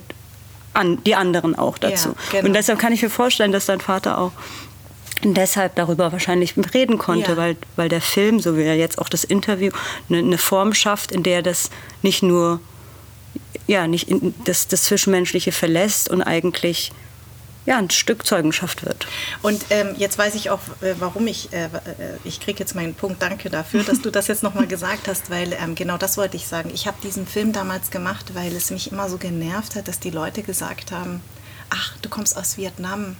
an, 0.76 1.02
die 1.04 1.14
anderen 1.14 1.54
auch 1.56 1.78
dazu. 1.78 2.10
Ja, 2.10 2.14
genau. 2.32 2.48
Und 2.48 2.54
deshalb 2.54 2.78
kann 2.78 2.92
ich 2.92 3.02
mir 3.02 3.10
vorstellen, 3.10 3.52
dass 3.52 3.66
dein 3.66 3.80
Vater 3.80 4.18
auch 4.18 4.32
deshalb 5.22 5.74
darüber 5.76 6.12
wahrscheinlich 6.12 6.54
reden 6.74 6.98
konnte, 6.98 7.32
ja. 7.32 7.36
weil, 7.36 7.56
weil 7.74 7.88
der 7.88 8.00
Film, 8.00 8.38
so 8.38 8.56
wie 8.56 8.62
er 8.62 8.76
jetzt 8.76 8.98
auch 8.98 9.08
das 9.08 9.24
Interview, 9.24 9.72
eine, 10.08 10.18
eine 10.18 10.38
Form 10.38 10.74
schafft, 10.74 11.10
in 11.10 11.22
der 11.22 11.42
das 11.42 11.70
nicht 12.02 12.22
nur 12.22 12.60
ja, 13.66 13.86
nicht 13.86 14.08
in, 14.08 14.34
das, 14.44 14.68
das 14.68 14.84
Zwischenmenschliche 14.84 15.52
verlässt 15.52 16.08
und 16.08 16.22
eigentlich 16.22 16.92
ja, 17.66 17.78
ein 17.78 17.90
Stück 17.90 18.24
Zeugenschaft 18.24 18.84
wird. 18.84 19.06
Und 19.42 19.66
ähm, 19.70 19.94
jetzt 19.96 20.16
weiß 20.16 20.36
ich 20.36 20.50
auch, 20.50 20.60
äh, 20.80 20.94
warum 20.98 21.26
ich, 21.26 21.52
äh, 21.52 21.64
äh 21.64 21.68
ich 22.24 22.40
kriege 22.40 22.60
jetzt 22.60 22.74
meinen 22.74 22.94
Punkt, 22.94 23.20
danke 23.20 23.50
dafür, 23.50 23.82
dass 23.82 24.00
du 24.00 24.10
das 24.10 24.28
jetzt 24.28 24.42
nochmal 24.42 24.66
gesagt 24.66 25.08
hast, 25.08 25.30
weil 25.30 25.52
ähm, 25.52 25.74
genau 25.74 25.98
das 25.98 26.16
wollte 26.16 26.36
ich 26.36 26.46
sagen. 26.46 26.70
Ich 26.72 26.86
habe 26.86 26.96
diesen 27.02 27.26
Film 27.26 27.52
damals 27.52 27.90
gemacht, 27.90 28.34
weil 28.34 28.54
es 28.54 28.70
mich 28.70 28.92
immer 28.92 29.08
so 29.08 29.18
genervt 29.18 29.74
hat, 29.74 29.88
dass 29.88 29.98
die 29.98 30.10
Leute 30.10 30.42
gesagt 30.42 30.92
haben, 30.92 31.20
ach, 31.70 31.96
du 32.00 32.08
kommst 32.08 32.36
aus 32.36 32.56
Vietnam. 32.56 33.16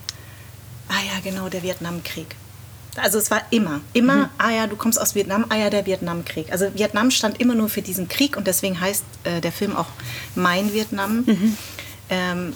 Ah 0.88 1.02
ja, 1.12 1.20
genau, 1.22 1.48
der 1.48 1.64
Vietnamkrieg. 1.64 2.37
Also 2.96 3.18
es 3.18 3.30
war 3.30 3.42
immer, 3.50 3.80
immer, 3.92 4.16
mhm. 4.16 4.28
ah 4.38 4.50
ja, 4.50 4.66
du 4.66 4.76
kommst 4.76 4.98
aus 4.98 5.14
Vietnam, 5.14 5.44
ah 5.50 5.56
ja, 5.56 5.68
der 5.68 5.85
Vietnamkrieg. 5.85 6.50
Also 6.50 6.72
Vietnam 6.74 7.11
stand 7.11 7.40
immer 7.40 7.54
nur 7.54 7.68
für 7.68 7.82
diesen 7.82 8.09
Krieg 8.09 8.37
und 8.37 8.46
deswegen 8.46 8.80
heißt 8.80 9.04
äh, 9.24 9.40
der 9.40 9.52
Film 9.52 9.76
auch 9.76 9.88
Mein 10.35 10.72
Vietnam. 10.72 11.24
Mhm. 11.26 11.59
Ähm, 12.09 12.52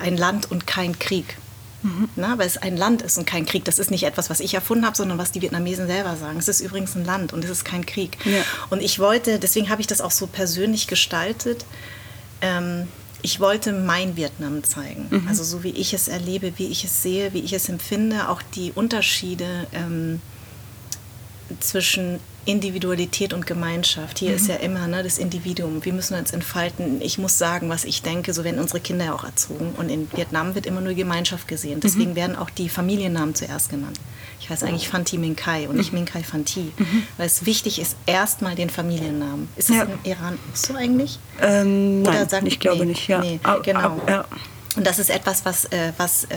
ein 0.00 0.16
Land 0.16 0.50
und 0.50 0.66
kein 0.66 0.98
Krieg. 0.98 1.36
Mhm. 1.82 2.08
Na, 2.16 2.38
weil 2.38 2.46
es 2.46 2.56
ein 2.56 2.76
Land 2.76 3.02
ist 3.02 3.18
und 3.18 3.26
kein 3.26 3.46
Krieg. 3.46 3.64
Das 3.64 3.78
ist 3.78 3.90
nicht 3.90 4.04
etwas, 4.04 4.30
was 4.30 4.40
ich 4.40 4.54
erfunden 4.54 4.84
habe, 4.86 4.96
sondern 4.96 5.18
was 5.18 5.32
die 5.32 5.42
Vietnamesen 5.42 5.86
selber 5.86 6.16
sagen. 6.16 6.38
Es 6.38 6.48
ist 6.48 6.60
übrigens 6.60 6.96
ein 6.96 7.04
Land 7.04 7.32
und 7.32 7.44
es 7.44 7.50
ist 7.50 7.64
kein 7.64 7.86
Krieg. 7.86 8.18
Ja. 8.24 8.42
Und 8.70 8.82
ich 8.82 8.98
wollte, 8.98 9.38
deswegen 9.38 9.68
habe 9.68 9.80
ich 9.80 9.86
das 9.86 10.00
auch 10.00 10.10
so 10.10 10.26
persönlich 10.26 10.86
gestaltet. 10.86 11.64
Ähm, 12.40 12.88
ich 13.22 13.40
wollte 13.40 13.72
mein 13.72 14.16
Vietnam 14.16 14.62
zeigen. 14.64 15.06
Mhm. 15.10 15.28
Also 15.28 15.44
so 15.44 15.62
wie 15.62 15.70
ich 15.70 15.94
es 15.94 16.08
erlebe, 16.08 16.52
wie 16.56 16.66
ich 16.66 16.84
es 16.84 17.02
sehe, 17.02 17.32
wie 17.32 17.40
ich 17.40 17.52
es 17.52 17.68
empfinde, 17.68 18.28
auch 18.28 18.42
die 18.42 18.72
Unterschiede 18.72 19.66
ähm, 19.72 20.20
zwischen 21.60 22.20
Individualität 22.44 23.32
und 23.32 23.46
Gemeinschaft. 23.46 24.18
Hier 24.20 24.30
mhm. 24.30 24.36
ist 24.36 24.48
ja 24.48 24.56
immer 24.56 24.86
ne, 24.86 25.02
das 25.02 25.18
Individuum. 25.18 25.84
Wir 25.84 25.92
müssen 25.92 26.16
uns 26.16 26.32
entfalten. 26.32 27.00
Ich 27.02 27.18
muss 27.18 27.38
sagen, 27.38 27.68
was 27.68 27.84
ich 27.84 28.02
denke. 28.02 28.32
So 28.32 28.44
werden 28.44 28.60
unsere 28.60 28.80
Kinder 28.80 29.06
ja 29.06 29.14
auch 29.14 29.24
erzogen. 29.24 29.74
Und 29.76 29.90
in 29.90 30.10
Vietnam 30.12 30.54
wird 30.54 30.66
immer 30.66 30.80
nur 30.80 30.94
Gemeinschaft 30.94 31.48
gesehen. 31.48 31.80
Deswegen 31.80 32.12
mhm. 32.12 32.16
werden 32.16 32.36
auch 32.36 32.50
die 32.50 32.68
Familiennamen 32.68 33.34
zuerst 33.34 33.70
genannt. 33.70 33.98
Ich 34.40 34.48
heiße 34.48 34.66
eigentlich 34.66 34.88
Fanti 34.88 35.18
Minkai 35.18 35.68
und 35.68 35.76
nicht 35.76 35.92
mhm. 35.92 36.00
Minkai 36.00 36.22
Fanti. 36.22 36.72
Mhm. 36.76 37.02
Weil 37.16 37.26
es 37.26 37.46
wichtig 37.46 37.80
ist, 37.80 37.96
erstmal 38.06 38.54
den 38.54 38.70
Familiennamen. 38.70 39.48
Ist 39.56 39.70
das 39.70 39.76
ja. 39.76 39.82
im 39.84 39.98
Iran 40.04 40.38
so 40.54 40.74
eigentlich? 40.74 41.18
Ähm, 41.40 42.02
Oder 42.02 42.12
nein, 42.12 42.28
sagt, 42.28 42.46
ich 42.46 42.60
glaube 42.60 42.80
nee, 42.80 42.92
nicht. 42.92 43.08
Ja. 43.08 43.20
Nee, 43.20 43.40
genau. 43.64 44.00
Ja. 44.06 44.24
Und 44.76 44.86
das 44.86 44.98
ist 44.98 45.10
etwas, 45.10 45.44
was, 45.44 45.64
äh, 45.66 45.92
was 45.96 46.24
äh, 46.24 46.36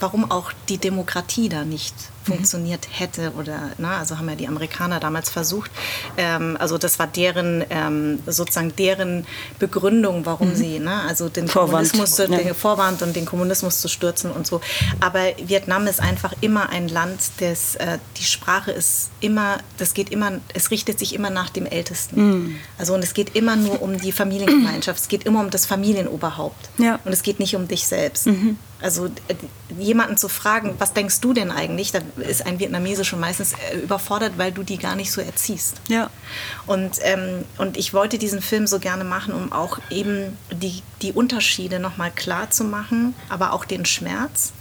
warum 0.00 0.30
auch 0.30 0.52
die 0.68 0.78
Demokratie 0.78 1.48
da 1.48 1.64
nicht. 1.64 1.94
Funktioniert 2.24 2.86
hätte 2.90 3.32
oder 3.38 3.70
na, 3.78 3.98
also 3.98 4.18
haben 4.18 4.28
ja 4.28 4.34
die 4.34 4.48
Amerikaner 4.48 5.00
damals 5.00 5.30
versucht 5.30 5.70
ähm, 6.16 6.56
also 6.58 6.78
das 6.78 6.98
war 6.98 7.06
deren 7.06 7.64
ähm, 7.70 8.18
sozusagen 8.26 8.74
deren 8.76 9.26
Begründung 9.58 10.26
warum 10.26 10.50
mhm. 10.50 10.54
sie 10.54 10.78
na, 10.80 11.06
also 11.06 11.28
den 11.28 11.48
Vorwand. 11.48 11.90
Kommunismus 11.90 12.18
ja. 12.18 12.26
den 12.26 12.54
Vorwand 12.54 13.02
und 13.02 13.16
den 13.16 13.24
Kommunismus 13.24 13.80
zu 13.80 13.88
stürzen 13.88 14.30
und 14.30 14.46
so 14.46 14.60
aber 15.00 15.20
Vietnam 15.42 15.86
ist 15.86 16.00
einfach 16.00 16.34
immer 16.40 16.68
ein 16.68 16.88
Land 16.88 17.20
das 17.38 17.76
äh, 17.76 17.98
die 18.18 18.24
Sprache 18.24 18.70
ist 18.70 19.10
immer 19.20 19.58
das 19.78 19.94
geht 19.94 20.10
immer 20.10 20.32
es 20.54 20.70
richtet 20.70 20.98
sich 20.98 21.14
immer 21.14 21.30
nach 21.30 21.50
dem 21.50 21.66
Ältesten 21.66 22.20
mhm. 22.20 22.56
also 22.78 22.94
und 22.94 23.02
es 23.02 23.14
geht 23.14 23.34
immer 23.34 23.56
nur 23.56 23.80
um 23.80 23.98
die 23.98 24.12
Familiengemeinschaft 24.12 25.00
es 25.00 25.08
geht 25.08 25.24
immer 25.24 25.40
um 25.40 25.50
das 25.50 25.66
Familienoberhaupt 25.66 26.68
ja. 26.78 26.98
und 27.04 27.12
es 27.12 27.22
geht 27.22 27.40
nicht 27.40 27.56
um 27.56 27.66
dich 27.66 27.86
selbst 27.86 28.26
mhm. 28.26 28.58
Also 28.82 29.06
äh, 29.06 29.34
jemanden 29.78 30.16
zu 30.16 30.28
fragen, 30.28 30.74
was 30.78 30.92
denkst 30.92 31.20
du 31.20 31.32
denn 31.32 31.50
eigentlich, 31.50 31.92
da 31.92 32.00
ist 32.16 32.46
ein 32.46 32.58
Vietnamese 32.58 33.04
schon 33.04 33.20
meistens 33.20 33.52
äh, 33.52 33.78
überfordert, 33.78 34.32
weil 34.36 34.52
du 34.52 34.62
die 34.62 34.78
gar 34.78 34.96
nicht 34.96 35.12
so 35.12 35.20
erziehst. 35.20 35.80
Ja. 35.88 36.10
Und, 36.66 36.98
ähm, 37.02 37.44
und 37.58 37.76
ich 37.76 37.94
wollte 37.94 38.18
diesen 38.18 38.42
Film 38.42 38.66
so 38.66 38.78
gerne 38.78 39.04
machen, 39.04 39.34
um 39.34 39.52
auch 39.52 39.78
eben 39.90 40.36
die, 40.52 40.82
die 41.02 41.12
Unterschiede 41.12 41.78
nochmal 41.78 42.10
klar 42.10 42.50
zu 42.50 42.64
machen, 42.64 43.14
aber 43.28 43.52
auch 43.52 43.64
den 43.64 43.84
Schmerz 43.84 44.52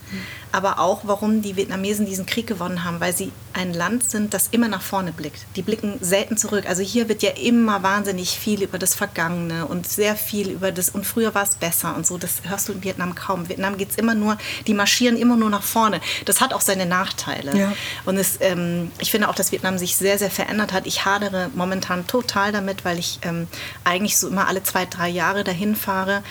aber 0.52 0.80
auch, 0.80 1.02
warum 1.04 1.42
die 1.42 1.56
Vietnamesen 1.56 2.06
diesen 2.06 2.26
Krieg 2.26 2.48
gewonnen 2.48 2.84
haben, 2.84 3.00
weil 3.00 3.16
sie 3.16 3.32
ein 3.54 3.74
Land 3.74 4.04
sind, 4.10 4.34
das 4.34 4.48
immer 4.52 4.68
nach 4.68 4.82
vorne 4.82 5.12
blickt. 5.12 5.46
Die 5.56 5.62
blicken 5.62 5.98
selten 6.02 6.38
zurück. 6.38 6.66
Also 6.68 6.82
hier 6.82 7.10
wird 7.10 7.22
ja 7.22 7.32
immer 7.32 7.84
wahnsinnig 7.84 8.38
viel 8.38 8.64
über 8.64 8.78
das 8.78 8.96
Vergangene 8.96 9.66
und 9.66 9.88
sehr 9.88 10.16
viel 10.16 10.50
über 10.50 10.72
das, 10.72 10.90
und 10.90 11.06
früher 11.06 11.36
war 11.36 11.44
es 11.44 11.56
besser 11.56 11.96
und 11.96 12.06
so. 12.06 12.18
Das 12.18 12.42
hörst 12.44 12.70
du 12.70 12.74
in 12.74 12.84
Vietnam 12.84 13.16
kaum. 13.16 13.42
In 13.42 13.50
Vietnam 13.50 13.78
geht 13.78 13.92
es 13.92 13.98
immer 13.98 14.16
nur, 14.16 14.38
die 14.68 14.74
marschieren 14.74 15.18
immer 15.18 15.36
nur 15.36 15.50
nach 15.50 15.64
vorne. 15.64 16.02
Das 16.26 16.42
hat 16.42 16.54
auch 16.54 16.62
seine 16.62 16.86
Nachteile. 16.86 17.56
Ja. 17.56 17.74
Und 18.06 18.18
es, 18.18 18.38
ähm, 18.42 18.92
ich 19.00 19.12
finde 19.12 19.30
auch, 19.30 19.36
dass 19.36 19.52
Vietnam 19.52 19.78
sich 19.78 19.96
sehr, 19.96 20.18
sehr 20.18 20.32
verändert 20.32 20.74
hat. 20.74 20.88
Ich 20.88 21.06
hadere 21.06 21.50
momentan 21.54 22.08
total 22.08 22.52
damit, 22.52 22.86
weil 22.86 22.98
ich 22.98 23.20
ähm, 23.24 23.48
eigentlich 23.84 24.18
so 24.18 24.28
immer 24.28 24.48
alle 24.48 24.64
zwei, 24.64 24.86
drei 24.86 25.10
Jahre 25.10 25.44
dahin 25.44 25.76
fahre 25.76 26.24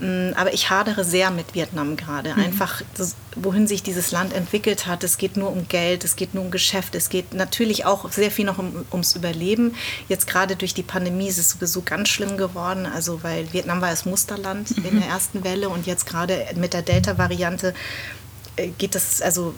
aber 0.00 0.52
ich 0.52 0.70
hadere 0.70 1.04
sehr 1.04 1.30
mit 1.30 1.54
Vietnam 1.54 1.96
gerade. 1.96 2.34
Mhm. 2.34 2.42
Einfach, 2.42 2.82
das, 2.96 3.16
wohin 3.34 3.66
sich 3.66 3.82
dieses 3.82 4.12
Land 4.12 4.32
entwickelt 4.32 4.86
hat. 4.86 5.02
Es 5.02 5.18
geht 5.18 5.36
nur 5.36 5.50
um 5.50 5.66
Geld, 5.68 6.04
es 6.04 6.14
geht 6.14 6.34
nur 6.34 6.44
um 6.44 6.50
Geschäft, 6.50 6.94
es 6.94 7.08
geht 7.08 7.34
natürlich 7.34 7.84
auch 7.84 8.10
sehr 8.12 8.30
viel 8.30 8.44
noch 8.44 8.58
um, 8.58 8.84
ums 8.92 9.16
Überleben. 9.16 9.74
Jetzt 10.08 10.26
gerade 10.26 10.56
durch 10.56 10.74
die 10.74 10.82
Pandemie 10.82 11.28
ist 11.28 11.38
es 11.38 11.50
sowieso 11.50 11.82
ganz 11.82 12.08
schlimm 12.08 12.36
geworden. 12.36 12.86
Also, 12.86 13.22
weil 13.22 13.52
Vietnam 13.52 13.80
war 13.80 13.90
das 13.90 14.04
Musterland 14.04 14.76
mhm. 14.76 14.84
in 14.84 15.00
der 15.00 15.08
ersten 15.08 15.42
Welle 15.42 15.68
und 15.68 15.86
jetzt 15.86 16.06
gerade 16.06 16.46
mit 16.54 16.74
der 16.74 16.82
Delta-Variante 16.82 17.74
äh, 18.56 18.68
geht 18.78 18.94
das, 18.94 19.20
also 19.20 19.54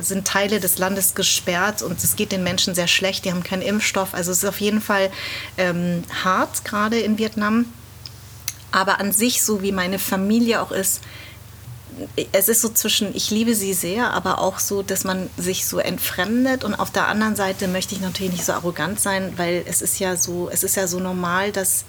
sind 0.00 0.26
Teile 0.26 0.58
des 0.58 0.78
Landes 0.78 1.14
gesperrt 1.14 1.82
und 1.82 2.02
es 2.02 2.16
geht 2.16 2.32
den 2.32 2.42
Menschen 2.42 2.74
sehr 2.74 2.88
schlecht. 2.88 3.24
Die 3.24 3.30
haben 3.30 3.44
keinen 3.44 3.62
Impfstoff. 3.62 4.14
Also 4.14 4.32
es 4.32 4.38
ist 4.38 4.48
auf 4.48 4.60
jeden 4.60 4.80
Fall 4.80 5.10
ähm, 5.58 6.02
hart 6.24 6.64
gerade 6.64 6.98
in 6.98 7.18
Vietnam. 7.18 7.66
Aber 8.76 9.00
an 9.00 9.10
sich, 9.10 9.42
so 9.42 9.62
wie 9.62 9.72
meine 9.72 9.98
Familie 9.98 10.60
auch 10.60 10.70
ist, 10.70 11.00
es 12.32 12.50
ist 12.50 12.60
so 12.60 12.68
zwischen, 12.68 13.16
ich 13.16 13.30
liebe 13.30 13.54
sie 13.54 13.72
sehr, 13.72 14.12
aber 14.12 14.38
auch 14.38 14.58
so, 14.58 14.82
dass 14.82 15.04
man 15.04 15.30
sich 15.38 15.64
so 15.64 15.78
entfremdet. 15.78 16.62
Und 16.62 16.74
auf 16.74 16.90
der 16.90 17.08
anderen 17.08 17.36
Seite 17.36 17.68
möchte 17.68 17.94
ich 17.94 18.02
natürlich 18.02 18.32
nicht 18.32 18.44
so 18.44 18.52
arrogant 18.52 19.00
sein, 19.00 19.32
weil 19.38 19.64
es 19.66 19.80
ist 19.80 19.98
ja 19.98 20.14
so, 20.14 20.50
es 20.52 20.62
ist 20.62 20.76
ja 20.76 20.86
so 20.86 21.00
normal, 21.00 21.52
dass, 21.52 21.86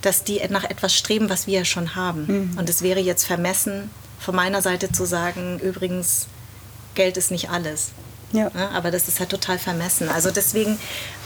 dass 0.00 0.22
die 0.22 0.40
nach 0.48 0.62
etwas 0.62 0.94
streben, 0.94 1.28
was 1.28 1.48
wir 1.48 1.58
ja 1.58 1.64
schon 1.64 1.96
haben. 1.96 2.26
Mhm. 2.52 2.58
Und 2.58 2.70
es 2.70 2.82
wäre 2.82 3.00
jetzt 3.00 3.24
vermessen, 3.24 3.90
von 4.20 4.36
meiner 4.36 4.62
Seite 4.62 4.92
zu 4.92 5.04
sagen, 5.06 5.58
übrigens, 5.58 6.28
Geld 6.94 7.16
ist 7.16 7.32
nicht 7.32 7.50
alles. 7.50 7.90
Ja. 8.30 8.48
ja. 8.54 8.70
aber 8.70 8.92
das 8.92 9.08
ist 9.08 9.18
halt 9.18 9.30
total 9.30 9.58
vermessen. 9.58 10.08
Also 10.08 10.30
deswegen, 10.30 10.78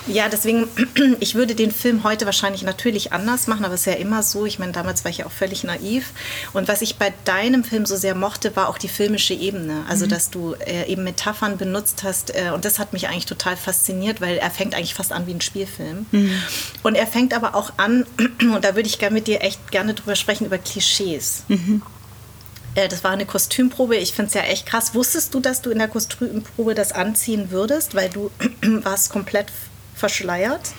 ja, 0.06 0.28
deswegen, 0.28 0.68
ich 1.20 1.34
würde 1.34 1.54
den 1.54 1.70
Film 1.70 2.04
heute 2.04 2.26
wahrscheinlich 2.26 2.62
natürlich 2.62 3.12
anders 3.12 3.46
machen, 3.46 3.64
aber 3.64 3.74
es 3.74 3.80
ist 3.80 3.86
ja 3.86 3.94
immer 3.94 4.22
so. 4.22 4.44
Ich 4.44 4.58
meine, 4.58 4.72
damals 4.72 5.04
war 5.04 5.10
ich 5.10 5.18
ja 5.18 5.26
auch 5.26 5.32
völlig 5.32 5.64
naiv. 5.64 6.10
Und 6.52 6.68
was 6.68 6.82
ich 6.82 6.96
bei 6.96 7.12
deinem 7.24 7.64
Film 7.64 7.86
so 7.86 7.96
sehr 7.96 8.14
mochte, 8.14 8.54
war 8.56 8.68
auch 8.68 8.78
die 8.78 8.88
filmische 8.88 9.34
Ebene. 9.34 9.84
Also, 9.88 10.04
mhm. 10.06 10.10
dass 10.10 10.30
du 10.30 10.54
äh, 10.54 10.86
eben 10.86 11.04
Metaphern 11.04 11.56
benutzt 11.56 12.02
hast. 12.02 12.34
Äh, 12.34 12.50
und 12.54 12.64
das 12.64 12.78
hat 12.78 12.92
mich 12.92 13.08
eigentlich 13.08 13.26
total 13.26 13.56
fasziniert, 13.56 14.20
weil 14.20 14.36
er 14.36 14.50
fängt 14.50 14.74
eigentlich 14.74 14.94
fast 14.94 15.12
an 15.12 15.26
wie 15.26 15.34
ein 15.34 15.40
Spielfilm. 15.40 16.06
Mhm. 16.10 16.42
Und 16.82 16.94
er 16.96 17.06
fängt 17.06 17.32
aber 17.34 17.54
auch 17.54 17.72
an, 17.78 18.06
und 18.40 18.64
da 18.64 18.76
würde 18.76 18.88
ich 18.88 18.98
gerne 18.98 19.14
mit 19.14 19.26
dir 19.26 19.42
echt 19.42 19.70
gerne 19.70 19.94
drüber 19.94 20.16
sprechen, 20.16 20.46
über 20.46 20.58
Klischees. 20.58 21.44
Mhm 21.48 21.82
Äh, 22.74 22.88
das 22.88 23.04
war 23.04 23.12
eine 23.12 23.26
Kostümprobe. 23.26 23.96
Ich 23.96 24.12
finde 24.12 24.28
es 24.28 24.34
ja 24.34 24.42
echt 24.42 24.66
krass. 24.66 24.94
Wusstest 24.94 25.32
du, 25.34 25.40
dass 25.40 25.62
du 25.62 25.70
in 25.70 25.78
der 25.78 25.88
Kostümprobe 25.88 26.74
das 26.74 26.92
anziehen 26.92 27.50
würdest, 27.50 27.94
weil 27.94 28.10
du 28.10 28.30
warst 28.82 29.10
komplett 29.10 29.46
verschleiert? 29.94 30.72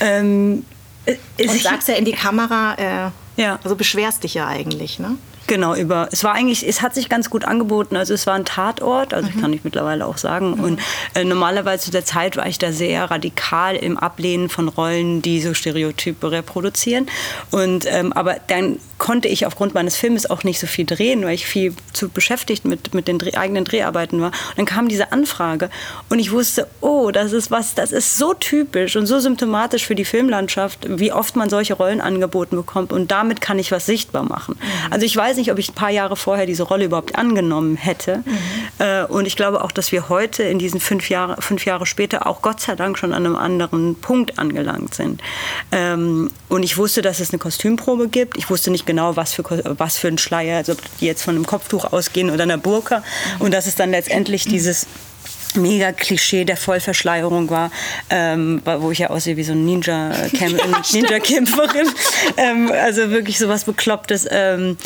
Ähm, 0.00 0.64
äh, 1.06 1.16
Und 1.38 1.60
sagst 1.60 1.88
ja 1.88 1.94
in 1.94 2.04
die 2.04 2.12
Kamera, 2.12 3.12
äh, 3.36 3.42
ja. 3.42 3.58
also 3.62 3.76
beschwerst 3.76 4.24
dich 4.24 4.34
ja 4.34 4.46
eigentlich, 4.46 4.98
ne? 4.98 5.16
Genau, 5.48 5.74
über. 5.74 6.10
Es 6.12 6.24
war 6.24 6.34
eigentlich, 6.34 6.68
es 6.68 6.82
hat 6.82 6.94
sich 6.94 7.08
ganz 7.08 7.30
gut 7.30 7.46
angeboten. 7.46 7.96
Also 7.96 8.12
es 8.12 8.26
war 8.26 8.34
ein 8.34 8.44
Tatort, 8.44 9.14
also 9.14 9.30
mhm. 9.30 9.40
kann 9.40 9.52
ich 9.54 9.64
mittlerweile 9.64 10.04
auch 10.06 10.18
sagen. 10.18 10.58
Mhm. 10.58 10.60
Und 10.60 10.80
äh, 11.14 11.24
normalerweise 11.24 11.86
zu 11.86 11.90
der 11.90 12.04
Zeit 12.04 12.36
war 12.36 12.46
ich 12.46 12.58
da 12.58 12.70
sehr 12.70 13.10
radikal 13.10 13.74
im 13.74 13.96
Ablehnen 13.96 14.50
von 14.50 14.68
Rollen, 14.68 15.22
die 15.22 15.40
so 15.40 15.54
Stereotype 15.54 16.30
reproduzieren. 16.30 17.06
Und 17.50 17.86
ähm, 17.88 18.12
aber 18.12 18.36
dann 18.46 18.78
konnte 18.98 19.28
ich 19.28 19.46
aufgrund 19.46 19.74
meines 19.74 19.96
Filmes 19.96 20.28
auch 20.28 20.44
nicht 20.44 20.58
so 20.58 20.66
viel 20.66 20.84
drehen, 20.84 21.24
weil 21.24 21.34
ich 21.34 21.46
viel 21.46 21.74
zu 21.92 22.08
beschäftigt 22.08 22.64
mit, 22.64 22.94
mit 22.94 23.08
den 23.08 23.18
Dreh, 23.18 23.34
eigenen 23.34 23.64
Dreharbeiten 23.64 24.20
war. 24.20 24.28
Und 24.28 24.58
dann 24.58 24.66
kam 24.66 24.88
diese 24.88 25.12
Anfrage 25.12 25.70
und 26.08 26.18
ich 26.18 26.32
wusste, 26.32 26.66
oh, 26.80 27.10
das 27.10 27.32
ist 27.32 27.50
was, 27.50 27.74
das 27.74 27.92
ist 27.92 28.16
so 28.16 28.34
typisch 28.34 28.96
und 28.96 29.06
so 29.06 29.18
symptomatisch 29.20 29.86
für 29.86 29.94
die 29.94 30.04
Filmlandschaft, 30.04 30.86
wie 30.88 31.12
oft 31.12 31.36
man 31.36 31.48
solche 31.48 31.74
Rollen 31.74 32.00
angeboten 32.00 32.56
bekommt 32.56 32.92
und 32.92 33.10
damit 33.10 33.40
kann 33.40 33.58
ich 33.58 33.70
was 33.72 33.86
sichtbar 33.86 34.24
machen. 34.24 34.56
Mhm. 34.58 34.92
Also 34.92 35.06
ich 35.06 35.16
weiß 35.16 35.36
nicht, 35.36 35.52
ob 35.52 35.58
ich 35.58 35.70
ein 35.70 35.74
paar 35.74 35.90
Jahre 35.90 36.16
vorher 36.16 36.46
diese 36.46 36.64
Rolle 36.64 36.86
überhaupt 36.86 37.16
angenommen 37.16 37.76
hätte. 37.76 38.18
Mhm. 38.18 38.38
Äh, 38.78 39.04
und 39.04 39.26
ich 39.26 39.36
glaube 39.36 39.62
auch, 39.62 39.72
dass 39.72 39.92
wir 39.92 40.08
heute 40.08 40.42
in 40.42 40.58
diesen 40.58 40.80
fünf 40.80 41.08
Jahre, 41.08 41.40
fünf 41.40 41.64
Jahre 41.64 41.86
später 41.86 42.26
auch 42.26 42.42
Gott 42.42 42.60
sei 42.60 42.74
Dank 42.74 42.98
schon 42.98 43.12
an 43.12 43.24
einem 43.24 43.36
anderen 43.36 43.94
Punkt 43.94 44.38
angelangt 44.38 44.94
sind. 44.94 45.22
Und 46.48 46.62
ich 46.62 46.76
wusste, 46.78 47.02
dass 47.02 47.20
es 47.20 47.30
eine 47.30 47.38
Kostümprobe 47.38 48.08
gibt. 48.08 48.36
Ich 48.38 48.48
wusste 48.48 48.70
nicht 48.70 48.86
genau, 48.86 49.16
was 49.16 49.34
für, 49.34 49.44
was 49.78 49.98
für 49.98 50.08
ein 50.08 50.18
Schleier, 50.18 50.56
also 50.58 50.74
die 51.00 51.06
jetzt 51.06 51.22
von 51.22 51.34
einem 51.34 51.46
Kopftuch 51.46 51.92
ausgehen 51.92 52.30
oder 52.30 52.44
einer 52.44 52.58
Burka. 52.58 53.02
Und 53.38 53.52
dass 53.52 53.66
es 53.66 53.74
dann 53.74 53.90
letztendlich 53.90 54.44
dieses 54.44 54.86
mega 55.54 55.92
Klischee 55.92 56.44
der 56.44 56.56
Vollverschleierung 56.56 57.50
war, 57.50 57.70
ähm, 58.10 58.62
wo 58.64 58.90
ich 58.90 58.98
ja 58.98 59.10
aussehe 59.10 59.36
wie 59.36 59.44
so 59.44 59.52
ein 59.52 59.64
Ninja-Kämpferin. 59.64 60.76
Ninja 60.92 61.18
ähm, 62.36 62.70
also 62.72 63.10
wirklich 63.10 63.38
so 63.38 63.48
was 63.48 63.64
Beklopptes. 63.64 64.26
Ähm, 64.30 64.76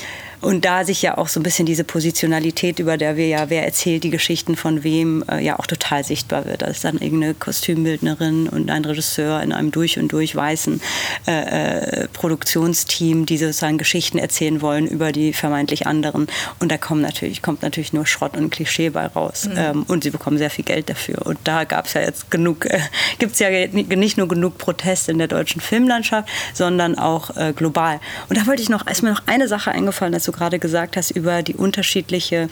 und 0.42 0.64
da 0.64 0.84
sich 0.84 1.02
ja 1.02 1.16
auch 1.18 1.28
so 1.28 1.38
ein 1.38 1.44
bisschen 1.44 1.66
diese 1.66 1.84
Positionalität, 1.84 2.80
über 2.80 2.96
der 2.96 3.16
wir 3.16 3.28
ja, 3.28 3.48
wer 3.48 3.64
erzählt 3.64 4.02
die 4.04 4.10
Geschichten 4.10 4.56
von 4.56 4.82
wem, 4.82 5.24
äh, 5.30 5.42
ja 5.42 5.58
auch 5.58 5.66
total 5.66 6.04
sichtbar 6.04 6.44
wird. 6.44 6.62
Da 6.62 6.66
ist 6.66 6.84
dann 6.84 6.98
irgendeine 6.98 7.34
Kostümbildnerin 7.34 8.48
und 8.48 8.68
ein 8.70 8.84
Regisseur 8.84 9.40
in 9.40 9.52
einem 9.52 9.70
durch 9.70 9.98
und 9.98 10.12
durch 10.12 10.34
weißen 10.34 10.80
äh, 11.28 12.02
äh, 12.02 12.08
Produktionsteam, 12.08 13.24
die 13.24 13.38
sozusagen 13.38 13.78
Geschichten 13.78 14.18
erzählen 14.18 14.60
wollen 14.60 14.88
über 14.88 15.12
die 15.12 15.32
vermeintlich 15.32 15.86
anderen. 15.86 16.26
Und 16.58 16.72
da 16.72 16.76
kommt 16.76 17.02
natürlich, 17.02 17.40
kommt 17.40 17.62
natürlich 17.62 17.92
nur 17.92 18.06
Schrott 18.06 18.36
und 18.36 18.50
Klischee 18.50 18.90
bei 18.90 19.06
raus. 19.06 19.48
Mhm. 19.48 19.54
Ähm, 19.56 19.82
und 19.86 20.02
sie 20.02 20.10
bekommen 20.10 20.38
sehr 20.38 20.50
viel 20.50 20.64
Geld 20.64 20.90
dafür. 20.90 21.24
Und 21.24 21.38
da 21.44 21.62
gab 21.62 21.86
es 21.86 21.94
ja 21.94 22.00
jetzt 22.00 22.32
genug, 22.32 22.66
äh, 22.66 22.80
gibt 23.18 23.34
es 23.34 23.38
ja 23.38 23.48
nicht 23.48 24.18
nur 24.18 24.26
genug 24.26 24.58
Proteste 24.58 25.12
in 25.12 25.18
der 25.18 25.28
deutschen 25.28 25.60
Filmlandschaft, 25.60 26.28
sondern 26.52 26.98
auch 26.98 27.36
äh, 27.36 27.52
global. 27.54 28.00
Und 28.28 28.36
da 28.36 28.46
wollte 28.48 28.60
ich 28.60 28.68
noch, 28.68 28.86
ist 28.88 29.02
mir 29.02 29.10
noch 29.10 29.22
eine 29.26 29.46
Sache 29.46 29.70
eingefallen 29.70 30.12
gerade 30.32 30.58
gesagt 30.58 30.96
hast, 30.96 31.10
über 31.10 31.42
die 31.42 31.54
unterschiedliche, 31.54 32.48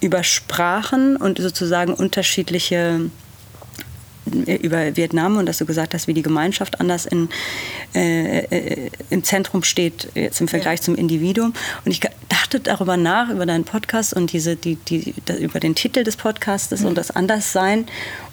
über 0.00 0.22
Sprachen 0.24 1.16
und 1.16 1.38
sozusagen 1.38 1.94
unterschiedliche 1.94 3.10
äh, 4.46 4.56
über 4.56 4.96
Vietnam 4.96 5.36
und 5.36 5.46
dass 5.46 5.58
du 5.58 5.66
gesagt 5.66 5.94
hast, 5.94 6.08
wie 6.08 6.14
die 6.14 6.22
Gemeinschaft 6.22 6.80
anders 6.80 7.06
in, 7.06 7.28
äh, 7.94 8.38
äh, 8.38 8.90
im 9.10 9.22
Zentrum 9.24 9.62
steht, 9.62 10.08
jetzt 10.14 10.40
im 10.40 10.48
Vergleich 10.48 10.80
ja. 10.80 10.84
zum 10.84 10.94
Individuum. 10.96 11.52
Und 11.84 11.92
ich 11.92 12.00
dachte 12.46 12.60
darüber 12.60 12.96
nach, 12.96 13.28
über 13.28 13.44
deinen 13.44 13.64
Podcast 13.64 14.14
und 14.14 14.32
diese, 14.32 14.54
die, 14.54 14.76
die, 14.76 15.14
über 15.40 15.58
den 15.58 15.74
Titel 15.74 16.04
des 16.04 16.16
Podcasts 16.16 16.80
mhm. 16.80 16.86
und 16.86 16.94
das 16.96 17.10
Anderssein. 17.10 17.86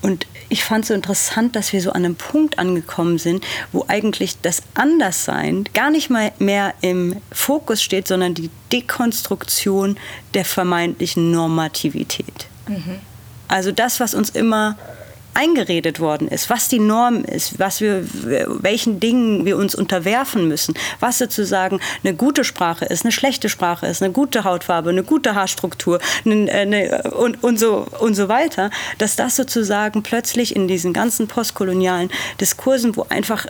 Und 0.03 0.27
ich 0.49 0.63
fand 0.63 0.83
es 0.83 0.89
so 0.89 0.93
interessant, 0.93 1.55
dass 1.55 1.73
wir 1.73 1.81
so 1.81 1.91
an 1.91 2.05
einem 2.05 2.15
Punkt 2.15 2.59
angekommen 2.59 3.17
sind, 3.17 3.43
wo 3.71 3.85
eigentlich 3.87 4.39
das 4.41 4.61
Anderssein 4.75 5.65
gar 5.73 5.89
nicht 5.89 6.11
mal 6.11 6.31
mehr 6.37 6.75
im 6.81 7.15
Fokus 7.31 7.81
steht, 7.81 8.07
sondern 8.07 8.35
die 8.35 8.51
Dekonstruktion 8.71 9.97
der 10.35 10.45
vermeintlichen 10.45 11.31
Normativität. 11.31 12.47
Mhm. 12.67 12.99
Also 13.47 13.71
das, 13.71 13.99
was 13.99 14.13
uns 14.13 14.29
immer 14.29 14.77
eingeredet 15.33 15.99
worden 15.99 16.27
ist, 16.27 16.49
was 16.49 16.67
die 16.67 16.79
Norm 16.79 17.23
ist, 17.23 17.59
was 17.59 17.81
wir, 17.81 18.05
welchen 18.61 18.99
Dingen 18.99 19.45
wir 19.45 19.57
uns 19.57 19.75
unterwerfen 19.75 20.47
müssen, 20.47 20.73
was 20.99 21.17
sozusagen 21.17 21.79
eine 22.03 22.15
gute 22.15 22.43
Sprache 22.43 22.85
ist, 22.85 23.03
eine 23.03 23.11
schlechte 23.11 23.49
Sprache 23.49 23.87
ist, 23.87 24.01
eine 24.01 24.13
gute 24.13 24.43
Hautfarbe, 24.43 24.89
eine 24.89 25.03
gute 25.03 25.35
Haarstruktur 25.35 25.99
eine, 26.25 26.51
eine, 26.51 27.11
und, 27.11 27.43
und, 27.43 27.59
so, 27.59 27.87
und 27.99 28.15
so 28.15 28.27
weiter, 28.27 28.69
dass 28.97 29.15
das 29.15 29.35
sozusagen 29.35 30.03
plötzlich 30.03 30.55
in 30.55 30.67
diesen 30.67 30.93
ganzen 30.93 31.27
postkolonialen 31.27 32.09
Diskursen, 32.39 32.95
wo 32.95 33.05
einfach 33.09 33.47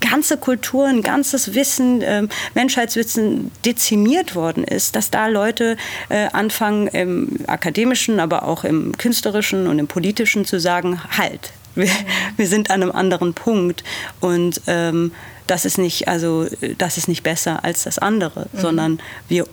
ganze 0.00 0.36
Kulturen, 0.36 1.02
ganzes 1.02 1.54
Wissen, 1.54 2.02
äh, 2.02 2.26
Menschheitswissen 2.54 3.50
dezimiert 3.64 4.34
worden 4.34 4.64
ist, 4.64 4.96
dass 4.96 5.10
da 5.10 5.26
Leute 5.26 5.76
äh, 6.08 6.28
anfangen, 6.32 6.88
im 6.88 7.38
akademischen, 7.46 8.20
aber 8.20 8.44
auch 8.44 8.64
im 8.64 8.96
künstlerischen 8.96 9.66
und 9.66 9.78
im 9.78 9.86
politischen 9.86 10.44
zu 10.44 10.60
sagen, 10.60 11.00
halt, 11.16 11.25
alt. 11.26 11.52
Wir, 11.74 11.90
wir 12.36 12.46
sind 12.46 12.70
an 12.70 12.82
einem 12.82 12.92
anderen 12.92 13.34
Punkt 13.34 13.84
und 14.20 14.62
ähm, 14.66 15.12
das 15.46 15.64
ist 15.64 15.78
nicht, 15.78 16.08
also 16.08 16.46
das 16.78 16.96
ist 16.96 17.06
nicht 17.06 17.22
besser 17.22 17.64
als 17.64 17.84
das 17.84 17.98
andere, 17.98 18.48
mhm. 18.52 18.58
sondern 18.58 19.02
wir 19.28 19.46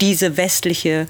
diese 0.00 0.36
westliche, 0.36 1.06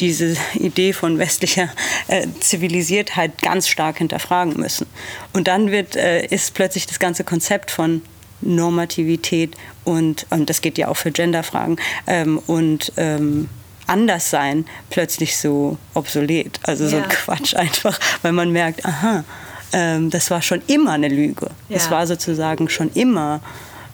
diese 0.00 0.36
Idee 0.54 0.92
von 0.92 1.18
westlicher 1.18 1.68
äh, 2.06 2.26
Zivilisiertheit 2.40 3.42
ganz 3.42 3.68
stark 3.68 3.98
hinterfragen 3.98 4.54
müssen. 4.58 4.86
Und 5.32 5.48
dann 5.48 5.70
wird, 5.70 5.96
äh, 5.96 6.24
ist 6.26 6.54
plötzlich 6.54 6.86
das 6.86 6.98
ganze 6.98 7.24
Konzept 7.24 7.70
von 7.70 8.02
Normativität 8.40 9.56
und, 9.84 10.26
und 10.30 10.48
das 10.48 10.60
geht 10.60 10.78
ja 10.78 10.88
auch 10.88 10.96
für 10.96 11.10
Genderfragen 11.10 11.76
ähm, 12.06 12.38
und 12.46 12.92
ähm, 12.96 13.48
Anderssein 13.88 14.66
plötzlich 14.90 15.36
so 15.36 15.78
obsolet. 15.94 16.60
Also 16.62 16.84
ja. 16.84 16.90
so 16.90 16.96
ein 16.96 17.08
Quatsch 17.08 17.54
einfach, 17.54 17.98
weil 18.22 18.32
man 18.32 18.50
merkt, 18.50 18.84
aha, 18.84 19.24
ähm, 19.72 20.10
das 20.10 20.30
war 20.30 20.42
schon 20.42 20.62
immer 20.66 20.92
eine 20.92 21.08
Lüge. 21.08 21.50
Es 21.68 21.86
ja. 21.86 21.90
war 21.92 22.06
sozusagen 22.06 22.68
schon 22.68 22.90
immer, 22.92 23.40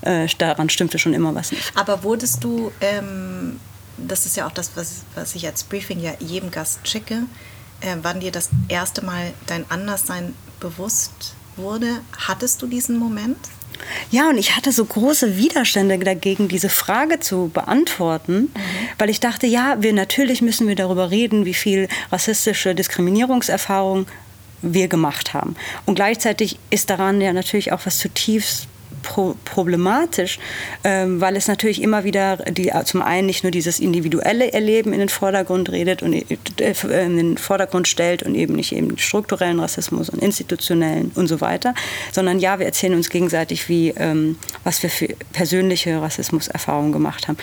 äh, 0.03 0.29
daran 0.39 0.69
stimmte 0.69 0.99
schon 0.99 1.15
immer 1.15 1.35
was 1.35 1.53
nicht. 1.53 1.73
Aber 1.75 2.03
wurdest 2.03 2.45
du, 2.45 2.71
ähm, 2.81 3.59
das 3.97 4.27
ist 4.27 4.37
ja 4.37 4.47
auch 4.47 4.53
das, 4.53 4.73
was, 4.75 5.03
was 5.15 5.35
ich 5.35 5.47
als 5.47 5.65
Briefing 5.65 6.01
ja 6.01 6.13
jedem 6.19 6.51
Gast 6.51 6.87
schicke, 6.87 7.23
äh, 7.81 7.97
wann 8.03 8.21
dir 8.21 8.33
das 8.33 8.51
erste 8.69 9.05
Mal 9.05 9.33
dein 9.47 9.65
Anderssein 9.71 10.35
bewusst 10.61 11.35
wurde, 11.57 12.01
hattest 12.27 12.63
du 12.63 12.67
diesen 12.67 12.99
Moment? 12.99 13.39
Ja, 14.11 14.29
und 14.29 14.39
ich 14.39 14.57
hatte 14.57 14.73
so 14.73 14.85
große 14.85 15.37
Widerstände 15.37 15.99
dagegen, 15.99 16.49
diese 16.49 16.69
Frage 16.69 17.21
zu 17.21 17.51
beantworten, 17.53 18.35
mhm. 18.35 18.51
weil 18.99 19.11
ich 19.11 19.21
dachte, 19.21 19.47
ja, 19.47 19.77
wir 19.81 19.93
natürlich 19.93 20.43
müssen 20.43 20.69
wir 20.69 20.77
darüber 20.77 21.11
reden, 21.11 21.45
wie 21.45 21.55
viel 21.55 21.89
rassistische 22.11 22.75
Diskriminierungserfahrung 22.75 24.07
wir 24.63 24.89
gemacht 24.89 25.35
haben. 25.35 25.57
Und 25.87 25.95
gleichzeitig 25.97 26.59
ist 26.71 26.91
daran 26.91 27.21
ja 27.21 27.33
natürlich 27.33 27.73
auch 27.73 27.81
was 27.85 27.99
zutiefst 27.99 28.69
pro 29.05 29.37
problematisch, 29.45 30.39
ähm, 30.83 31.21
weil 31.21 31.37
es 31.37 31.47
natürlich 31.47 31.81
immer 31.81 32.03
wieder 32.03 32.39
die, 32.39 32.73
zum 32.85 33.03
einen 33.03 33.27
nicht 33.27 33.45
nur 33.45 33.53
dieses 33.53 33.79
individuelle 33.79 34.53
Erleben 34.53 34.93
in 34.93 34.99
den 34.99 35.09
Vordergrund 35.09 35.71
redet 35.71 36.03
und 36.03 36.13
äh, 36.13 37.05
in 37.05 37.17
den 37.17 37.39
Vordergrund 37.39 37.87
stellt 37.87 38.23
und 38.25 38.35
eben 38.35 38.55
nicht 38.55 38.73
eben 38.73 38.99
strukturellen 38.99 39.61
Rassismus 39.61 40.09
und 40.09 40.21
institutionellen 40.23 41.13
und 41.15 41.29
so 41.29 41.41
weiter, 41.41 41.75
sondern 42.11 42.41
ja, 42.41 42.59
wir 42.59 42.67
erzählen 42.67 42.95
uns 42.95 43.11
gegenseitig, 43.11 43.69
wie, 43.69 43.91
ähm, 43.91 44.37
was 44.65 44.83
wir 44.83 44.91
für 44.91 45.09
persönliche 45.33 46.01
Rassismuserfahrungen 46.01 46.93
gemacht 46.93 47.29
haben. 47.29 47.39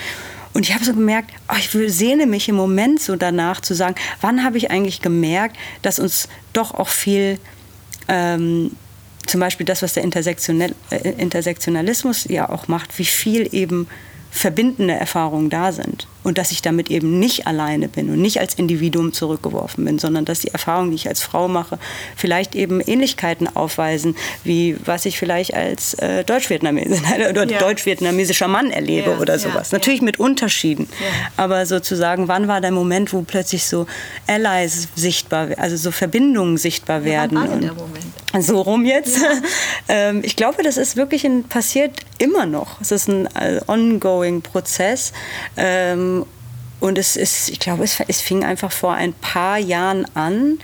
Und 0.53 0.67
ich 0.67 0.73
habe 0.73 0.83
so 0.83 0.93
gemerkt, 0.93 1.31
oh, 1.47 1.55
ich 1.57 1.69
sehne 1.93 2.25
mich 2.25 2.49
im 2.49 2.55
Moment 2.55 3.01
so 3.01 3.15
danach 3.15 3.61
zu 3.61 3.73
sagen, 3.73 3.95
wann 4.19 4.43
habe 4.43 4.57
ich 4.57 4.69
eigentlich 4.69 5.01
gemerkt, 5.01 5.55
dass 5.81 5.97
uns 5.97 6.27
doch 6.51 6.73
auch 6.73 6.89
viel 6.89 7.39
ähm, 8.09 8.71
zum 9.31 9.39
Beispiel 9.39 9.65
das, 9.65 9.81
was 9.81 9.93
der 9.93 10.03
Intersektionell, 10.03 10.75
äh, 10.89 11.09
Intersektionalismus 11.09 12.25
ja 12.25 12.49
auch 12.49 12.67
macht, 12.67 12.99
wie 12.99 13.05
viel 13.05 13.47
eben 13.53 13.87
verbindende 14.29 14.93
Erfahrungen 14.93 15.49
da 15.49 15.71
sind 15.71 16.07
und 16.23 16.37
dass 16.37 16.51
ich 16.51 16.61
damit 16.61 16.89
eben 16.91 17.19
nicht 17.19 17.47
alleine 17.47 17.87
bin 17.87 18.09
und 18.09 18.21
nicht 18.21 18.39
als 18.39 18.55
Individuum 18.55 19.13
zurückgeworfen 19.13 19.85
bin, 19.85 19.99
sondern 19.99 20.25
dass 20.25 20.39
die 20.39 20.49
Erfahrungen, 20.49 20.91
die 20.91 20.95
ich 20.95 21.07
als 21.07 21.21
Frau 21.21 21.47
mache, 21.47 21.79
vielleicht 22.15 22.55
eben 22.55 22.79
Ähnlichkeiten 22.79 23.47
aufweisen, 23.55 24.15
wie 24.43 24.75
was 24.85 25.05
ich 25.05 25.17
vielleicht 25.17 25.53
als 25.53 25.93
äh, 25.95 26.23
Deutsch-Vietnamesin 26.23 27.01
oder 27.29 27.47
ja. 27.47 27.59
deutsch-vietnamesischer 27.59 28.47
Mann 28.47 28.71
erlebe 28.71 29.11
ja, 29.11 29.17
oder 29.17 29.39
sowas. 29.39 29.71
Ja, 29.71 29.77
Natürlich 29.77 30.01
mit 30.01 30.19
Unterschieden, 30.19 30.87
aber 31.37 31.65
sozusagen, 31.65 32.27
wann 32.27 32.47
war 32.47 32.61
der 32.61 32.71
Moment, 32.71 33.13
wo 33.13 33.21
plötzlich 33.21 33.65
so 33.65 33.87
Allies 34.27 34.87
sichtbar, 34.95 35.49
also 35.57 35.75
so 35.77 35.91
Verbindungen 35.91 36.57
sichtbar 36.57 37.03
werden? 37.03 37.37
Wann 37.37 37.49
war 37.49 37.57
der 37.57 37.73
Moment? 37.73 38.05
So 38.39 38.61
rum 38.61 38.85
jetzt. 38.85 39.19
ähm, 39.89 40.21
ich 40.23 40.35
glaube, 40.35 40.63
das 40.63 40.77
ist 40.77 40.95
wirklich 40.95 41.25
ein, 41.25 41.43
passiert 41.43 41.91
immer 42.17 42.45
noch. 42.45 42.79
Es 42.79 42.91
ist 42.91 43.09
ein 43.09 43.25
äh, 43.35 43.59
ongoing 43.67 44.41
Prozess. 44.41 45.11
Ähm, 45.57 46.10
und 46.81 46.97
es 46.97 47.15
ist, 47.15 47.49
ich 47.49 47.59
glaube, 47.59 47.83
es, 47.83 47.99
es 48.07 48.19
fing 48.19 48.43
einfach 48.43 48.71
vor 48.71 48.93
ein 48.93 49.13
paar 49.13 49.57
Jahren 49.57 50.05
an, 50.15 50.57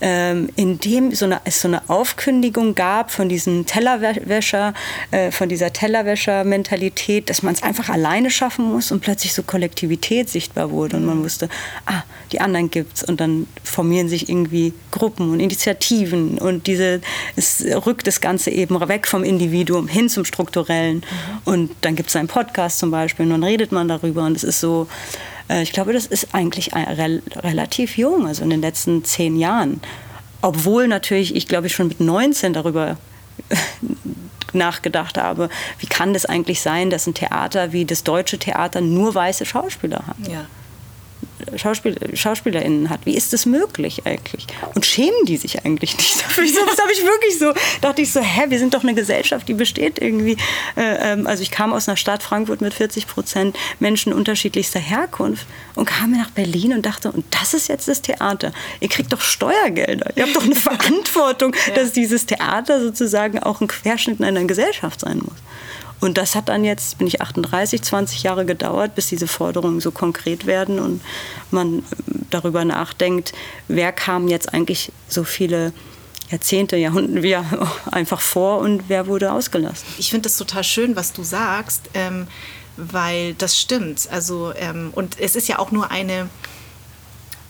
ähm, 0.00 0.50
in 0.56 0.78
dem 0.78 1.14
so 1.14 1.24
eine, 1.24 1.40
es 1.44 1.62
so 1.62 1.68
eine 1.68 1.88
Aufkündigung 1.88 2.74
gab 2.74 3.10
von 3.10 3.28
diesem 3.28 3.64
Tellerwäscher, 3.64 4.74
äh, 5.10 5.30
von 5.30 5.48
dieser 5.48 5.72
Tellerwäscher-Mentalität, 5.72 7.30
dass 7.30 7.42
man 7.42 7.54
es 7.54 7.62
einfach 7.62 7.88
alleine 7.88 8.30
schaffen 8.30 8.70
muss 8.70 8.92
und 8.92 9.00
plötzlich 9.00 9.32
so 9.32 9.42
Kollektivität 9.42 10.28
sichtbar 10.28 10.70
wurde 10.70 10.96
und 10.96 11.06
man 11.06 11.24
wusste, 11.24 11.48
ah, 11.86 12.02
die 12.32 12.40
anderen 12.40 12.70
gibt's. 12.70 13.04
Und 13.04 13.20
dann 13.20 13.46
formieren 13.64 14.08
sich 14.08 14.28
irgendwie 14.28 14.74
Gruppen 14.90 15.30
und 15.30 15.40
Initiativen 15.40 16.38
und 16.38 16.66
diese, 16.66 17.00
es 17.36 17.64
rückt 17.86 18.06
das 18.06 18.20
Ganze 18.20 18.50
eben 18.50 18.76
weg 18.88 19.06
vom 19.06 19.24
Individuum 19.24 19.88
hin 19.88 20.08
zum 20.08 20.24
Strukturellen. 20.24 20.96
Mhm. 20.96 21.52
und 21.52 21.70
dann 21.80 21.96
gibt 21.96 22.10
es 22.10 22.16
einen 22.16 22.28
Podcast 22.28 22.78
zum 22.78 22.90
Beispiel 22.90 23.24
und 23.24 23.30
dann 23.30 23.44
redet 23.44 23.72
man 23.72 23.88
darüber 23.88 24.24
und 24.24 24.36
es 24.36 24.44
ist 24.44 24.60
so, 24.60 24.88
ich 25.48 25.72
glaube, 25.72 25.92
das 25.92 26.06
ist 26.06 26.34
eigentlich 26.34 26.72
relativ 26.74 27.96
jung, 27.96 28.26
also 28.26 28.42
in 28.42 28.50
den 28.50 28.60
letzten 28.60 29.04
zehn 29.04 29.36
Jahren. 29.36 29.80
Obwohl 30.42 30.88
natürlich, 30.88 31.34
ich 31.34 31.48
glaube, 31.48 31.66
ich 31.66 31.74
schon 31.74 31.88
mit 31.88 32.00
19 32.00 32.52
darüber 32.52 32.96
nachgedacht 34.52 35.18
habe, 35.18 35.48
wie 35.78 35.86
kann 35.86 36.12
das 36.12 36.26
eigentlich 36.26 36.60
sein, 36.60 36.90
dass 36.90 37.06
ein 37.06 37.14
Theater 37.14 37.72
wie 37.72 37.84
das 37.84 38.04
deutsche 38.04 38.38
Theater 38.38 38.80
nur 38.80 39.14
weiße 39.14 39.44
Schauspieler 39.44 40.04
hat. 40.06 40.16
Ja. 40.28 40.46
Schauspiel, 41.56 41.96
SchauspielerInnen 42.14 42.90
hat. 42.90 43.00
Wie 43.04 43.16
ist 43.16 43.32
das 43.32 43.46
möglich 43.46 44.06
eigentlich? 44.06 44.46
Und 44.74 44.86
schämen 44.86 45.24
die 45.26 45.36
sich 45.36 45.64
eigentlich 45.64 45.96
nicht 45.96 46.16
dafür? 46.22 46.44
Das 46.66 46.78
habe 46.78 46.92
ich 46.92 47.02
wirklich 47.02 47.38
so, 47.38 47.52
dachte 47.80 48.02
ich 48.02 48.12
so, 48.12 48.20
hä, 48.20 48.46
wir 48.48 48.58
sind 48.58 48.74
doch 48.74 48.82
eine 48.82 48.94
Gesellschaft, 48.94 49.48
die 49.48 49.54
besteht 49.54 49.98
irgendwie. 50.00 50.36
Äh, 50.76 51.12
ähm, 51.12 51.26
also 51.26 51.42
ich 51.42 51.50
kam 51.50 51.72
aus 51.72 51.88
einer 51.88 51.96
Stadt 51.96 52.22
Frankfurt 52.22 52.60
mit 52.60 52.74
40 52.74 53.06
Prozent 53.06 53.56
Menschen 53.78 54.12
unterschiedlichster 54.12 54.80
Herkunft 54.80 55.46
und 55.74 55.86
kam 55.86 56.12
nach 56.12 56.30
Berlin 56.30 56.72
und 56.72 56.84
dachte, 56.84 57.12
und 57.12 57.24
das 57.30 57.54
ist 57.54 57.68
jetzt 57.68 57.88
das 57.88 58.02
Theater. 58.02 58.52
Ihr 58.80 58.88
kriegt 58.88 59.12
doch 59.12 59.20
Steuergelder. 59.20 60.16
Ihr 60.16 60.24
habt 60.24 60.36
doch 60.36 60.44
eine 60.44 60.54
Verantwortung, 60.56 61.54
ja. 61.68 61.74
dass 61.74 61.92
dieses 61.92 62.26
Theater 62.26 62.80
sozusagen 62.80 63.38
auch 63.38 63.60
ein 63.60 63.68
Querschnitt 63.68 64.18
in 64.18 64.24
einer 64.24 64.44
Gesellschaft 64.44 65.00
sein 65.00 65.18
muss. 65.18 65.36
Und 66.00 66.18
das 66.18 66.34
hat 66.34 66.48
dann 66.48 66.64
jetzt, 66.64 66.98
bin 66.98 67.06
ich 67.06 67.20
38, 67.20 67.82
20 67.82 68.22
Jahre 68.22 68.44
gedauert, 68.44 68.94
bis 68.94 69.08
diese 69.08 69.26
Forderungen 69.26 69.80
so 69.80 69.90
konkret 69.90 70.46
werden 70.46 70.78
und 70.78 71.00
man 71.50 71.78
äh, 71.78 71.82
darüber 72.30 72.64
nachdenkt, 72.64 73.32
wer 73.68 73.92
kam 73.92 74.28
jetzt 74.28 74.52
eigentlich 74.52 74.92
so 75.08 75.24
viele 75.24 75.72
Jahrzehnte, 76.30 76.76
Jahrhunderte 76.76 77.44
einfach 77.90 78.20
vor 78.20 78.58
und 78.58 78.84
wer 78.88 79.06
wurde 79.06 79.32
ausgelassen. 79.32 79.86
Ich 79.98 80.10
finde 80.10 80.28
das 80.28 80.36
total 80.36 80.64
schön, 80.64 80.96
was 80.96 81.12
du 81.12 81.22
sagst, 81.22 81.88
ähm, 81.94 82.26
weil 82.76 83.34
das 83.34 83.58
stimmt. 83.58 84.08
Also, 84.10 84.52
ähm, 84.56 84.90
und 84.94 85.18
es 85.18 85.34
ist 85.34 85.48
ja 85.48 85.58
auch 85.58 85.70
nur 85.70 85.90
eine 85.90 86.28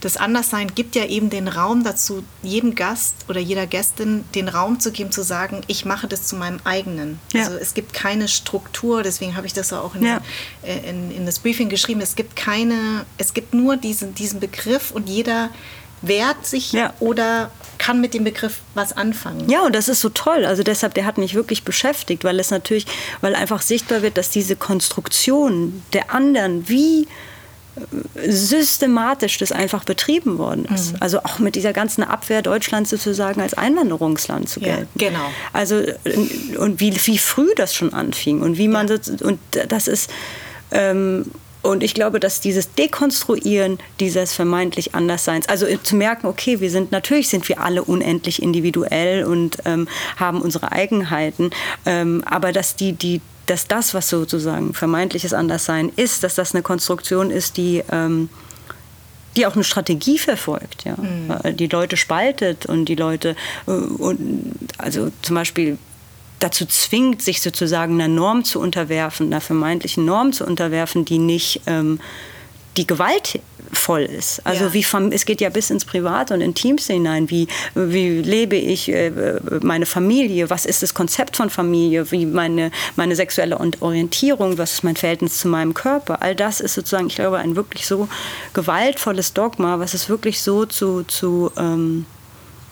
das 0.07 0.17
Anderssein 0.17 0.73
gibt 0.73 0.95
ja 0.95 1.05
eben 1.05 1.31
den 1.31 1.49
Raum 1.49 1.83
dazu, 1.83 2.23
jedem 2.43 2.77
Gast 2.77 3.17
oder 3.29 3.41
jeder 3.41 3.67
Gästin 3.67 4.25
den 4.37 4.49
Raum 4.49 4.79
zu 4.79 4.93
geben, 4.93 5.11
zu 5.11 5.23
sagen, 5.23 5.63
ich 5.67 5.85
mache 5.85 6.07
das 6.07 6.29
zu 6.29 6.37
meinem 6.37 6.61
eigenen. 6.63 7.19
Ja. 7.33 7.43
Also 7.43 7.57
es 7.57 7.75
gibt 7.75 7.93
keine 7.93 8.29
Struktur, 8.29 9.03
deswegen 9.03 9.37
habe 9.37 9.49
ich 9.49 9.53
das 9.53 9.73
auch 9.73 9.97
in, 9.97 10.05
ja. 10.05 10.21
Äh, 10.63 10.89
in, 10.89 11.11
in, 11.11 11.27
das 11.27 11.41
Briefing 11.41 11.69
geschrieben, 11.69 12.01
es 12.01 12.15
gibt 12.15 12.37
keine, 12.37 13.05
es 13.19 13.35
gibt 13.35 13.53
nur 13.53 13.77
diesen, 13.77 14.15
diesen 14.15 14.39
Begriff 14.39 14.93
und 14.93 15.09
jeder 15.09 15.51
wehrt 16.03 16.47
sich 16.47 16.71
ja. 16.71 16.95
oder 17.01 17.51
kann 17.79 18.01
mit 18.01 18.15
dem 18.15 18.23
Begriff 18.23 18.61
was 18.75 18.97
anfangen. 18.97 19.51
Ja, 19.51 19.63
und 19.63 19.75
das 19.75 19.89
ist 19.89 20.01
so 20.01 20.09
toll. 20.09 20.45
Also 20.45 20.63
deshalb, 20.63 20.95
der 20.95 21.05
hat 21.05 21.19
mich 21.19 21.35
wirklich 21.35 21.65
beschäftigt, 21.65 22.23
weil 22.23 22.39
es 22.39 22.53
natürlich, 22.53 22.87
weil 23.23 23.35
einfach 23.35 23.61
sichtbar 23.61 24.03
wird, 24.03 24.17
dass 24.19 24.31
diese 24.31 24.55
Konstruktion 24.55 25.83
der 25.93 26.15
anderen 26.15 26.69
wie 26.69 27.09
systematisch 28.27 29.39
das 29.39 29.53
einfach 29.53 29.85
betrieben 29.85 30.39
worden 30.39 30.67
ist. 30.75 30.93
Mhm. 30.93 30.99
Also 31.01 31.19
auch 31.21 31.39
mit 31.39 31.57
dieser 31.57 31.73
ganzen 31.73 32.03
Abwehr 32.03 32.43
Deutschlands 32.43 32.91
sozusagen 32.91 33.41
als 33.41 33.55
Einwanderungsland 33.55 34.49
zu 34.49 34.61
gelten. 34.61 34.89
Ja, 34.99 35.09
genau. 35.11 35.31
Also 35.53 35.83
und 36.59 36.81
wie, 36.81 36.95
wie 36.95 37.19
früh 37.19 37.49
das 37.57 37.75
schon 37.75 37.93
anfing 37.93 38.41
und 38.41 38.59
wie 38.59 38.69
man 38.69 38.89
ja. 38.89 38.97
das, 38.97 39.21
und 39.21 39.39
das 39.69 39.89
ist 39.89 40.11
ähm, 40.71 41.27
und 41.63 41.83
ich 41.83 41.95
glaube, 41.95 42.21
dass 42.21 42.41
dieses 42.41 42.73
Dekonstruieren 42.73 43.79
dieses 43.99 44.33
vermeintlich 44.33 44.95
Andersseins, 44.95 45.49
also 45.49 45.67
zu 45.83 45.97
merken, 45.97 46.29
okay, 46.29 46.61
wir 46.61 46.71
sind 46.71 46.93
natürlich 46.93 47.29
sind 47.29 47.49
wir 47.49 47.61
alle 47.61 47.83
unendlich 47.83 48.41
individuell 48.41 49.25
und 49.25 49.59
ähm, 49.65 49.89
haben 50.17 50.41
unsere 50.41 50.73
Eigenheiten, 50.73 51.51
ähm, 51.85 52.23
aber 52.25 52.53
dass 52.53 52.77
die 52.77 52.93
die 52.93 53.21
dass 53.47 53.69
das, 53.69 53.95
was 53.95 54.09
sozusagen 54.09 54.75
vermeintliches 54.75 55.33
Anderssein 55.33 55.91
ist, 55.97 56.25
dass 56.25 56.35
das 56.35 56.55
eine 56.55 56.63
Konstruktion 56.63 57.31
ist, 57.31 57.57
die, 57.57 57.83
ähm, 57.91 58.29
die 59.37 59.47
auch 59.47 59.55
eine 59.55 59.65
Strategie 59.65 60.19
verfolgt, 60.19 60.85
ja. 60.85 60.97
Mhm. 60.97 61.57
die 61.57 61.69
Leute 61.69 61.97
spaltet 61.97 62.67
und 62.67 62.87
die 62.87 62.95
Leute, 62.97 63.37
äh, 63.67 63.71
und, 63.71 64.55
also 64.79 65.11
zum 65.23 65.37
Beispiel 65.37 65.79
dazu 66.39 66.67
zwingt, 66.67 67.23
sich 67.23 67.41
sozusagen 67.41 67.95
einer 67.95 68.09
Norm 68.09 68.45
zu 68.45 68.61
unterwerfen, 68.61 69.27
einer 69.27 69.41
vermeintlichen 69.41 70.05
Norm 70.05 70.33
zu 70.33 70.45
unterwerfen, 70.45 71.05
die 71.05 71.19
nicht 71.19 71.63
ähm, 71.67 72.01
die 72.77 72.87
Gewalt 72.87 73.41
voll 73.73 74.03
ist. 74.03 74.41
Also 74.45 74.67
ja. 74.67 74.73
wie 74.73 74.87
es 75.13 75.25
geht 75.25 75.41
ja 75.41 75.49
bis 75.49 75.71
ins 75.71 75.85
Private 75.85 76.35
und 76.35 76.41
Intimste 76.41 76.93
hinein. 76.93 77.31
Wie, 77.31 77.49
wie 77.75 78.23
lebe 78.23 78.57
ich 78.57 78.89
äh, 78.89 79.41
meine 79.63 79.87
Familie? 79.87 80.51
Was 80.51 80.67
ist 80.67 80.83
das 80.83 80.95
Konzept 80.95 81.37
von 81.37 81.51
Familie? 81.51 82.11
Wie 82.11 82.27
meine, 82.27 82.71
meine 82.97 83.17
sexuelle 83.17 83.59
Orientierung? 83.81 84.59
Was 84.59 84.75
ist 84.75 84.85
mein 84.85 84.97
Verhältnis 84.97 85.39
zu 85.39 85.49
meinem 85.49 85.75
Körper? 85.75 86.23
All 86.23 86.35
das 86.35 86.61
ist 86.61 86.75
sozusagen, 86.75 87.07
ich 87.09 87.17
glaube, 87.17 87.39
ein 87.39 87.57
wirklich 87.57 87.87
so 87.87 88.09
gewaltvolles 88.55 89.33
Dogma, 89.33 89.79
was 89.79 89.95
es 89.95 90.09
wirklich 90.09 90.41
so 90.41 90.67
zu, 90.67 91.03
zu 91.05 91.51
ähm, 91.57 92.07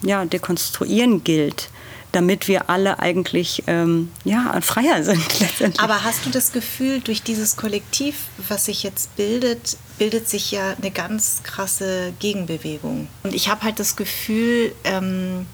ja, 0.03 0.25
dekonstruieren 0.25 1.25
gilt 1.25 1.71
damit 2.15 2.47
wir 2.47 2.71
alle 2.71 3.01
eigentlich 3.01 3.65
ähm, 3.67 4.11
ja, 4.25 4.61
freier 4.61 5.03
sind. 5.59 5.81
Aber 5.81 6.05
hast 6.05 6.25
du 6.25 6.31
das 6.31 6.53
Gefühl, 6.53 7.01
durch 7.01 7.23
dieses 7.23 7.57
Kollektiv, 7.57 8.15
was 8.49 8.67
sich 8.67 8.83
jetzt 8.83 9.17
bildet, 9.17 9.77
bildet 9.99 10.29
sich 10.29 10.51
ja 10.51 10.75
eine 10.81 10.91
ganz 10.91 11.43
krasse 11.43 12.13
Gegenbewegung. 12.19 13.09
Und 13.23 13.35
ich 13.35 13.49
habe 13.49 13.63
halt 13.63 13.79
das 13.79 13.97
Gefühl, 13.97 14.75
ähm, 14.85 15.47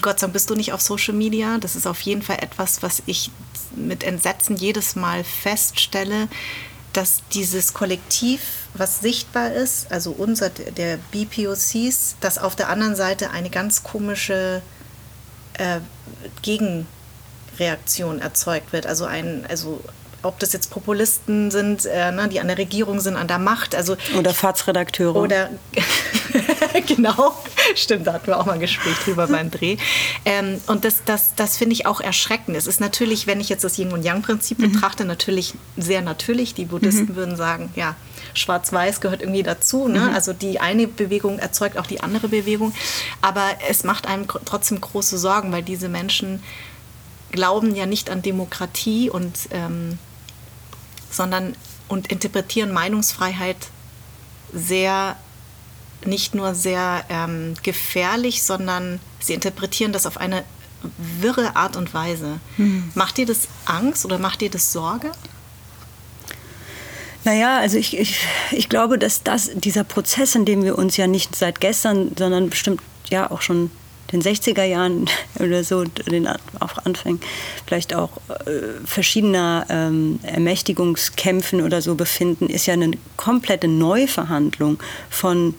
Gott 0.00 0.20
sei 0.20 0.26
Dank 0.26 0.32
bist 0.34 0.50
du 0.50 0.54
nicht 0.54 0.72
auf 0.72 0.80
Social 0.80 1.14
Media. 1.14 1.58
Das 1.58 1.76
ist 1.76 1.86
auf 1.86 2.00
jeden 2.00 2.22
Fall 2.22 2.38
etwas, 2.40 2.82
was 2.82 3.02
ich 3.06 3.30
mit 3.74 4.04
Entsetzen 4.04 4.56
jedes 4.56 4.96
Mal 4.96 5.24
feststelle, 5.24 6.28
dass 6.92 7.22
dieses 7.32 7.72
Kollektiv, 7.74 8.40
was 8.74 9.00
sichtbar 9.00 9.52
ist, 9.52 9.90
also 9.90 10.10
unser, 10.12 10.50
der 10.50 10.98
BPOCs, 11.12 12.16
dass 12.20 12.38
auf 12.38 12.56
der 12.56 12.68
anderen 12.68 12.96
Seite 12.96 13.30
eine 13.30 13.50
ganz 13.50 13.82
komische 13.82 14.62
äh, 15.54 15.80
Gegenreaktion 16.42 18.20
erzeugt 18.20 18.72
wird. 18.72 18.86
Also 18.86 19.04
ein, 19.04 19.46
also 19.48 19.80
ob 20.22 20.38
das 20.38 20.52
jetzt 20.52 20.70
Populisten 20.70 21.50
sind, 21.50 21.86
äh, 21.86 22.12
ne, 22.12 22.28
die 22.28 22.40
an 22.40 22.48
der 22.48 22.58
Regierung 22.58 23.00
sind, 23.00 23.16
an 23.16 23.28
der 23.28 23.38
Macht. 23.38 23.74
Also, 23.74 23.96
oder 24.16 24.32
FAZ-Redakteure. 24.32 25.16
Oder, 25.16 25.50
genau, 26.86 27.34
stimmt, 27.74 28.06
da 28.06 28.14
hatten 28.14 28.26
wir 28.26 28.38
auch 28.38 28.46
mal 28.46 28.54
ein 28.54 28.60
Gespräch 28.60 28.96
drüber 29.04 29.26
beim 29.26 29.50
Dreh. 29.50 29.76
Ähm, 30.24 30.60
und 30.66 30.84
das, 30.84 31.02
das, 31.04 31.34
das 31.34 31.56
finde 31.56 31.74
ich 31.74 31.86
auch 31.86 32.00
erschreckend. 32.00 32.56
Es 32.56 32.66
ist 32.66 32.80
natürlich, 32.80 33.26
wenn 33.26 33.40
ich 33.40 33.48
jetzt 33.48 33.64
das 33.64 33.78
Yin- 33.78 33.92
und 33.92 34.04
Yang-Prinzip 34.04 34.58
mhm. 34.58 34.72
betrachte, 34.72 35.04
natürlich 35.04 35.54
sehr 35.76 36.02
natürlich. 36.02 36.54
Die 36.54 36.66
Buddhisten 36.66 37.12
mhm. 37.12 37.16
würden 37.16 37.36
sagen, 37.36 37.70
ja, 37.76 37.96
Schwarz-Weiß 38.34 39.00
gehört 39.00 39.22
irgendwie 39.22 39.42
dazu. 39.42 39.88
Ne? 39.88 40.00
Mhm. 40.00 40.14
Also 40.14 40.32
die 40.32 40.60
eine 40.60 40.86
Bewegung 40.86 41.38
erzeugt 41.38 41.78
auch 41.78 41.86
die 41.86 42.00
andere 42.00 42.28
Bewegung. 42.28 42.74
Aber 43.20 43.44
es 43.68 43.84
macht 43.84 44.06
einem 44.06 44.26
trotzdem 44.44 44.80
große 44.80 45.18
Sorgen, 45.18 45.52
weil 45.52 45.62
diese 45.62 45.88
Menschen 45.88 46.42
glauben 47.30 47.74
ja 47.74 47.86
nicht 47.86 48.10
an 48.10 48.22
Demokratie 48.22 49.10
und 49.10 49.34
ähm, 49.52 49.98
sondern 51.10 51.54
und 51.88 52.08
interpretieren 52.08 52.72
Meinungsfreiheit 52.72 53.56
sehr 54.52 55.16
nicht 56.04 56.34
nur 56.34 56.54
sehr 56.54 57.04
ähm, 57.08 57.54
gefährlich, 57.62 58.42
sondern 58.42 59.00
sie 59.20 59.34
interpretieren 59.34 59.92
das 59.92 60.06
auf 60.06 60.16
eine 60.16 60.44
wirre 61.20 61.56
Art 61.56 61.76
und 61.76 61.92
Weise. 61.92 62.40
Mhm. 62.56 62.90
Macht 62.94 63.18
dir 63.18 63.26
das 63.26 63.48
Angst 63.66 64.04
oder 64.04 64.18
macht 64.18 64.40
dir 64.40 64.50
das 64.50 64.72
Sorge? 64.72 65.12
Naja, 67.24 67.58
also 67.58 67.76
ich, 67.76 67.98
ich, 67.98 68.18
ich 68.50 68.70
glaube, 68.70 68.98
dass 68.98 69.22
das, 69.22 69.50
dieser 69.52 69.84
Prozess, 69.84 70.34
in 70.34 70.46
dem 70.46 70.64
wir 70.64 70.78
uns 70.78 70.96
ja 70.96 71.06
nicht 71.06 71.36
seit 71.36 71.60
gestern, 71.60 72.12
sondern 72.16 72.48
bestimmt 72.48 72.80
ja 73.10 73.30
auch 73.30 73.42
schon 73.42 73.70
den 74.12 74.22
60er 74.22 74.64
Jahren 74.64 75.08
oder 75.38 75.64
so, 75.64 75.84
den 75.84 76.26
auch 76.26 76.78
Anfängen, 76.84 77.20
vielleicht 77.66 77.94
auch 77.94 78.10
äh, 78.28 78.84
verschiedener 78.84 79.66
ähm, 79.68 80.20
Ermächtigungskämpfen 80.22 81.62
oder 81.62 81.82
so 81.82 81.94
befinden, 81.94 82.48
ist 82.48 82.66
ja 82.66 82.74
eine 82.74 82.92
komplette 83.16 83.68
Neuverhandlung 83.68 84.78
von 85.08 85.54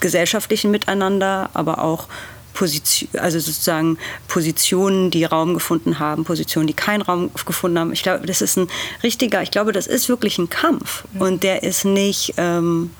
gesellschaftlichen 0.00 0.70
Miteinander, 0.70 1.50
aber 1.52 1.82
auch 1.82 2.08
Position, 2.52 3.08
also 3.20 3.38
sozusagen 3.38 3.96
Positionen, 4.28 5.10
die 5.10 5.24
Raum 5.24 5.54
gefunden 5.54 5.98
haben, 5.98 6.24
Positionen, 6.24 6.66
die 6.66 6.74
keinen 6.74 7.02
Raum 7.02 7.30
gefunden 7.46 7.78
haben. 7.78 7.92
Ich 7.92 8.02
glaube, 8.02 8.26
das 8.26 8.42
ist 8.42 8.58
ein 8.58 8.68
richtiger, 9.02 9.42
ich 9.42 9.50
glaube, 9.50 9.72
das 9.72 9.86
ist 9.86 10.08
wirklich 10.08 10.38
ein 10.38 10.50
Kampf. 10.50 11.04
Und 11.18 11.42
der 11.42 11.62
ist 11.62 11.84
nicht, 11.84 12.34
ähm, 12.36 12.90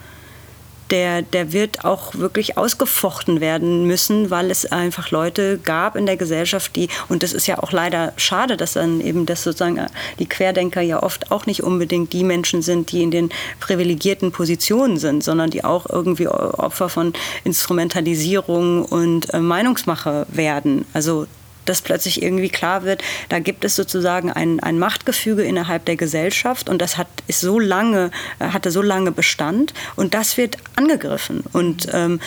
der, 0.91 1.23
der 1.23 1.53
wird 1.53 1.85
auch 1.85 2.15
wirklich 2.15 2.57
ausgefochten 2.57 3.41
werden 3.41 3.87
müssen, 3.87 4.31
weil 4.31 4.51
es 4.51 4.71
einfach 4.71 5.11
Leute 5.11 5.59
gab 5.59 5.97
in 5.97 6.07
der 6.07 6.17
Gesellschaft, 6.17 6.75
die, 6.77 6.89
und 7.09 7.23
das 7.23 7.33
ist 7.33 7.47
ja 7.47 7.59
auch 7.59 7.73
leider 7.73 8.13
schade, 8.17 8.57
dass 8.57 8.75
dann 8.75 9.01
eben 9.01 9.27
das 9.27 9.43
sozusagen 9.43 9.87
die 10.19 10.29
Querdenker 10.29 10.81
ja 10.81 11.03
oft 11.03 11.31
auch 11.31 11.47
nicht 11.47 11.63
unbedingt 11.63 12.13
die 12.13 12.25
Menschen 12.25 12.63
sind, 12.63 12.93
die 12.93 13.03
in 13.03 13.11
den 13.11 13.31
privilegierten 13.61 14.33
Positionen 14.33 14.99
sind, 14.99 15.23
sondern 15.23 15.51
die 15.51 15.65
auch 15.65 15.89
irgendwie 15.89 16.29
Opfer 16.29 16.89
von 16.89 17.13
Instrumentalisierung 17.45 18.85
und 18.85 19.33
äh, 19.33 19.41
Meinungsmache 19.41 20.27
werden. 20.31 20.85
Also 20.93 21.27
dass 21.71 21.81
plötzlich 21.81 22.23
irgendwie 22.23 22.51
klar 22.51 22.85
wird, 22.85 23.03
da 23.29 23.39
gibt 23.39 23.65
es 23.65 23.77
sozusagen 23.77 24.31
ein, 24.31 24.61
ein 24.61 24.79
Machtgefüge 24.79 25.43
innerhalb 25.43 25.85
der 25.87 25.97
Gesellschaft 25.97 26.69
und 26.69 26.83
das 26.83 26.99
hat, 26.99 27.09
ist 27.29 27.41
so 27.41 27.59
lange, 27.59 28.11
äh, 28.39 28.49
hatte 28.49 28.71
so 28.71 28.83
lange 28.83 29.13
Bestand 29.13 29.73
und 29.97 30.13
das 30.13 30.37
wird 30.37 30.57
angegriffen. 30.77 31.45
Und 31.53 31.89
ähm, 31.93 32.21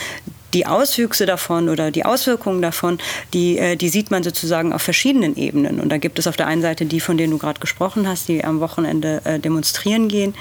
die 0.53 0.65
Auswüchse 0.65 1.25
davon 1.25 1.69
oder 1.69 1.91
die 1.91 2.05
Auswirkungen 2.05 2.61
davon, 2.61 2.99
die, 3.33 3.57
äh, 3.57 3.75
die 3.75 3.89
sieht 3.89 4.11
man 4.11 4.23
sozusagen 4.23 4.71
auf 4.71 4.81
verschiedenen 4.81 5.35
Ebenen. 5.35 5.79
Und 5.79 5.89
da 5.89 5.97
gibt 5.97 6.19
es 6.19 6.27
auf 6.27 6.37
der 6.37 6.47
einen 6.47 6.61
Seite 6.61 6.85
die, 6.85 6.99
von 6.99 7.17
denen 7.17 7.31
du 7.31 7.37
gerade 7.37 7.59
gesprochen 7.59 8.07
hast, 8.07 8.27
die 8.27 8.43
am 8.43 8.59
Wochenende 8.59 9.21
äh, 9.25 9.39
demonstrieren 9.39 10.07
gehen. 10.07 10.35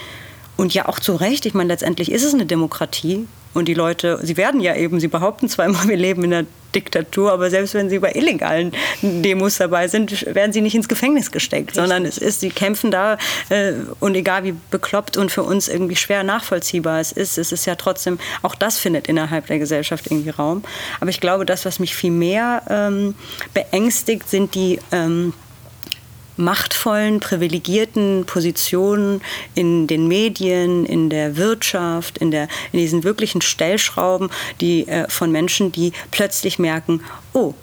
Und 0.56 0.74
ja 0.74 0.86
auch 0.86 1.00
zu 1.00 1.16
Recht, 1.16 1.46
ich 1.46 1.54
meine, 1.54 1.68
letztendlich 1.68 2.12
ist 2.12 2.24
es 2.24 2.34
eine 2.34 2.46
Demokratie 2.46 3.26
und 3.54 3.66
die 3.66 3.74
Leute, 3.74 4.18
sie 4.22 4.36
werden 4.36 4.60
ja 4.60 4.74
eben, 4.74 5.00
sie 5.00 5.08
behaupten 5.08 5.48
zwar 5.48 5.66
immer, 5.66 5.82
wir 5.88 5.96
leben 5.96 6.24
in 6.24 6.34
einer 6.34 6.46
Diktatur, 6.74 7.32
aber 7.32 7.50
selbst 7.50 7.74
wenn 7.74 7.90
sie 7.90 7.98
bei 7.98 8.12
illegalen 8.12 8.72
Demos 9.02 9.58
dabei 9.58 9.88
sind, 9.88 10.24
werden 10.34 10.52
sie 10.52 10.60
nicht 10.60 10.74
ins 10.74 10.88
Gefängnis 10.88 11.30
gesteckt, 11.30 11.68
Richtig. 11.68 11.80
sondern 11.82 12.06
es 12.06 12.18
ist, 12.18 12.40
sie 12.40 12.48
kämpfen 12.48 12.90
da 12.90 13.18
äh, 13.50 13.72
und 14.00 14.14
egal 14.14 14.44
wie 14.44 14.54
bekloppt 14.70 15.16
und 15.16 15.30
für 15.30 15.42
uns 15.42 15.68
irgendwie 15.68 15.96
schwer 15.96 16.22
nachvollziehbar 16.22 17.00
es 17.00 17.12
ist, 17.12 17.38
es 17.38 17.52
ist 17.52 17.66
ja 17.66 17.74
trotzdem, 17.74 18.18
auch 18.42 18.54
das 18.54 18.78
findet 18.78 19.06
innerhalb 19.06 19.46
der 19.46 19.58
Gesellschaft 19.58 20.06
irgendwie 20.06 20.30
Raum. 20.30 20.64
Aber 21.00 21.10
ich 21.10 21.20
glaube, 21.20 21.44
das, 21.44 21.64
was 21.64 21.78
mich 21.78 21.94
viel 21.94 22.10
mehr 22.10 22.62
ähm, 22.68 23.14
beängstigt, 23.52 24.28
sind 24.28 24.54
die 24.54 24.78
ähm, 24.92 25.34
machtvollen, 26.36 27.20
privilegierten 27.20 28.24
Positionen 28.26 29.20
in 29.54 29.86
den 29.86 30.08
Medien, 30.08 30.86
in 30.86 31.10
der 31.10 31.36
Wirtschaft, 31.36 32.18
in, 32.18 32.30
der, 32.30 32.48
in 32.72 32.78
diesen 32.78 33.04
wirklichen 33.04 33.42
Stellschrauben, 33.42 34.30
die 34.60 34.88
äh, 34.88 35.08
von 35.08 35.30
Menschen, 35.30 35.72
die 35.72 35.92
plötzlich 36.10 36.58
merken, 36.58 37.02
oh, 37.32 37.54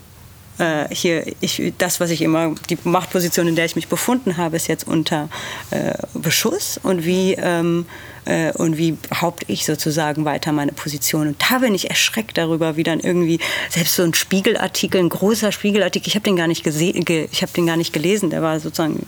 äh, 0.59 0.93
hier, 0.93 1.25
ich, 1.39 1.73
das, 1.77 1.99
was 1.99 2.09
ich 2.09 2.21
immer, 2.21 2.53
die 2.69 2.77
Machtposition, 2.83 3.47
in 3.47 3.55
der 3.55 3.65
ich 3.65 3.75
mich 3.75 3.87
befunden 3.87 4.37
habe, 4.37 4.57
ist 4.57 4.67
jetzt 4.67 4.87
unter 4.87 5.29
äh, 5.71 5.93
Beschuss. 6.13 6.79
Und 6.81 7.05
wie 7.05 7.33
ähm, 7.33 7.85
äh, 8.29 8.51
und 8.53 8.77
wie 8.77 8.91
behaupte 8.91 9.45
ich 9.47 9.65
sozusagen 9.65 10.23
weiter 10.23 10.51
meine 10.51 10.71
Position. 10.71 11.27
Und 11.27 11.41
da 11.49 11.59
bin 11.59 11.73
ich 11.73 11.89
erschreckt 11.89 12.37
darüber, 12.37 12.77
wie 12.77 12.83
dann 12.83 12.99
irgendwie 12.99 13.39
selbst 13.69 13.95
so 13.95 14.03
ein 14.03 14.13
Spiegelartikel, 14.13 15.01
ein 15.01 15.09
großer 15.09 15.51
Spiegelartikel, 15.51 16.07
ich 16.07 16.15
habe 16.15 16.23
den 16.23 16.35
gar 16.35 16.47
nicht 16.47 16.63
den 16.65 17.65
gar 17.65 17.77
nicht 17.77 17.91
gelesen, 17.91 18.29
der 18.29 18.41
war 18.41 18.59
sozusagen 18.59 19.07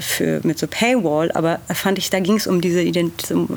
für, 0.00 0.40
mit 0.42 0.58
so 0.58 0.66
Paywall, 0.66 1.30
aber 1.32 1.60
fand 1.72 1.98
ich, 1.98 2.10
da 2.10 2.20
ging 2.20 2.36
es 2.36 2.46
um 2.46 2.60
diese 2.60 2.82
Ident 2.82 3.30
um, 3.30 3.56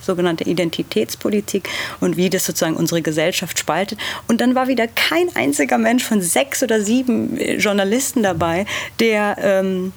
sogenannte 0.00 0.44
Identitätspolitik 0.44 1.68
und 2.00 2.16
wie 2.16 2.30
das 2.30 2.46
sozusagen 2.46 2.76
unsere 2.76 3.02
Gesellschaft 3.02 3.58
spaltet. 3.58 3.98
Und 4.26 4.40
dann 4.40 4.54
war 4.54 4.68
wieder 4.68 4.88
kein 4.88 5.34
einziger 5.36 5.78
Mensch 5.78 6.04
von 6.04 6.22
sechs 6.22 6.62
oder 6.62 6.80
sieben 6.80 7.36
Journalisten 7.58 8.22
dabei, 8.22 8.64
der 8.98 9.36
ähm, 9.40 9.92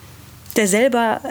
der 0.53 0.67
selber, 0.67 1.21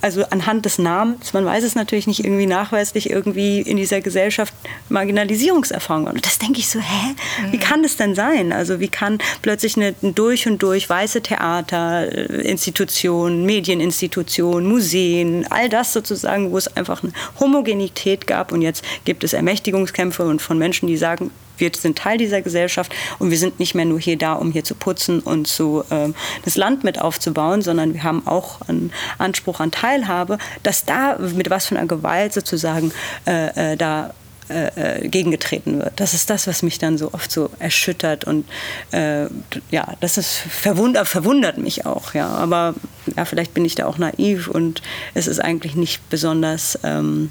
also 0.00 0.24
anhand 0.30 0.64
des 0.64 0.78
Namens, 0.78 1.32
man 1.32 1.44
weiß 1.44 1.64
es 1.64 1.74
natürlich 1.74 2.06
nicht 2.06 2.24
irgendwie 2.24 2.46
nachweislich, 2.46 3.10
irgendwie 3.10 3.60
in 3.60 3.76
dieser 3.76 4.00
Gesellschaft 4.00 4.52
Marginalisierungserfahrung. 4.88 6.06
Und 6.06 6.26
das 6.26 6.38
denke 6.38 6.58
ich 6.58 6.68
so, 6.68 6.80
hä? 6.80 7.14
Wie 7.50 7.56
mhm. 7.56 7.60
kann 7.60 7.82
das 7.82 7.96
denn 7.96 8.14
sein? 8.14 8.52
Also 8.52 8.80
wie 8.80 8.88
kann 8.88 9.18
plötzlich 9.42 9.76
eine 9.76 9.94
durch 10.02 10.46
und 10.46 10.62
durch 10.62 10.88
weiße 10.88 11.22
Theater, 11.22 12.12
äh, 12.12 12.48
Institutionen, 12.48 13.46
Medieninstitutionen, 13.46 14.68
Museen, 14.68 15.46
all 15.50 15.68
das 15.68 15.92
sozusagen, 15.92 16.50
wo 16.50 16.58
es 16.58 16.76
einfach 16.76 17.02
eine 17.02 17.12
Homogenität 17.40 18.26
gab 18.26 18.52
und 18.52 18.62
jetzt 18.62 18.84
gibt 19.04 19.24
es 19.24 19.32
Ermächtigungskämpfe 19.32 20.24
und 20.24 20.42
von 20.42 20.58
Menschen, 20.58 20.86
die 20.86 20.96
sagen, 20.96 21.30
wir 21.62 21.70
sind 21.74 21.96
Teil 21.96 22.18
dieser 22.18 22.42
Gesellschaft 22.42 22.92
und 23.18 23.30
wir 23.30 23.38
sind 23.38 23.58
nicht 23.58 23.74
mehr 23.74 23.84
nur 23.84 24.00
hier 24.00 24.18
da, 24.18 24.34
um 24.34 24.52
hier 24.52 24.64
zu 24.64 24.74
putzen 24.74 25.20
und 25.20 25.46
zu, 25.46 25.84
äh, 25.90 26.08
das 26.44 26.56
Land 26.56 26.84
mit 26.84 27.00
aufzubauen, 27.00 27.62
sondern 27.62 27.94
wir 27.94 28.02
haben 28.02 28.26
auch 28.26 28.60
einen 28.62 28.92
Anspruch 29.18 29.60
an 29.60 29.70
Teilhabe, 29.70 30.38
dass 30.62 30.84
da 30.84 31.16
mit 31.18 31.48
was 31.48 31.66
von 31.66 31.76
einer 31.76 31.86
Gewalt 31.86 32.34
sozusagen 32.34 32.92
äh, 33.26 33.72
äh, 33.72 33.76
da 33.76 34.12
äh, 34.48 35.02
äh, 35.04 35.08
gegengetreten 35.08 35.78
wird. 35.78 36.00
Das 36.00 36.14
ist 36.14 36.28
das, 36.28 36.48
was 36.48 36.62
mich 36.62 36.78
dann 36.78 36.98
so 36.98 37.14
oft 37.14 37.30
so 37.30 37.48
erschüttert 37.60 38.24
und 38.24 38.44
äh, 38.90 39.26
ja, 39.70 39.94
das 40.00 40.18
ist 40.18 40.36
verwundert, 40.36 41.06
verwundert 41.06 41.58
mich 41.58 41.86
auch, 41.86 42.12
ja. 42.12 42.26
Aber 42.26 42.74
ja, 43.16 43.24
vielleicht 43.24 43.54
bin 43.54 43.64
ich 43.64 43.76
da 43.76 43.86
auch 43.86 43.98
naiv 43.98 44.48
und 44.48 44.82
es 45.14 45.28
ist 45.28 45.38
eigentlich 45.38 45.76
nicht 45.76 46.08
besonders 46.10 46.78
ähm, 46.82 47.30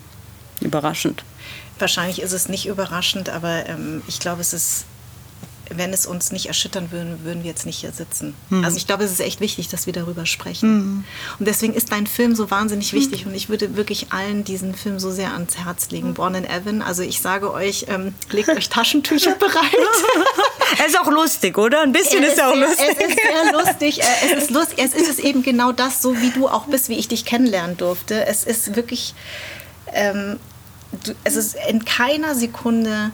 überraschend. 0.62 1.24
Wahrscheinlich 1.80 2.22
ist 2.22 2.32
es 2.32 2.48
nicht 2.48 2.68
überraschend, 2.68 3.30
aber 3.30 3.68
ähm, 3.68 4.02
ich 4.08 4.20
glaube, 4.20 4.42
es 4.42 4.54
ist, 4.54 4.86
wenn 5.70 5.94
es 5.94 6.06
uns 6.06 6.32
nicht 6.32 6.48
erschüttern 6.48 6.92
würde, 6.92 7.24
würden 7.24 7.44
wir 7.44 7.50
jetzt 7.50 7.66
nicht 7.66 7.80
hier 7.80 7.92
sitzen. 7.92 8.34
Mhm. 8.50 8.64
Also 8.64 8.78
ich 8.78 8.88
glaube, 8.88 9.04
es 9.04 9.12
ist 9.12 9.20
echt 9.20 9.40
wichtig, 9.40 9.70
dass 9.70 9.86
wir 9.86 9.94
darüber 9.94 10.26
sprechen. 10.26 10.74
Mhm. 10.74 11.04
Und 11.40 11.48
deswegen 11.48 11.74
ist 11.74 11.92
dein 11.92 12.08
Film 12.08 12.36
so 12.36 12.52
wahnsinnig 12.52 12.94
wichtig 12.94 13.26
mhm. 13.26 13.32
und 13.32 13.38
ich 13.38 13.50
würde 13.50 13.76
wirklich 13.76 14.12
allen 14.12 14.44
diesen 14.44 14.76
Film 14.76 15.00
so 15.00 15.12
sehr 15.12 15.34
ans 15.34 15.58
Herz 15.58 15.90
legen. 15.90 16.10
Mhm. 16.10 16.14
Born 16.14 16.36
in 16.36 16.46
Evan, 16.46 16.82
also 16.82 17.04
ich 17.04 17.22
sage 17.22 17.52
euch, 17.52 17.86
ähm, 17.88 18.14
legt 18.30 18.50
euch 18.50 18.70
Taschentücher 18.70 19.36
bereit. 19.40 19.72
er 20.78 20.86
ist 20.86 21.00
auch 21.00 21.10
lustig, 21.10 21.58
oder? 21.58 21.82
Ein 21.82 21.94
bisschen 21.94 22.24
ist, 22.24 22.34
ist, 22.34 22.40
er 22.40 22.50
auch 22.50 22.56
lustig. 22.56 22.88
Es 22.90 23.08
ist 23.08 23.16
sehr 23.16 23.52
lustig. 23.52 24.00
Es 24.24 24.44
ist 24.44 24.52
lustig. 24.52 24.78
Es 24.80 24.94
ist 24.94 25.20
eben 25.20 25.42
genau 25.44 25.72
das, 25.72 26.02
so 26.02 26.20
wie 26.20 26.32
du 26.32 26.48
auch 26.48 26.66
bist, 26.66 26.90
wie 26.90 26.96
ich 26.96 27.08
dich 27.08 27.26
kennenlernen 27.26 27.78
durfte. 27.78 28.26
Es 28.26 28.44
ist 28.44 28.76
wirklich 28.76 29.14
ähm, 29.94 30.38
du, 30.92 31.14
es 31.24 31.36
ist 31.36 31.56
in 31.68 31.86
keiner 31.86 32.36
Sekunde 32.36 33.12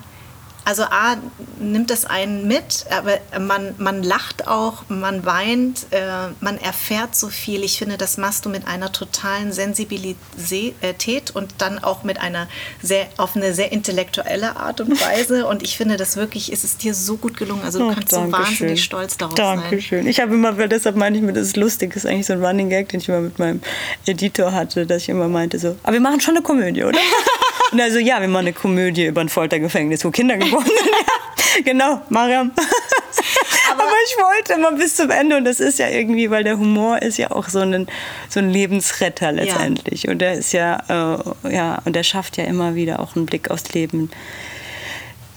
also 0.67 0.83
A, 0.83 1.15
nimmt 1.61 1.91
es 1.91 2.03
einen 2.03 2.45
mit, 2.45 2.87
aber 2.89 3.19
man, 3.39 3.73
man 3.77 4.03
lacht 4.03 4.49
auch, 4.49 4.83
man 4.89 5.25
weint, 5.25 5.87
äh, 5.91 6.27
man 6.41 6.57
erfährt 6.57 7.15
so 7.15 7.29
viel. 7.29 7.63
Ich 7.63 7.77
finde, 7.77 7.95
das 7.95 8.17
machst 8.17 8.45
du 8.45 8.49
mit 8.49 8.67
einer 8.67 8.91
totalen 8.91 9.53
Sensibilität 9.53 11.31
und 11.33 11.53
dann 11.59 11.81
auch 11.81 12.03
mit 12.03 12.19
einer 12.19 12.49
sehr, 12.81 13.07
auf 13.15 13.37
eine 13.37 13.53
sehr 13.53 13.71
intellektuelle 13.71 14.57
Art 14.57 14.81
und 14.81 14.99
Weise. 14.99 15.45
Und 15.47 15.63
ich 15.63 15.77
finde, 15.77 15.95
das 15.95 16.17
wirklich, 16.17 16.51
ist 16.51 16.65
es 16.65 16.75
dir 16.75 16.93
so 16.93 17.15
gut 17.15 17.37
gelungen. 17.37 17.61
Also 17.63 17.79
du 17.79 17.93
kannst 17.93 18.11
so 18.11 18.29
wahnsinnig 18.29 18.57
schön. 18.57 18.77
stolz 18.77 19.15
darauf 19.15 19.35
Dankeschön. 19.35 19.61
sein. 19.61 19.69
Dankeschön. 19.69 20.07
Ich 20.07 20.19
habe 20.19 20.33
immer, 20.33 20.51
deshalb 20.67 20.97
meine 20.97 21.15
ich 21.15 21.23
mir, 21.23 21.31
das 21.31 21.47
ist 21.47 21.55
lustig, 21.57 21.93
das 21.93 22.03
ist 22.03 22.09
eigentlich 22.09 22.25
so 22.25 22.33
ein 22.33 22.43
Running 22.43 22.69
Gag, 22.69 22.89
den 22.89 22.99
ich 22.99 23.07
immer 23.07 23.21
mit 23.21 23.39
meinem 23.39 23.61
Editor 24.05 24.51
hatte, 24.51 24.85
dass 24.85 25.03
ich 25.03 25.09
immer 25.09 25.29
meinte 25.29 25.59
so, 25.59 25.77
aber 25.83 25.93
wir 25.93 26.01
machen 26.01 26.19
schon 26.19 26.35
eine 26.35 26.43
Komödie, 26.43 26.83
oder? 26.83 26.99
Und 27.71 27.81
also 27.81 27.99
ja, 27.99 28.21
wir 28.21 28.27
machen 28.27 28.47
eine 28.47 28.53
Komödie 28.53 29.05
über 29.05 29.21
ein 29.21 29.29
Foltergefängnis, 29.29 30.05
wo 30.05 30.11
Kinder 30.11 30.37
geboren 30.37 30.65
sind. 30.65 31.65
genau, 31.65 32.01
Mariam. 32.09 32.51
Aber, 33.71 33.83
Aber, 33.83 33.91
ich 34.05 34.17
wollte 34.17 34.53
immer 34.53 34.71
bis 34.71 34.95
zum 34.95 35.09
Ende 35.09 35.37
und 35.37 35.43
das 35.43 35.59
ist 35.59 35.79
ja 35.79 35.89
irgendwie, 35.89 36.29
weil 36.29 36.43
der 36.43 36.57
Humor 36.57 37.01
ist 37.01 37.17
ja 37.17 37.31
auch 37.31 37.49
so 37.49 37.59
ein, 37.59 37.87
so 38.29 38.39
ein 38.39 38.49
Lebensretter 38.49 39.31
letztendlich. 39.31 40.03
Ja. 40.03 40.11
Und 40.11 40.19
der 40.19 40.33
ist 40.33 40.53
ja, 40.53 40.77
äh, 40.87 41.53
ja, 41.53 41.81
und 41.83 41.95
der 41.95 42.03
schafft 42.03 42.37
ja 42.37 42.45
immer 42.45 42.75
wieder 42.75 42.99
auch 42.99 43.15
einen 43.15 43.25
Blick 43.25 43.51
aufs 43.51 43.73
Leben 43.73 44.09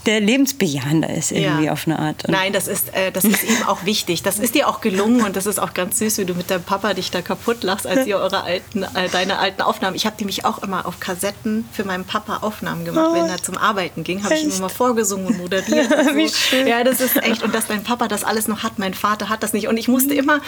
der 0.05 0.19
lebensbejahender 0.19 1.09
ist 1.09 1.31
irgendwie 1.31 1.65
ja. 1.65 1.73
auf 1.73 1.85
eine 1.85 1.99
Art. 1.99 2.25
Und 2.25 2.31
Nein, 2.31 2.53
das 2.53 2.67
ist, 2.67 2.93
äh, 2.93 3.11
das 3.11 3.23
ist 3.23 3.43
eben 3.49 3.63
auch 3.67 3.85
wichtig. 3.85 4.23
Das 4.23 4.39
ist 4.39 4.55
dir 4.55 4.67
auch 4.67 4.81
gelungen 4.81 5.23
und 5.23 5.35
das 5.35 5.45
ist 5.45 5.59
auch 5.59 5.73
ganz 5.73 5.99
süß, 5.99 6.17
wie 6.17 6.25
du 6.25 6.33
mit 6.33 6.49
deinem 6.49 6.63
Papa 6.63 6.93
dich 6.93 7.11
da 7.11 7.21
kaputt 7.21 7.63
lachst, 7.63 7.85
als 7.85 8.07
ihr 8.07 8.17
eure 8.17 8.43
alten, 8.43 8.83
äh, 8.83 9.09
deine 9.11 9.37
alten 9.37 9.61
Aufnahmen. 9.61 9.95
Ich 9.95 10.05
habe 10.05 10.15
nämlich 10.17 10.43
auch 10.43 10.63
immer 10.63 10.87
auf 10.87 10.99
Kassetten 10.99 11.67
für 11.71 11.83
meinen 11.83 12.05
Papa 12.05 12.39
Aufnahmen 12.41 12.83
gemacht, 12.83 13.09
oh, 13.11 13.15
wenn 13.15 13.29
er 13.29 13.43
zum 13.43 13.57
Arbeiten 13.57 14.03
ging, 14.03 14.23
habe 14.23 14.33
ich 14.33 14.43
ihm 14.43 14.51
immer 14.51 14.69
vorgesungen 14.69 15.27
und 15.27 15.37
moderiert. 15.37 15.89
Wie 16.15 16.29
schön. 16.29 16.65
Ja, 16.65 16.83
das 16.83 16.99
ist 16.99 17.17
echt. 17.21 17.43
Und 17.43 17.53
dass 17.53 17.67
dein 17.67 17.83
Papa 17.83 18.07
das 18.07 18.23
alles 18.23 18.47
noch 18.47 18.63
hat, 18.63 18.79
mein 18.79 18.95
Vater 18.95 19.29
hat 19.29 19.43
das 19.43 19.53
nicht. 19.53 19.67
Und 19.67 19.77
ich 19.77 19.87
musste 19.87 20.15
immer, 20.15 20.41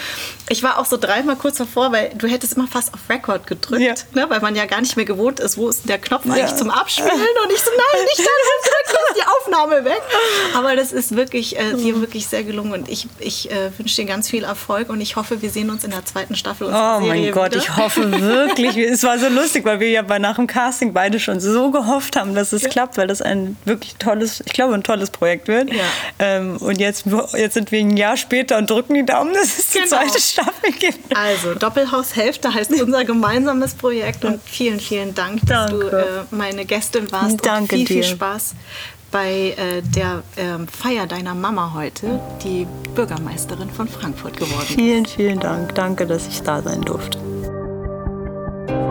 ich 0.48 0.64
war 0.64 0.78
auch 0.78 0.86
so 0.86 0.96
dreimal 0.96 1.36
kurz 1.36 1.58
davor, 1.58 1.92
weil 1.92 2.10
du 2.16 2.26
hättest 2.26 2.54
immer 2.54 2.66
fast 2.66 2.92
auf 2.92 3.00
Record 3.08 3.46
gedrückt, 3.46 3.82
ja. 3.82 3.94
ne, 4.14 4.28
weil 4.28 4.40
man 4.40 4.56
ja 4.56 4.66
gar 4.66 4.80
nicht 4.80 4.96
mehr 4.96 5.06
gewohnt 5.06 5.38
ist, 5.38 5.56
wo 5.56 5.68
ist 5.68 5.88
der 5.88 5.98
Knopf 5.98 6.26
eigentlich 6.26 6.56
zum 6.56 6.70
Abspielen. 6.70 7.10
Und 7.10 7.52
ich 7.52 7.60
so, 7.60 7.70
nein, 7.70 8.04
nicht 8.04 8.18
da 8.18 8.24
drücken, 8.24 9.14
die 9.16 9.22
Aufnahme 9.22 9.43
Aufnahme 9.44 9.84
weg. 9.84 10.02
Aber 10.54 10.76
das 10.76 10.92
ist 10.92 11.16
wirklich 11.16 11.58
äh, 11.58 11.74
dir 11.74 12.00
wirklich 12.00 12.26
sehr 12.26 12.44
gelungen 12.44 12.72
und 12.72 12.88
ich, 12.88 13.08
ich 13.18 13.50
äh, 13.50 13.70
wünsche 13.76 13.96
dir 13.96 14.06
ganz 14.06 14.28
viel 14.28 14.44
Erfolg 14.44 14.88
und 14.88 15.00
ich 15.00 15.16
hoffe, 15.16 15.42
wir 15.42 15.50
sehen 15.50 15.70
uns 15.70 15.84
in 15.84 15.90
der 15.90 16.04
zweiten 16.04 16.36
Staffel 16.36 16.66
unserer 16.66 16.98
Oh 16.98 17.00
mein 17.00 17.30
Gott, 17.32 17.52
wieder. 17.52 17.62
ich 17.62 17.76
hoffe 17.76 18.10
wirklich. 18.20 18.76
es 18.76 19.02
war 19.02 19.18
so 19.18 19.28
lustig, 19.28 19.64
weil 19.64 19.80
wir 19.80 19.90
ja 19.90 20.02
bei 20.02 20.18
nach 20.18 20.36
dem 20.36 20.46
Casting 20.46 20.92
beide 20.92 21.20
schon 21.20 21.40
so 21.40 21.70
gehofft 21.70 22.16
haben, 22.16 22.34
dass 22.34 22.52
es 22.52 22.62
ja. 22.62 22.68
klappt, 22.68 22.96
weil 22.96 23.06
das 23.06 23.22
ein 23.22 23.56
wirklich 23.64 23.96
tolles, 23.96 24.42
ich 24.44 24.52
glaube, 24.52 24.74
ein 24.74 24.82
tolles 24.82 25.10
Projekt 25.10 25.48
wird. 25.48 25.72
Ja. 25.72 25.84
Ähm, 26.18 26.56
und 26.58 26.78
jetzt, 26.78 27.04
jetzt 27.34 27.54
sind 27.54 27.72
wir 27.72 27.80
ein 27.80 27.96
Jahr 27.96 28.16
später 28.16 28.58
und 28.58 28.70
drücken 28.70 28.94
die 28.94 29.04
Daumen, 29.04 29.34
dass 29.34 29.58
es 29.58 29.70
genau. 29.70 29.84
die 29.84 29.90
zweite 29.90 30.20
Staffel 30.20 30.72
gibt. 30.78 31.16
Also 31.16 31.54
Doppelhaus 31.54 32.16
Hälfte 32.16 32.52
heißt 32.52 32.70
unser 32.70 33.04
gemeinsames 33.04 33.74
Projekt 33.74 34.24
und 34.24 34.40
vielen, 34.44 34.80
vielen 34.80 35.14
Dank, 35.14 35.40
dass 35.46 35.70
Danke. 35.70 35.90
du 35.90 35.96
äh, 35.96 36.04
meine 36.30 36.64
Gästin 36.64 37.10
warst. 37.12 37.44
Danke 37.44 37.62
und 37.62 37.68
viel, 37.68 37.78
dir. 37.84 38.02
viel 38.02 38.04
Spaß 38.04 38.54
bei 39.14 39.54
äh, 39.56 39.80
der 39.80 40.24
äh, 40.34 40.66
Feier 40.66 41.06
deiner 41.06 41.36
Mama 41.36 41.72
heute, 41.72 42.18
die 42.42 42.66
Bürgermeisterin 42.96 43.70
von 43.70 43.86
Frankfurt 43.86 44.36
geworden 44.36 44.62
ist. 44.62 44.72
Vielen, 44.72 45.06
vielen 45.06 45.38
Dank. 45.38 45.72
Danke, 45.76 46.04
dass 46.04 46.26
ich 46.26 46.42
da 46.42 46.60
sein 46.60 46.82
durfte. 46.82 47.16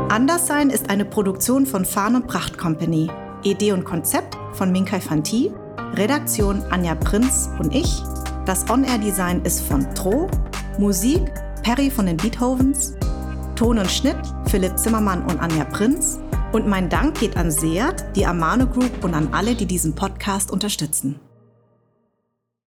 Anderssein 0.08 0.70
ist 0.70 0.90
eine 0.90 1.04
Produktion 1.04 1.66
von 1.66 1.84
Farn 1.84 2.16
und 2.16 2.28
Pracht 2.28 2.58
Company. 2.58 3.12
Idee 3.44 3.74
und 3.74 3.84
Konzept 3.84 4.38
von 4.54 4.72
Minkai 4.72 5.02
Fanti, 5.02 5.52
Redaktion 5.96 6.64
Anja 6.70 6.96
Prinz 6.96 7.50
und 7.60 7.76
ich. 7.76 8.02
Das 8.46 8.70
On-Air-Design 8.70 9.42
ist 9.42 9.60
von 9.60 9.94
Tro, 9.94 10.30
Musik 10.78 11.22
Perry 11.64 11.92
von 11.92 12.06
den 12.06 12.16
Beethovens, 12.16 12.94
Ton 13.58 13.78
und 13.78 13.92
Schnitt 13.92 14.16
Philipp 14.46 14.80
Zimmermann 14.80 15.24
und 15.24 15.42
Anja 15.42 15.66
Prinz 15.66 16.20
und 16.54 16.68
mein 16.68 16.88
Dank 16.88 17.20
geht 17.20 17.36
an 17.36 17.52
Seat, 17.52 18.16
die 18.16 18.26
Amano 18.26 18.68
Group 18.68 19.04
und 19.04 19.14
an 19.14 19.30
alle, 19.34 19.56
die 19.56 19.66
diesen 19.66 19.96
Podcast 19.96 20.52
unterstützen. 20.52 21.20